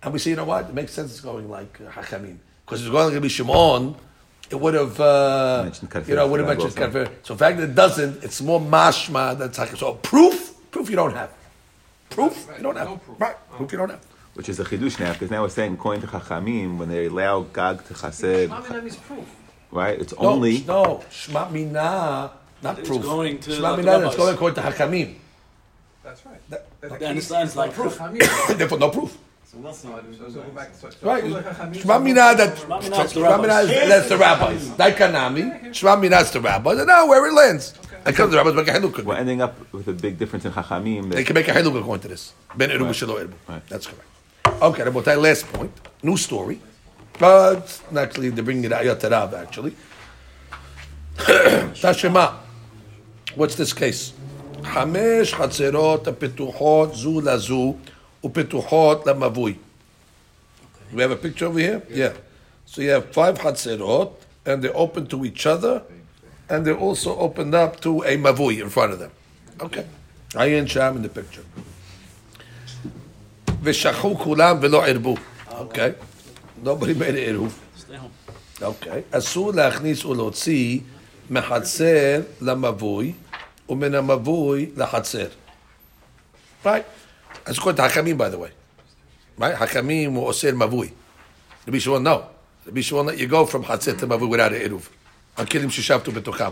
And 0.02 0.12
we 0.12 0.18
say, 0.18 0.30
you 0.30 0.36
know 0.36 0.44
what? 0.52 0.62
It 0.70 0.74
makes 0.74 0.92
sense 0.92 1.10
it's 1.12 1.20
going 1.20 1.48
like 1.50 1.72
uh, 1.80 1.90
Hakamim. 1.90 2.36
Because 2.64 2.78
it's 2.82 2.90
going 2.90 3.12
like 3.14 3.22
Bishimon, 3.22 3.96
it 4.50 4.58
would 4.62 4.74
have, 4.74 4.98
uh, 5.00 5.70
you 6.06 6.14
know, 6.14 6.24
it 6.26 6.30
would 6.30 6.40
have 6.40 6.48
mentioned 6.48 6.78
also. 6.78 7.04
Karfir. 7.04 7.06
So 7.22 7.34
the 7.34 7.38
fact 7.38 7.58
that 7.58 7.64
it 7.70 7.74
doesn't, 7.74 8.24
it's 8.24 8.40
more 8.40 8.60
mashma 8.60 9.36
than 9.38 9.50
Hakamim. 9.50 9.78
So 9.78 9.94
proof, 9.94 10.36
proof 10.70 10.88
you 10.90 10.96
don't 10.96 11.14
have. 11.14 11.30
Proof 12.10 12.34
you 12.56 12.62
don't 12.62 12.76
have. 12.76 12.88
No 12.88 12.96
proof. 12.98 13.20
Right, 13.20 13.36
proof 13.56 13.72
you 13.72 13.78
don't 13.78 13.90
have. 13.90 14.04
Which 14.34 14.48
is 14.48 14.60
a 14.60 14.64
chidush 14.64 15.00
now, 15.00 15.12
because 15.14 15.30
now 15.30 15.42
we're 15.42 15.48
saying 15.48 15.74
according 15.74 16.02
to 16.02 16.08
Chachamim, 16.08 16.76
when 16.78 16.88
they 16.90 17.06
allow 17.06 17.42
Gag 17.42 17.84
to 17.86 17.94
Chaser, 17.94 18.48
Rabbanan 18.48 18.84
is 18.86 18.96
proof. 18.96 19.24
right? 19.70 19.98
It's 19.98 20.12
No, 20.12 20.28
only 20.30 20.62
no, 20.66 21.02
Shma 21.10 21.50
Mina, 21.50 22.30
not 22.62 22.78
It's 22.78 22.88
proof. 22.88 23.02
going 23.02 23.38
to 23.40 23.50
Shma 23.50 23.70
the 23.76 23.76
Mina, 23.78 23.92
it's 23.96 24.02
rabbis. 24.04 24.16
going 24.16 24.34
according 24.34 24.62
to 24.62 24.70
Hakamim. 24.70 25.14
That's 26.06 26.24
right. 26.24 26.40
That- 26.50 26.64
That 26.80 27.00
They 27.00 27.06
understand 27.06 27.48
it's 27.48 27.56
like 27.56 27.72
proof. 27.74 27.98
Hamir. 27.98 28.22
Therefore, 28.56 28.78
no 28.78 28.90
proof. 28.90 29.18
So 29.50 29.58
what's 29.58 29.80
the 29.82 29.88
So 29.88 30.40
go 30.40 30.42
back. 30.54 30.70
So, 30.80 30.88
so 30.90 30.96
Right. 31.02 31.24
Chachamim- 31.24 31.80
Shema 31.80 31.98
Mina 31.98 32.34
that 32.40 32.58
Shema 32.58 32.80
Mina 32.80 32.96
is 33.02 33.12
the 33.12 33.20
Shema 33.20 33.36
Mina 33.42 33.58
is 33.60 33.70
rabbis. 33.70 33.88
that's 33.88 34.08
the 34.08 34.16
rabbis. 34.18 34.62
Daikanami. 34.80 35.74
Shema 35.74 35.96
Mina 35.96 36.18
is 36.20 36.30
the 36.30 36.40
rabbis. 36.40 36.78
And 36.78 36.86
now 36.86 37.06
where 37.08 37.26
it 37.26 37.32
lands. 37.32 37.74
And 38.04 38.14
comes 38.14 38.30
the 38.30 38.36
rabbis 38.36 38.54
make 38.54 38.68
a 38.68 38.72
halukah. 38.78 39.02
We're 39.04 39.16
ending 39.16 39.42
up 39.42 39.54
with 39.72 39.88
a 39.88 39.92
big 39.92 40.16
difference 40.16 40.44
in 40.44 40.52
Chachamim. 40.52 41.10
They 41.12 41.24
can 41.24 41.34
make 41.34 41.48
a 41.48 41.52
halukah 41.52 41.80
according 41.80 42.02
to 42.02 42.08
this. 42.08 42.32
Ben 42.54 42.70
Eruv 42.70 42.82
Right. 42.86 42.94
Shelo 42.94 43.14
Eruv. 43.22 43.32
Right. 43.48 43.62
That's 43.68 43.86
correct. 43.88 44.62
Okay, 44.62 44.82
Rabotai, 44.84 45.20
last 45.20 45.52
point. 45.52 45.72
New 46.04 46.16
story. 46.16 46.60
But 47.18 47.80
actually, 47.96 48.28
they're 48.30 48.44
bringing 48.44 48.64
it 48.64 48.70
Ayat 48.72 49.02
Rav 49.10 49.34
actually. 49.34 49.74
Tashema. 51.16 52.34
What's 53.34 53.54
this 53.56 53.72
case? 53.72 54.12
חמש 54.65 55.33
חצרות 55.33 56.07
הפתוחות 56.07 56.95
זו 56.95 57.21
לזו 57.21 57.75
ופתוחות 58.23 59.07
למבוי. 59.07 59.53
We 60.93 61.01
have 61.01 61.11
a 61.11 61.15
picture 61.15 61.45
over 61.45 61.59
here? 61.59 61.81
Yeah. 61.89 62.13
So 62.65 62.81
you 62.81 62.91
have 62.91 63.05
five 63.13 63.35
chatzerot, 63.39 64.11
and 64.45 64.61
they're 64.61 64.75
open 64.75 65.07
to 65.07 65.25
each 65.25 65.45
other, 65.45 65.83
and 66.49 66.65
they're 66.65 66.83
also 66.87 67.17
opened 67.17 67.55
up 67.55 67.79
to 67.81 68.01
a 68.03 68.17
mavui 68.17 68.61
in 68.61 68.69
front 68.69 68.91
of 68.93 68.99
them. 68.99 69.11
Okay. 69.61 69.85
Ayin 70.33 70.67
Sham 70.67 70.97
in 70.97 71.03
the 71.03 71.09
picture. 71.09 71.45
ושכחו 73.63 74.17
כולם 74.17 74.57
ולא 74.61 74.85
ערבו. 74.85 75.15
Okay. 75.49 75.93
Nobody 76.63 76.93
made 76.93 77.15
an 77.15 77.15
עירוב. 77.15 77.59
Stay 77.77 77.95
home. 77.95 78.31
אוקיי. 78.61 79.01
אסור 79.11 79.53
להכניס 79.53 80.05
ולהוציא 80.05 80.79
מחצר 81.29 82.21
למבוי 82.41 83.13
ומן 83.69 83.95
המבוי 83.95 84.69
לחצר. 84.77 85.27
Right? 86.63 86.83
That's 87.45 87.59
called 87.59 87.77
חכמים, 87.77 88.17
by 88.17 88.29
the 88.29 88.37
way. 88.37 88.51
Right? 89.39 89.55
חכמים 89.55 90.13
הוא 90.13 90.27
אוסר 90.27 90.55
מבוי. 90.55 90.89
רבי 91.67 91.79
שמעון, 91.79 92.07
no. 92.07 92.19
רבי 92.67 92.83
שמעון 92.83 93.09
let 93.09 93.13
you 93.13 93.31
go 93.31 93.51
from 93.51 93.65
חצר 93.65 93.91
to 93.99 94.05
מבוי 94.05 94.37
without 94.37 94.51
an 94.51 94.55
עירוב. 94.55 94.89
הכלים 95.37 95.69
ששבתו 95.69 96.11
בתוכם. 96.11 96.49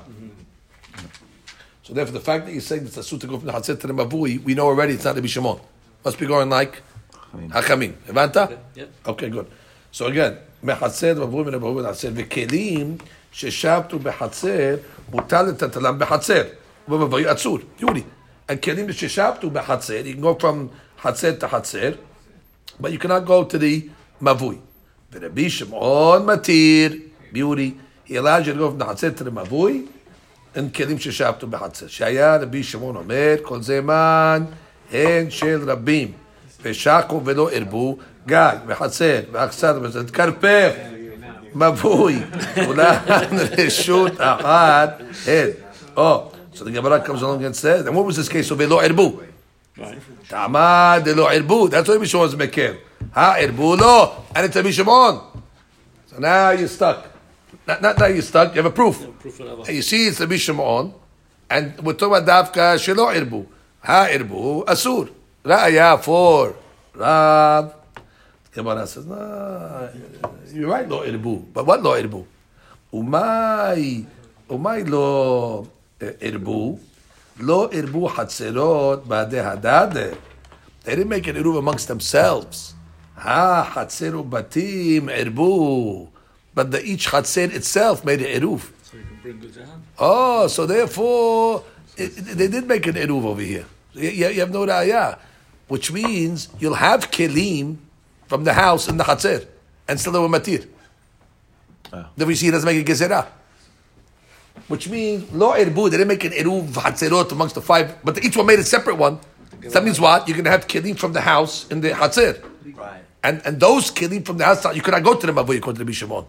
So 1.84 1.93
therefore, 1.93 2.12
the 2.12 2.20
fact 2.20 2.45
that 2.45 2.54
you're 2.54 2.62
saying 2.62 2.86
it's 2.86 3.00
אסור 3.00 3.20
to 3.20 3.28
go 3.28 3.39
from 3.39 3.47
the 3.47 3.54
חצר 3.54 3.76
to 3.82 3.88
the 3.88 3.93
מבוי, 3.93 4.39
we 4.45 4.56
know 4.56 4.68
already 4.68 4.93
it's 5.00 5.06
not 5.06 5.18
רבי 5.18 5.28
שמעון. 5.28 5.60
Must 6.06 6.18
be 6.20 6.26
going 6.26 6.50
like 6.50 6.82
חכמים. 7.52 7.91
הבנת? 8.08 8.38
Yep. 8.76 9.10
Okay, 9.10 9.30
good. 9.30 9.45
So 9.91 10.06
again, 10.06 10.34
מחצר 10.64 11.26
מבוי 11.28 11.43
מן 11.43 11.54
המבוי 11.54 11.84
לחצר, 11.84 12.10
וכלים 12.16 12.97
ששבתו 13.32 14.00
בחצר, 14.00 14.76
מותר 15.12 15.41
לטלטלם 15.41 16.00
בחצר. 16.00 16.43
ובמבוי 16.88 17.34
אסור. 17.34 17.60
יורי. 17.80 18.02
הכלים 18.50 18.93
ששבתו 18.93 19.50
בחצר, 19.50 20.02
you 20.06 20.18
can 20.18 20.22
go 20.22 20.41
from 20.41 20.56
חצר 21.02 21.32
to 21.41 21.47
חצר, 21.47 21.91
but 22.82 22.86
you 22.86 23.04
cannot 23.04 23.28
go 23.28 23.54
to 23.54 23.58
the 23.58 23.89
מבוי. 24.22 24.56
ורבי 25.14 25.50
שמעון 25.50 26.26
מתיר, 26.26 26.95
ביורי, 27.32 27.72
he 28.08 28.12
allows 28.12 28.45
you 28.45 28.54
to 28.54 28.58
go 28.58 28.72
from 28.72 28.82
the 28.82 28.86
חצר 28.86 29.10
to 29.18 29.22
the 29.22 29.32
מבוי, 29.32 29.86
אין 30.56 30.70
כלים 30.70 31.00
ששבתו 31.00 31.47
בחצר. 31.47 31.88
שהיה 31.88 32.38
רבי 32.38 32.64
שמעון 32.64 32.95
אומר, 32.95 33.36
כל 33.41 33.62
זמן 33.62 34.43
הן 34.91 35.30
של 35.30 35.70
רבים, 35.72 36.12
ושקו 36.62 37.22
ולא 37.26 37.52
הרבו, 37.52 37.97
גיא 38.28 38.38
וחצר 38.68 39.20
ואכסר 39.32 39.80
וזאת 39.82 40.12
כרפף, 40.12 40.72
מבוי, 41.56 42.20
כולן 42.66 42.97
רשות 43.58 44.14
אחת 44.18 45.02
הן. 45.28 45.50
Oh, 45.97 46.33
So 46.55 46.63
the 46.65 46.71
Gemara 46.71 47.01
comes 47.01 47.21
along 47.21 47.45
and 47.45 47.55
says, 47.55 47.85
and 47.85 47.97
what 47.97 48.07
was 48.07 48.17
this 48.17 48.29
case 48.29 48.51
of 48.51 48.61
Elo 48.61 48.81
Erbu? 48.81 49.27
Tama 50.29 51.03
de 51.05 51.13
Lo 51.15 51.27
Erbu. 51.27 51.69
That's 51.69 51.89
why 51.89 51.97
Mishon 51.97 52.21
was 52.21 52.35
Mekel. 52.37 52.79
Ha 53.13 53.37
Erbu 53.41 53.79
Lo. 53.79 54.25
And 54.35 54.47
it's 54.47 54.55
a 54.55 54.63
Mishimon. 54.63 55.21
So 56.07 56.19
now 56.19 56.51
you're 56.51 56.69
stuck. 56.69 57.11
Not, 57.67 57.83
not 57.83 57.99
now 57.99 58.07
you're 58.07 58.23
stuck, 58.23 58.55
you 58.55 58.63
have 58.63 58.71
a 58.71 58.75
proof. 58.75 59.03
and 59.03 59.69
you 59.69 59.83
see 59.83 60.07
it's 60.07 60.21
a 60.21 60.27
Mishimon. 60.29 60.95
And 61.51 61.79
we're 61.81 61.95
talking 61.95 62.17
about 62.17 62.53
Dafka 62.53 62.77
Shelo 62.79 63.13
Erbu. 63.13 63.47
Ha 63.83 64.07
Erbu 64.11 64.65
Asur. 64.67 65.11
Ra'aya 65.45 66.01
for 66.01 66.55
Rav. 66.95 67.75
Gemara 68.53 68.87
says, 68.87 69.05
no, 69.07 69.91
you're 70.53 70.71
right, 70.71 70.89
Lo 70.89 71.05
Erbu. 71.05 71.53
But 71.53 71.67
what 71.67 71.83
Lo 71.83 72.01
Erbu? 72.01 72.25
Umay, 72.93 74.07
Umay 74.49 74.89
Lo 74.89 75.69
Irbu. 76.01 76.78
Lo 77.40 77.68
Irbu 77.68 78.11
Hatzerot 78.11 79.07
Bade 79.09 79.42
Hadade. 79.42 80.16
They 80.84 80.97
didn't 80.97 81.09
make 81.09 81.26
an 81.26 81.36
Iruv 81.36 81.59
amongst 81.59 81.88
themselves. 81.88 82.74
Ha 83.16 83.72
Hatzeru 83.74 84.28
Batim 84.28 85.09
Irbu. 85.09 86.09
But 86.55 86.70
the 86.70 86.84
each 86.84 87.09
Hatzer 87.09 87.53
itself 87.53 88.05
made 88.05 88.20
an 88.20 88.40
Iruv. 88.42 88.70
So 88.82 88.97
you 88.97 89.05
can 89.05 89.18
bring 89.22 89.42
it 89.42 89.55
down. 89.55 89.82
Oh, 89.99 90.47
so 90.47 90.66
therefore, 90.66 91.64
it, 91.97 92.11
they 92.11 92.49
did 92.49 92.68
make 92.68 92.86
an 92.86 92.95
Iruv 92.95 93.24
over 93.24 93.40
here. 93.40 93.64
You, 93.95 94.11
you 94.11 94.40
have 94.40 94.53
no 94.53 94.66
Raya. 94.66 95.18
Which 95.68 95.90
means 95.90 96.49
you'll 96.61 96.74
have 96.74 97.11
Kelim 97.11 97.78
from 98.26 98.45
the 98.45 98.53
house 98.53 98.86
in 98.88 98.99
the 98.99 99.05
Hatzer. 99.05 99.47
And 99.88 99.99
still 99.99 100.12
they 100.12 100.18
were 100.18 100.28
Matir. 100.28 100.66
Ah. 101.92 101.97
Oh. 101.97 102.11
Therefore, 102.16 102.34
see, 102.34 102.49
it 102.49 102.51
doesn't 102.53 102.66
make 102.66 102.86
a 102.86 102.92
Gezerah. 102.92 103.26
Which 104.69 104.89
means 104.89 105.31
lo 105.33 105.53
erbu, 105.53 105.91
they 105.91 105.99
didn't 105.99 106.09
make 106.09 106.25
an 106.25 106.33
eruv 106.33 106.69
chatzirot 106.69 107.31
amongst 107.33 107.55
the 107.55 107.61
five, 107.61 108.03
but 108.03 108.23
each 108.25 108.37
one 108.37 108.47
made 108.47 108.59
a 108.59 108.65
separate 108.65 108.97
one. 108.97 109.19
So 109.63 109.71
that 109.71 109.85
means 109.85 110.01
what? 110.01 110.27
You're 110.27 110.37
going 110.37 110.45
to 110.45 110.51
have 110.51 110.67
kelim 110.67 110.97
from 110.99 111.13
the 111.13 111.21
house 111.21 111.69
in 111.71 111.81
the 111.81 111.91
chatzir. 111.91 112.43
Right. 112.75 113.03
And, 113.23 113.43
and 113.45 113.61
those 113.61 113.91
kelim 113.91 114.25
from 114.25 114.39
the 114.39 114.45
house, 114.45 114.65
you 114.75 114.83
cannot 114.83 115.03
go 115.03 115.15
to 115.15 115.27
the 115.27 115.33
mavu, 115.33 115.57
according 115.59 115.79
to 115.81 115.85
the 115.85 115.93
Shimon. 115.93 116.25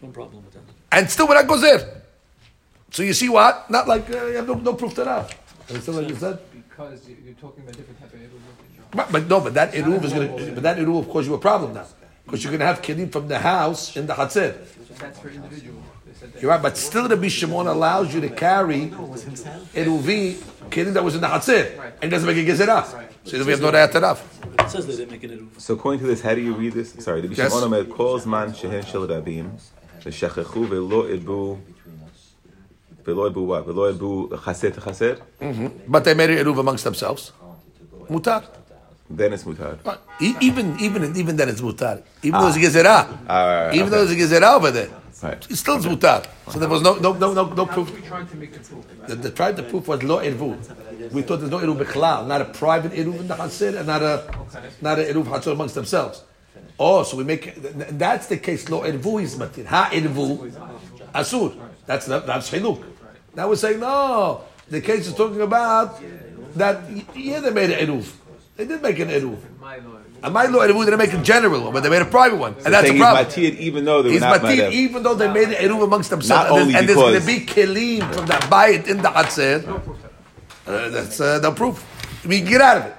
One 0.00 0.12
problem 0.12 0.44
with 0.44 0.54
that. 0.54 0.62
And 0.90 1.10
still 1.10 1.28
we're 1.28 1.42
not 1.42 1.60
there, 1.60 2.02
So 2.90 3.02
you 3.02 3.12
see 3.12 3.28
what? 3.28 3.68
Not 3.70 3.86
like 3.86 4.08
uh, 4.10 4.26
you 4.26 4.36
have 4.36 4.46
no, 4.48 4.54
no 4.54 4.74
proof 4.74 4.94
to 4.94 5.04
that. 5.04 5.34
Understand 5.68 5.98
what 5.98 6.08
you 6.08 6.16
said? 6.16 6.38
Because 6.68 7.08
you- 7.08 7.16
you're 7.24 7.34
talking 7.34 7.62
about 7.62 7.76
different 7.76 8.00
type 8.00 8.12
of 8.12 8.18
eruv. 8.20 8.40
But, 8.90 9.12
but 9.12 9.26
no, 9.28 9.40
but 9.40 9.54
that 9.54 9.72
eruv 9.72 10.02
is 10.04 10.12
going 10.12 10.36
to, 10.36 10.52
but 10.52 10.62
that 10.62 10.78
eruv 10.78 10.86
will 10.92 11.04
cause 11.04 11.26
you 11.26 11.34
a 11.34 11.38
problem 11.38 11.74
now. 11.74 11.86
Because 12.24 12.42
you're 12.42 12.50
going 12.50 12.60
to 12.60 12.66
have 12.66 12.80
kelim 12.82 13.10
from 13.12 13.28
the 13.28 13.38
house 13.38 13.96
in 13.96 14.06
the 14.06 14.14
chatzir. 14.14 14.56
That's 14.98 15.18
for 15.18 15.28
individual. 15.28 15.82
They 16.20 16.26
said 16.26 16.32
that. 16.34 16.42
You're 16.42 16.50
right, 16.50 16.62
but 16.62 16.76
still 16.76 17.06
the 17.08 17.28
Shimon 17.28 17.66
allows 17.66 18.12
you 18.14 18.20
to 18.20 18.28
carry 18.28 18.88
eruvi 19.74 20.34
kelim 20.70 20.92
that 20.94 21.04
was 21.04 21.14
in 21.14 21.20
the 21.20 21.26
chatzir. 21.28 21.92
And 22.02 22.10
doesn't 22.10 22.26
make 22.26 22.36
a 22.36 22.50
gezerah. 22.50 22.84
So 23.24 23.44
we 23.44 23.50
have 23.52 23.60
no 23.60 23.70
raya 23.70 23.88
tarav. 23.90 24.18
It 24.58 24.70
says 24.70 24.86
they 24.86 24.96
didn't 24.96 25.10
make 25.12 25.22
an 25.24 25.30
eruv. 25.30 25.60
So 25.60 25.74
according 25.74 26.00
to 26.00 26.06
this, 26.06 26.20
how 26.22 26.34
do 26.34 26.40
you 26.40 26.54
read 26.54 26.72
this? 26.72 26.92
Sorry, 26.98 27.20
the 27.20 27.28
Yes. 27.34 27.52
Omer 27.52 27.84
calls 27.84 28.26
man 28.26 28.52
shehen 28.52 28.84
shel 28.84 29.06
rabim, 29.06 29.50
v'shechechu 30.02 30.66
v'lo 30.68 31.08
irbu, 31.18 31.60
v'lo 33.04 33.30
irbu 33.30 33.46
what? 33.46 33.66
V'lo 33.66 33.92
irbu 33.92 34.44
chaser 34.44 34.70
to 34.70 34.80
chaser? 34.80 35.18
But 35.86 36.04
they 36.04 36.14
made 36.14 36.30
an 36.30 36.38
eruv 36.38 36.58
amongst 36.58 36.84
themselves. 36.84 37.32
Mutar. 38.08 38.44
Then 39.10 39.32
it's 39.32 39.44
mutar. 39.44 39.78
But 39.82 40.02
e- 40.20 40.34
even, 40.40 40.78
even, 40.80 41.16
even 41.16 41.36
then 41.36 41.48
it's 41.48 41.60
mutar. 41.62 42.02
Even 42.22 42.40
though 42.40 42.48
it's 42.48 42.56
a 42.56 42.60
gezerah. 42.60 43.18
Ah, 43.28 43.68
Even 43.72 43.82
okay. 43.82 43.90
though 43.90 44.04
there's 44.04 44.10
a 44.10 44.16
gezerah 44.36 44.56
over 44.56 44.70
there. 44.70 44.88
Right. 45.22 45.46
It's 45.50 45.60
still 45.60 45.78
mutar. 45.78 46.26
So 46.48 46.60
there 46.60 46.68
was 46.68 46.80
no, 46.80 46.94
no, 46.94 47.12
no, 47.12 47.32
no, 47.34 47.48
no 47.48 47.66
proof. 47.66 47.90
are 47.90 47.94
we 47.94 48.02
trying 48.02 48.28
to 48.28 48.36
make 48.36 48.54
a 48.54 48.60
proof? 48.60 48.84
The, 49.08 49.16
the 49.16 49.30
the 49.30 49.62
proof 49.64 49.88
was 49.88 50.02
lo 50.04 50.18
irvu. 50.20 51.12
We 51.12 51.22
thought 51.22 51.38
there's 51.38 51.50
no 51.50 51.58
iruv 51.58 51.84
bichlal, 51.84 52.26
not 52.26 52.40
a 52.40 52.44
private 52.44 52.92
iruv 52.92 53.18
in 53.20 53.28
the 53.28 53.34
chaser, 53.34 53.78
and 53.78 53.86
not 53.86 54.02
a 54.02 54.32
not 54.80 54.98
a 55.00 55.02
iruv 55.02 55.28
chaser 55.34 55.50
amongst 55.50 55.74
themselves. 55.74 56.22
Oh, 56.78 57.02
so 57.02 57.16
we 57.16 57.24
make 57.24 57.54
that's 57.56 58.28
the 58.28 58.36
case. 58.36 58.68
Lo 58.68 58.82
irvu 58.82 59.20
is 59.22 59.34
matir. 59.36 59.66
Ha 59.66 59.90
irvu 59.92 60.52
asur. 61.12 61.56
That's 61.86 62.06
not 62.06 62.24
that's 62.24 62.50
chiluk. 62.50 62.84
Now 63.34 63.48
we're 63.48 63.56
saying 63.56 63.80
no. 63.80 64.42
The 64.68 64.80
case 64.80 65.08
is 65.08 65.14
talking 65.14 65.40
about 65.40 66.00
that. 66.54 66.82
Yeah, 67.16 67.40
they 67.40 67.50
made 67.50 67.70
an 67.70 67.88
iruv. 67.88 68.12
They 68.56 68.66
did 68.66 68.82
make 68.82 68.98
an 69.00 69.08
iruv. 69.08 69.38
And 70.22 70.34
my 70.34 70.46
lo 70.46 70.60
irvu 70.66 70.84
didn't 70.84 70.98
make 70.98 71.12
a 71.12 71.22
general 71.22 71.62
one, 71.64 71.72
but 71.72 71.82
they 71.82 71.88
made 71.88 72.02
a 72.02 72.06
private 72.06 72.36
one, 72.36 72.54
and 72.64 72.74
that's 72.74 72.90
a 72.90 72.98
problem. 72.98 73.24
he's 73.26 73.36
matir 73.36 73.58
even 73.58 73.84
though 73.84 74.02
they 74.02 74.10
He's 74.12 74.20
not 74.20 74.40
matir 74.40 74.72
even 74.72 75.02
though 75.04 75.14
they 75.14 75.32
made 75.32 75.48
an 75.48 75.54
eruv 75.70 75.82
amongst 75.84 76.10
themselves, 76.10 76.50
Not 76.50 76.58
and, 76.58 76.58
there's- 76.58 76.66
only 76.66 76.74
and 76.78 76.88
there's 76.88 76.98
going 76.98 77.20
to 77.20 77.26
be 77.26 77.46
kelim 78.00 78.14
from 78.14 78.26
that 78.26 78.42
bayit 78.50 78.88
in 78.88 78.96
the 78.98 79.08
hatzer. 79.08 79.58
Uh, 80.66 80.88
that's 80.90 81.20
uh, 81.20 81.38
the 81.38 81.52
proof. 81.52 81.84
We 82.26 82.40
can 82.40 82.48
get 82.48 82.60
out 82.60 82.76
of 82.78 82.84
it. 82.86 82.96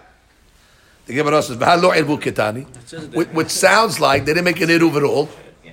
The 1.08 1.14
Gemara 1.16 1.42
says, 1.44 1.58
"V'hal 1.58 1.82
lo 1.82 1.92
irvu 1.92 2.20
ketani," 2.22 3.34
which, 3.34 3.50
sounds 3.50 4.00
like 4.00 4.26
they 4.26 4.34
didn't 4.34 4.46
make 4.46 4.62
an 4.62 4.70
eruv 4.70 4.96
at 4.96 5.04
all. 5.04 5.28
You 5.64 5.72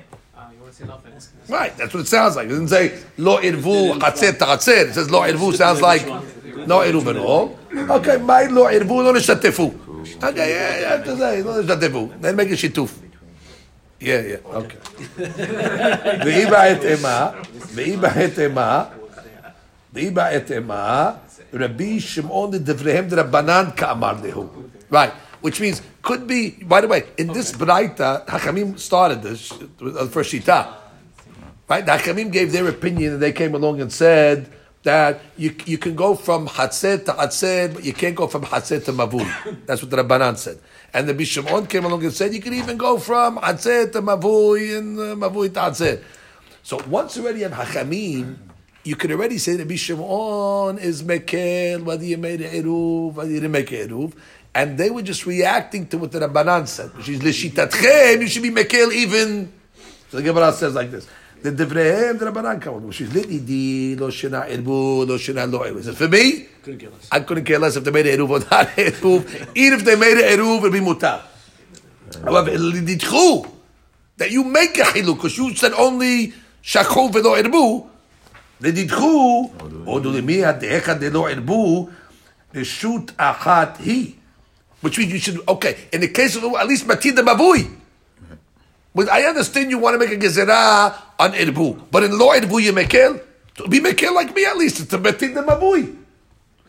want 0.61 0.73
to 0.73 0.73
say 0.73 0.85
nothing? 0.85 1.13
Right, 1.49 1.77
that's 1.77 1.95
what 1.95 2.01
it 2.01 2.09
sounds 2.09 2.35
like. 2.35 2.47
It 2.47 2.51
doesn't 2.51 2.69
say 2.69 2.99
lo 3.19 3.39
irvu 3.39 3.99
hatzer 4.01 4.37
ta'atzer. 4.37 4.89
It 4.89 4.95
says 4.95 5.11
lo 5.11 5.21
irvu 5.21 5.55
sounds 5.55 5.81
like 5.81 6.05
no 6.07 6.81
eruv 6.81 7.07
at 7.07 7.17
all. 7.19 7.57
Okay, 7.73 8.17
my 8.17 8.47
lo 8.47 8.65
irvu 8.65 9.05
lo 9.05 9.13
nishatefu. 9.13 9.86
Okay, 10.24 10.50
yeah, 10.50 10.80
yeah, 10.80 10.90
have 10.90 11.04
to 11.06 11.18
say 11.18 11.42
lo 11.42 11.62
nishatefu. 11.62 12.22
Then 12.22 12.36
make 12.36 12.50
a 12.50 12.54
shituf. 12.54 12.92
Yeah, 14.00 14.22
yeah, 14.22 14.58
okay. 14.60 14.78
ואי 16.26 16.46
בעת 16.46 16.84
אימה, 16.84 17.30
ואי 17.74 17.98
בעת 17.98 18.40
אימה, 18.40 18.84
ואי 19.94 20.10
בעת 20.10 20.52
אימה, 20.52 21.12
רבי 21.54 22.00
שמעון 22.00 22.54
לדבריהם 22.54 23.08
דרבנן 23.08 23.66
כאמר 23.76 24.14
להו. 24.24 24.50
Right. 24.92 25.12
which 25.42 25.60
means 25.60 25.82
could 26.02 26.28
be. 26.28 26.52
By 26.62 26.82
the 26.82 26.88
way, 26.88 27.04
in 27.18 27.28
this 27.28 27.52
braita, 27.52 28.26
Hakamim 28.26 28.80
started 28.80 29.22
this 29.22 29.50
the 29.80 30.08
first 30.08 30.32
shita. 30.32 30.74
Right, 31.68 31.86
the 31.86 31.92
Hakamim 31.92 32.32
gave 32.32 32.52
their 32.52 32.68
opinion, 32.68 33.14
and 33.14 33.22
they 33.22 33.32
came 33.32 33.56
along 33.56 33.82
and 33.82 33.92
said 33.92 34.52
that 34.87 35.21
you, 35.37 35.55
you 35.67 35.79
can 35.79 35.97
go 35.97 36.15
from 36.15 36.47
Hatzed 36.47 37.05
to 37.07 37.13
Hatzed, 37.13 37.75
but 37.75 37.85
you 37.85 37.93
can't 37.93 38.15
go 38.15 38.29
from 38.29 38.43
Hatzed 38.43 38.85
to 38.85 38.93
Mavui. 38.93 39.67
That's 39.67 39.83
what 39.83 39.91
the 39.91 39.97
Rabbanan 39.99 40.37
said. 40.37 40.61
And 40.95 41.09
the 41.09 41.15
Bishimon 41.15 41.69
came 41.69 41.85
along 41.85 42.05
and 42.05 42.13
said 42.13 42.33
you 42.33 42.41
can 42.41 42.55
even 42.55 42.77
go 42.77 42.99
from 42.99 43.37
Hatzed 43.39 43.93
to 43.93 44.01
Mavui 44.01 44.79
and 44.79 44.99
uh, 44.99 45.29
Mavui 45.29 45.53
to 45.55 45.61
Hatzed. 45.61 46.03
So 46.63 46.81
once 46.89 47.19
already 47.19 47.43
have 47.43 47.53
Hachamim, 47.53 48.37
you 48.85 48.95
could 48.95 49.11
already 49.11 49.39
say 49.39 49.57
that 49.57 49.67
Bishimon 49.67 50.81
is 50.81 51.03
Mekel, 51.03 51.83
whether 51.83 52.05
you 52.05 52.17
made 52.17 52.41
Eruv, 52.41 53.15
whether 53.15 53.29
you 53.29 53.41
didn't 53.41 53.53
make 53.53 53.71
Eruv. 53.71 54.15
And 54.55 54.79
they 54.79 54.91
were 54.91 55.03
just 55.03 55.27
reacting 55.27 55.89
to 55.89 55.99
what 55.99 56.13
the 56.13 56.21
Rabbanan 56.21 56.69
said, 56.69 56.97
which 56.97 57.09
is 57.09 57.21
Lishitatchem, 57.21 58.21
you 58.21 58.29
should 58.29 58.45
be 58.45 58.51
Mekel 58.51 58.93
even. 58.93 59.53
So 60.11 60.19
the 60.19 60.23
Gemara 60.23 60.53
says 60.53 60.75
like 60.75 60.93
this. 60.93 61.09
The 61.47 61.53
Devrehem, 61.53 62.19
the 62.19 62.27
Rabbanan 62.27 62.61
come 62.61 62.75
on, 62.75 62.89
which 62.89 63.03
is 63.03 63.11
Lididi, 63.11 63.97
Lo 64.01 64.09
Shina 64.09 64.51
Erbu, 64.51 65.07
Lo 65.07 65.17
Shina 65.17 65.49
Lo 65.49 65.61
Eruv. 65.61 65.77
Is 65.77 65.87
it 65.87 65.95
for 65.95 66.09
me? 66.09 66.45
Couldn't 66.61 66.81
care 66.81 66.91
less. 66.91 67.09
I 67.13 67.21
couldn't 67.21 67.45
care 67.45 67.59
less 67.61 67.77
if 67.77 67.85
they 67.85 67.93
made 67.93 68.07
a 68.07 68.17
eruv 68.17 68.31
or 68.31 68.41
not 68.41 68.67
a 68.77 68.91
eruv. 68.91 69.53
Even 69.55 69.79
if 69.79 69.85
they 69.85 69.95
made 69.95 70.19
a 70.19 70.37
eruv, 70.37 70.59
it'd 70.59 70.73
be 70.73 70.81
mutar. 70.81 71.23
However, 72.25 72.51
liditchu 72.51 73.49
that 74.17 74.33
you 74.33 74.43
make 74.43 74.77
a 74.77 74.83
chiluk 74.83 75.19
because 75.19 75.39
you 75.39 75.55
said 75.55 75.73
only 75.75 76.35
shachol 76.65 77.13
velo 77.13 77.41
erbu. 77.41 77.87
Liditchu 78.61 79.87
or 79.87 80.01
do 80.01 80.21
limi 80.21 80.43
adecha 80.43 80.99
de 80.99 81.11
lo 81.11 81.33
erbu 81.33 81.93
the 82.51 82.65
shoot 82.65 83.07
achat 83.17 83.77
he, 83.77 84.17
which 84.81 84.99
means 84.99 85.13
you 85.13 85.19
should 85.21 85.49
okay. 85.49 85.77
In 85.93 86.01
the 86.01 86.09
case 86.09 86.35
of 86.35 86.43
at 86.43 86.67
least 86.67 86.89
the 86.89 87.23
mavui. 87.23 87.73
But 88.93 89.11
I 89.11 89.27
understand 89.27 89.71
you 89.71 89.79
want 89.79 89.95
to 89.95 90.05
make 90.05 90.11
a 90.11 90.21
gezerah 90.21 91.06
an 91.19 91.33
irbu. 91.33 91.91
But 91.91 92.05
in 92.05 92.19
law 92.19 92.35
irbu 92.35 92.63
you 92.63 92.73
mekel, 92.73 93.21
to 93.57 93.69
be 93.69 93.81
mekel 93.81 94.15
like 94.15 94.35
me 94.35 94.45
at 94.45 94.57
least, 94.57 94.81
It's 94.81 94.91
to 94.91 94.99
metin 94.99 95.35
the 95.35 95.43
mavui. 95.43 95.97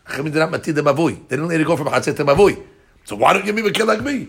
Chachamim 0.06 0.32
did 0.32 0.34
not 0.36 0.50
metin 0.50 0.74
the 0.74 0.82
mavui. 0.82 1.28
They 1.28 1.36
didn't 1.36 1.48
let 1.48 1.60
it 1.60 1.66
go 1.66 1.76
from 1.76 1.88
chatzet 1.88 2.16
to 2.16 2.24
mavui. 2.24 2.62
So 3.04 3.16
why 3.16 3.32
don't 3.32 3.46
you 3.46 3.52
be 3.52 3.62
mekel 3.62 3.86
like 3.86 4.02
me? 4.02 4.28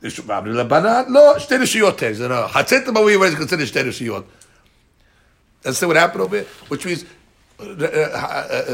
Rabbi 0.00 0.48
Labanan, 0.50 1.08
no, 1.08 1.34
shte 1.34 1.58
rishiyot. 1.58 1.96
Chatzet 1.98 2.82
uh, 2.82 2.84
to 2.84 2.92
mavui 2.92 3.26
is 3.26 3.34
considered 3.34 3.68
shte 3.68 3.84
rishiyot. 3.84 4.24
That's 5.62 5.82
what 5.82 5.96
happened 5.96 6.22
over 6.22 6.36
here, 6.36 6.46
which 6.68 6.86
means 6.86 7.04
uh, 7.60 7.64
uh, 7.64 8.64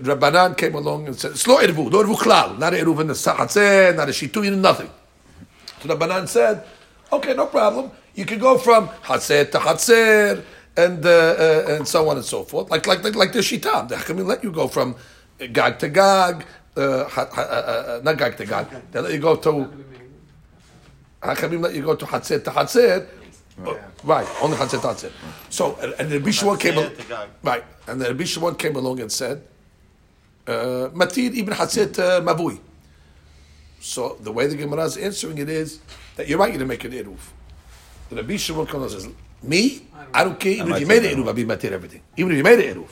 Rabbanan 0.00 0.56
came 0.56 0.74
along 0.76 1.08
and 1.08 1.18
said, 1.18 1.36
"Slow 1.36 1.56
not 1.56 1.64
eruv, 1.64 1.90
no 1.90 2.02
eruv 2.02 2.16
klal, 2.16 2.58
not 2.58 2.72
eruv 2.72 3.00
in 3.00 3.08
the 3.08 3.14
sahatzeh, 3.14 3.96
not 3.96 4.08
a 4.08 4.12
shitu, 4.12 4.56
nothing." 4.56 4.88
So 5.82 5.88
Rabbanan 5.88 6.28
said, 6.28 6.64
"Okay, 7.12 7.34
no 7.34 7.46
problem. 7.46 7.90
You 8.18 8.26
could 8.26 8.40
go 8.40 8.58
from 8.58 8.88
Hatser 8.88 9.48
to 9.52 9.58
Hatser 9.58 10.42
and, 10.76 11.06
uh, 11.06 11.08
uh, 11.08 11.74
and 11.76 11.86
so 11.86 12.08
on 12.08 12.16
and 12.16 12.24
so 12.24 12.42
forth. 12.42 12.68
Like, 12.68 12.84
like, 12.84 13.04
like, 13.04 13.14
like 13.14 13.32
the 13.32 13.38
Shita. 13.38 13.86
The 13.86 14.24
let 14.24 14.42
you 14.42 14.50
go 14.50 14.66
from 14.66 14.96
Gag 15.38 15.78
to 15.78 15.88
Gag, 15.88 16.44
uh, 16.76 16.80
uh, 16.80 17.08
uh, 17.16 17.40
uh, 17.40 18.00
not 18.02 18.18
Gag 18.18 18.36
to 18.38 18.44
Gag. 18.44 18.66
They 18.90 19.00
let 19.00 19.12
you 19.12 19.20
go 19.20 19.36
to. 19.36 19.70
Hachamim 21.22 21.62
let 21.62 21.74
you 21.76 21.82
go 21.82 21.94
to 21.94 22.06
Hatser 22.06 22.42
to 22.42 22.50
Hatser. 22.50 23.06
Right. 23.56 23.80
right, 24.02 24.28
only 24.42 24.56
to 24.56 24.62
Hatzet. 24.64 25.12
So, 25.50 25.76
and, 25.80 25.94
and 25.98 26.12
Rabbi 26.12 26.30
Shimon 26.30 26.58
came 26.58 26.78
al- 26.78 27.26
right, 27.42 27.64
and 27.86 28.00
Rabbi 28.00 28.24
Shimon 28.24 28.54
came 28.56 28.74
along 28.76 29.00
and 29.00 29.10
said, 29.10 29.42
"Matir 30.46 31.36
ibn 31.36 31.54
Hatzet 31.54 31.94
mabui." 32.22 32.58
So 33.80 34.16
the 34.20 34.30
way 34.30 34.46
the 34.48 34.56
Gemara 34.56 34.84
is 34.84 34.96
answering 34.96 35.38
it 35.38 35.48
is 35.48 35.80
that 36.16 36.28
you're 36.28 36.38
right. 36.38 36.52
You're 36.52 36.60
to 36.60 36.66
make 36.66 36.84
an 36.84 36.92
eruv. 36.92 37.18
The 38.08 38.16
Rabbi 38.16 38.36
Shimon 38.36 38.66
comes 38.66 38.94
and 38.94 39.02
says, 39.02 39.12
Me? 39.42 39.82
I 40.12 40.24
don't 40.24 40.40
care, 40.40 40.52
even 40.52 40.72
if 40.72 40.80
you 40.80 40.86
made 40.86 41.04
an 41.04 41.18
Eruv, 41.18 41.28
I'll 41.28 41.34
be 41.34 41.44
Matir 41.44 41.72
everything. 41.72 42.00
Even 42.16 42.32
if 42.32 42.38
you 42.38 42.44
made 42.44 42.60
an 42.60 42.76
Eruv. 42.76 42.90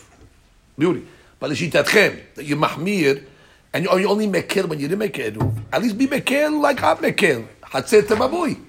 Beauty. 0.79 1.07
But 1.39 1.51
Lishitatchem, 1.51 2.35
that 2.35 2.45
you 2.45 2.57
Mahmir, 2.57 3.25
and 3.73 3.85
you, 3.85 3.91
or 3.91 4.01
you 4.01 4.09
only 4.09 4.27
Mekil 4.27 4.69
when 4.69 4.79
you 4.79 4.89
didn't 4.89 4.99
make 4.99 5.19
an 5.19 5.35
Eruv, 5.35 5.59
at 5.73 5.83
least 5.83 5.97
be 5.97 6.07
Mekil 6.07 6.61
like 6.61 6.83
I'm 6.83 6.99
Mekil. 6.99 7.47
Hatzir 7.63 8.07
to 8.09 8.17
Mavui. 8.17 8.61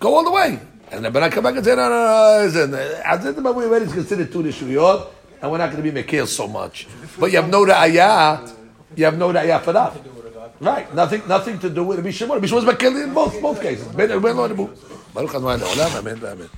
Go 0.00 0.14
all 0.14 0.24
the 0.24 0.30
way. 0.30 0.58
And 0.90 1.04
then 1.04 1.12
when 1.12 1.22
I 1.22 1.28
come 1.28 1.44
back 1.44 1.56
and 1.56 1.64
say, 1.64 1.76
no, 1.76 1.88
no, 1.88 2.38
no, 2.38 2.44
listen, 2.44 2.72
uh, 2.72 3.02
Hatzir 3.04 3.34
to 3.34 3.42
Mavui 3.42 3.64
already 3.64 3.84
is 3.84 3.92
considered 3.92 4.32
two 4.32 4.42
Rishuyot, 4.42 5.08
and 5.42 5.50
we're 5.50 5.58
not 5.58 5.70
going 5.70 5.82
to 5.82 5.92
be 5.92 6.02
Mekil 6.02 6.26
so 6.26 6.48
much. 6.48 6.86
But 7.18 7.30
you 7.30 7.36
have 7.36 7.50
no 7.50 7.64
Ra'ayah, 7.64 8.54
you 8.96 9.04
have 9.04 9.18
no 9.18 9.32
Ra'ayah 9.32 9.62
for 9.62 9.72
that. 9.74 9.94
Right, 10.60 10.92
nothing, 10.94 11.22
nothing 11.28 11.58
to 11.60 11.70
do 11.70 11.84
with 11.84 11.98
Rabbi 11.98 12.10
Shimon. 12.10 12.36
Rabbi 12.36 12.46
Shimon 12.46 12.64
was 12.64 12.74
Mekil 12.74 13.04
in 13.04 13.14
both, 13.14 13.40
both 13.40 13.62
cases. 13.62 13.86
Baruch 15.14 15.34
Adonai 15.34 15.58
Le'olam, 15.58 15.98
Amen, 15.98 16.20
Amen. 16.24 16.48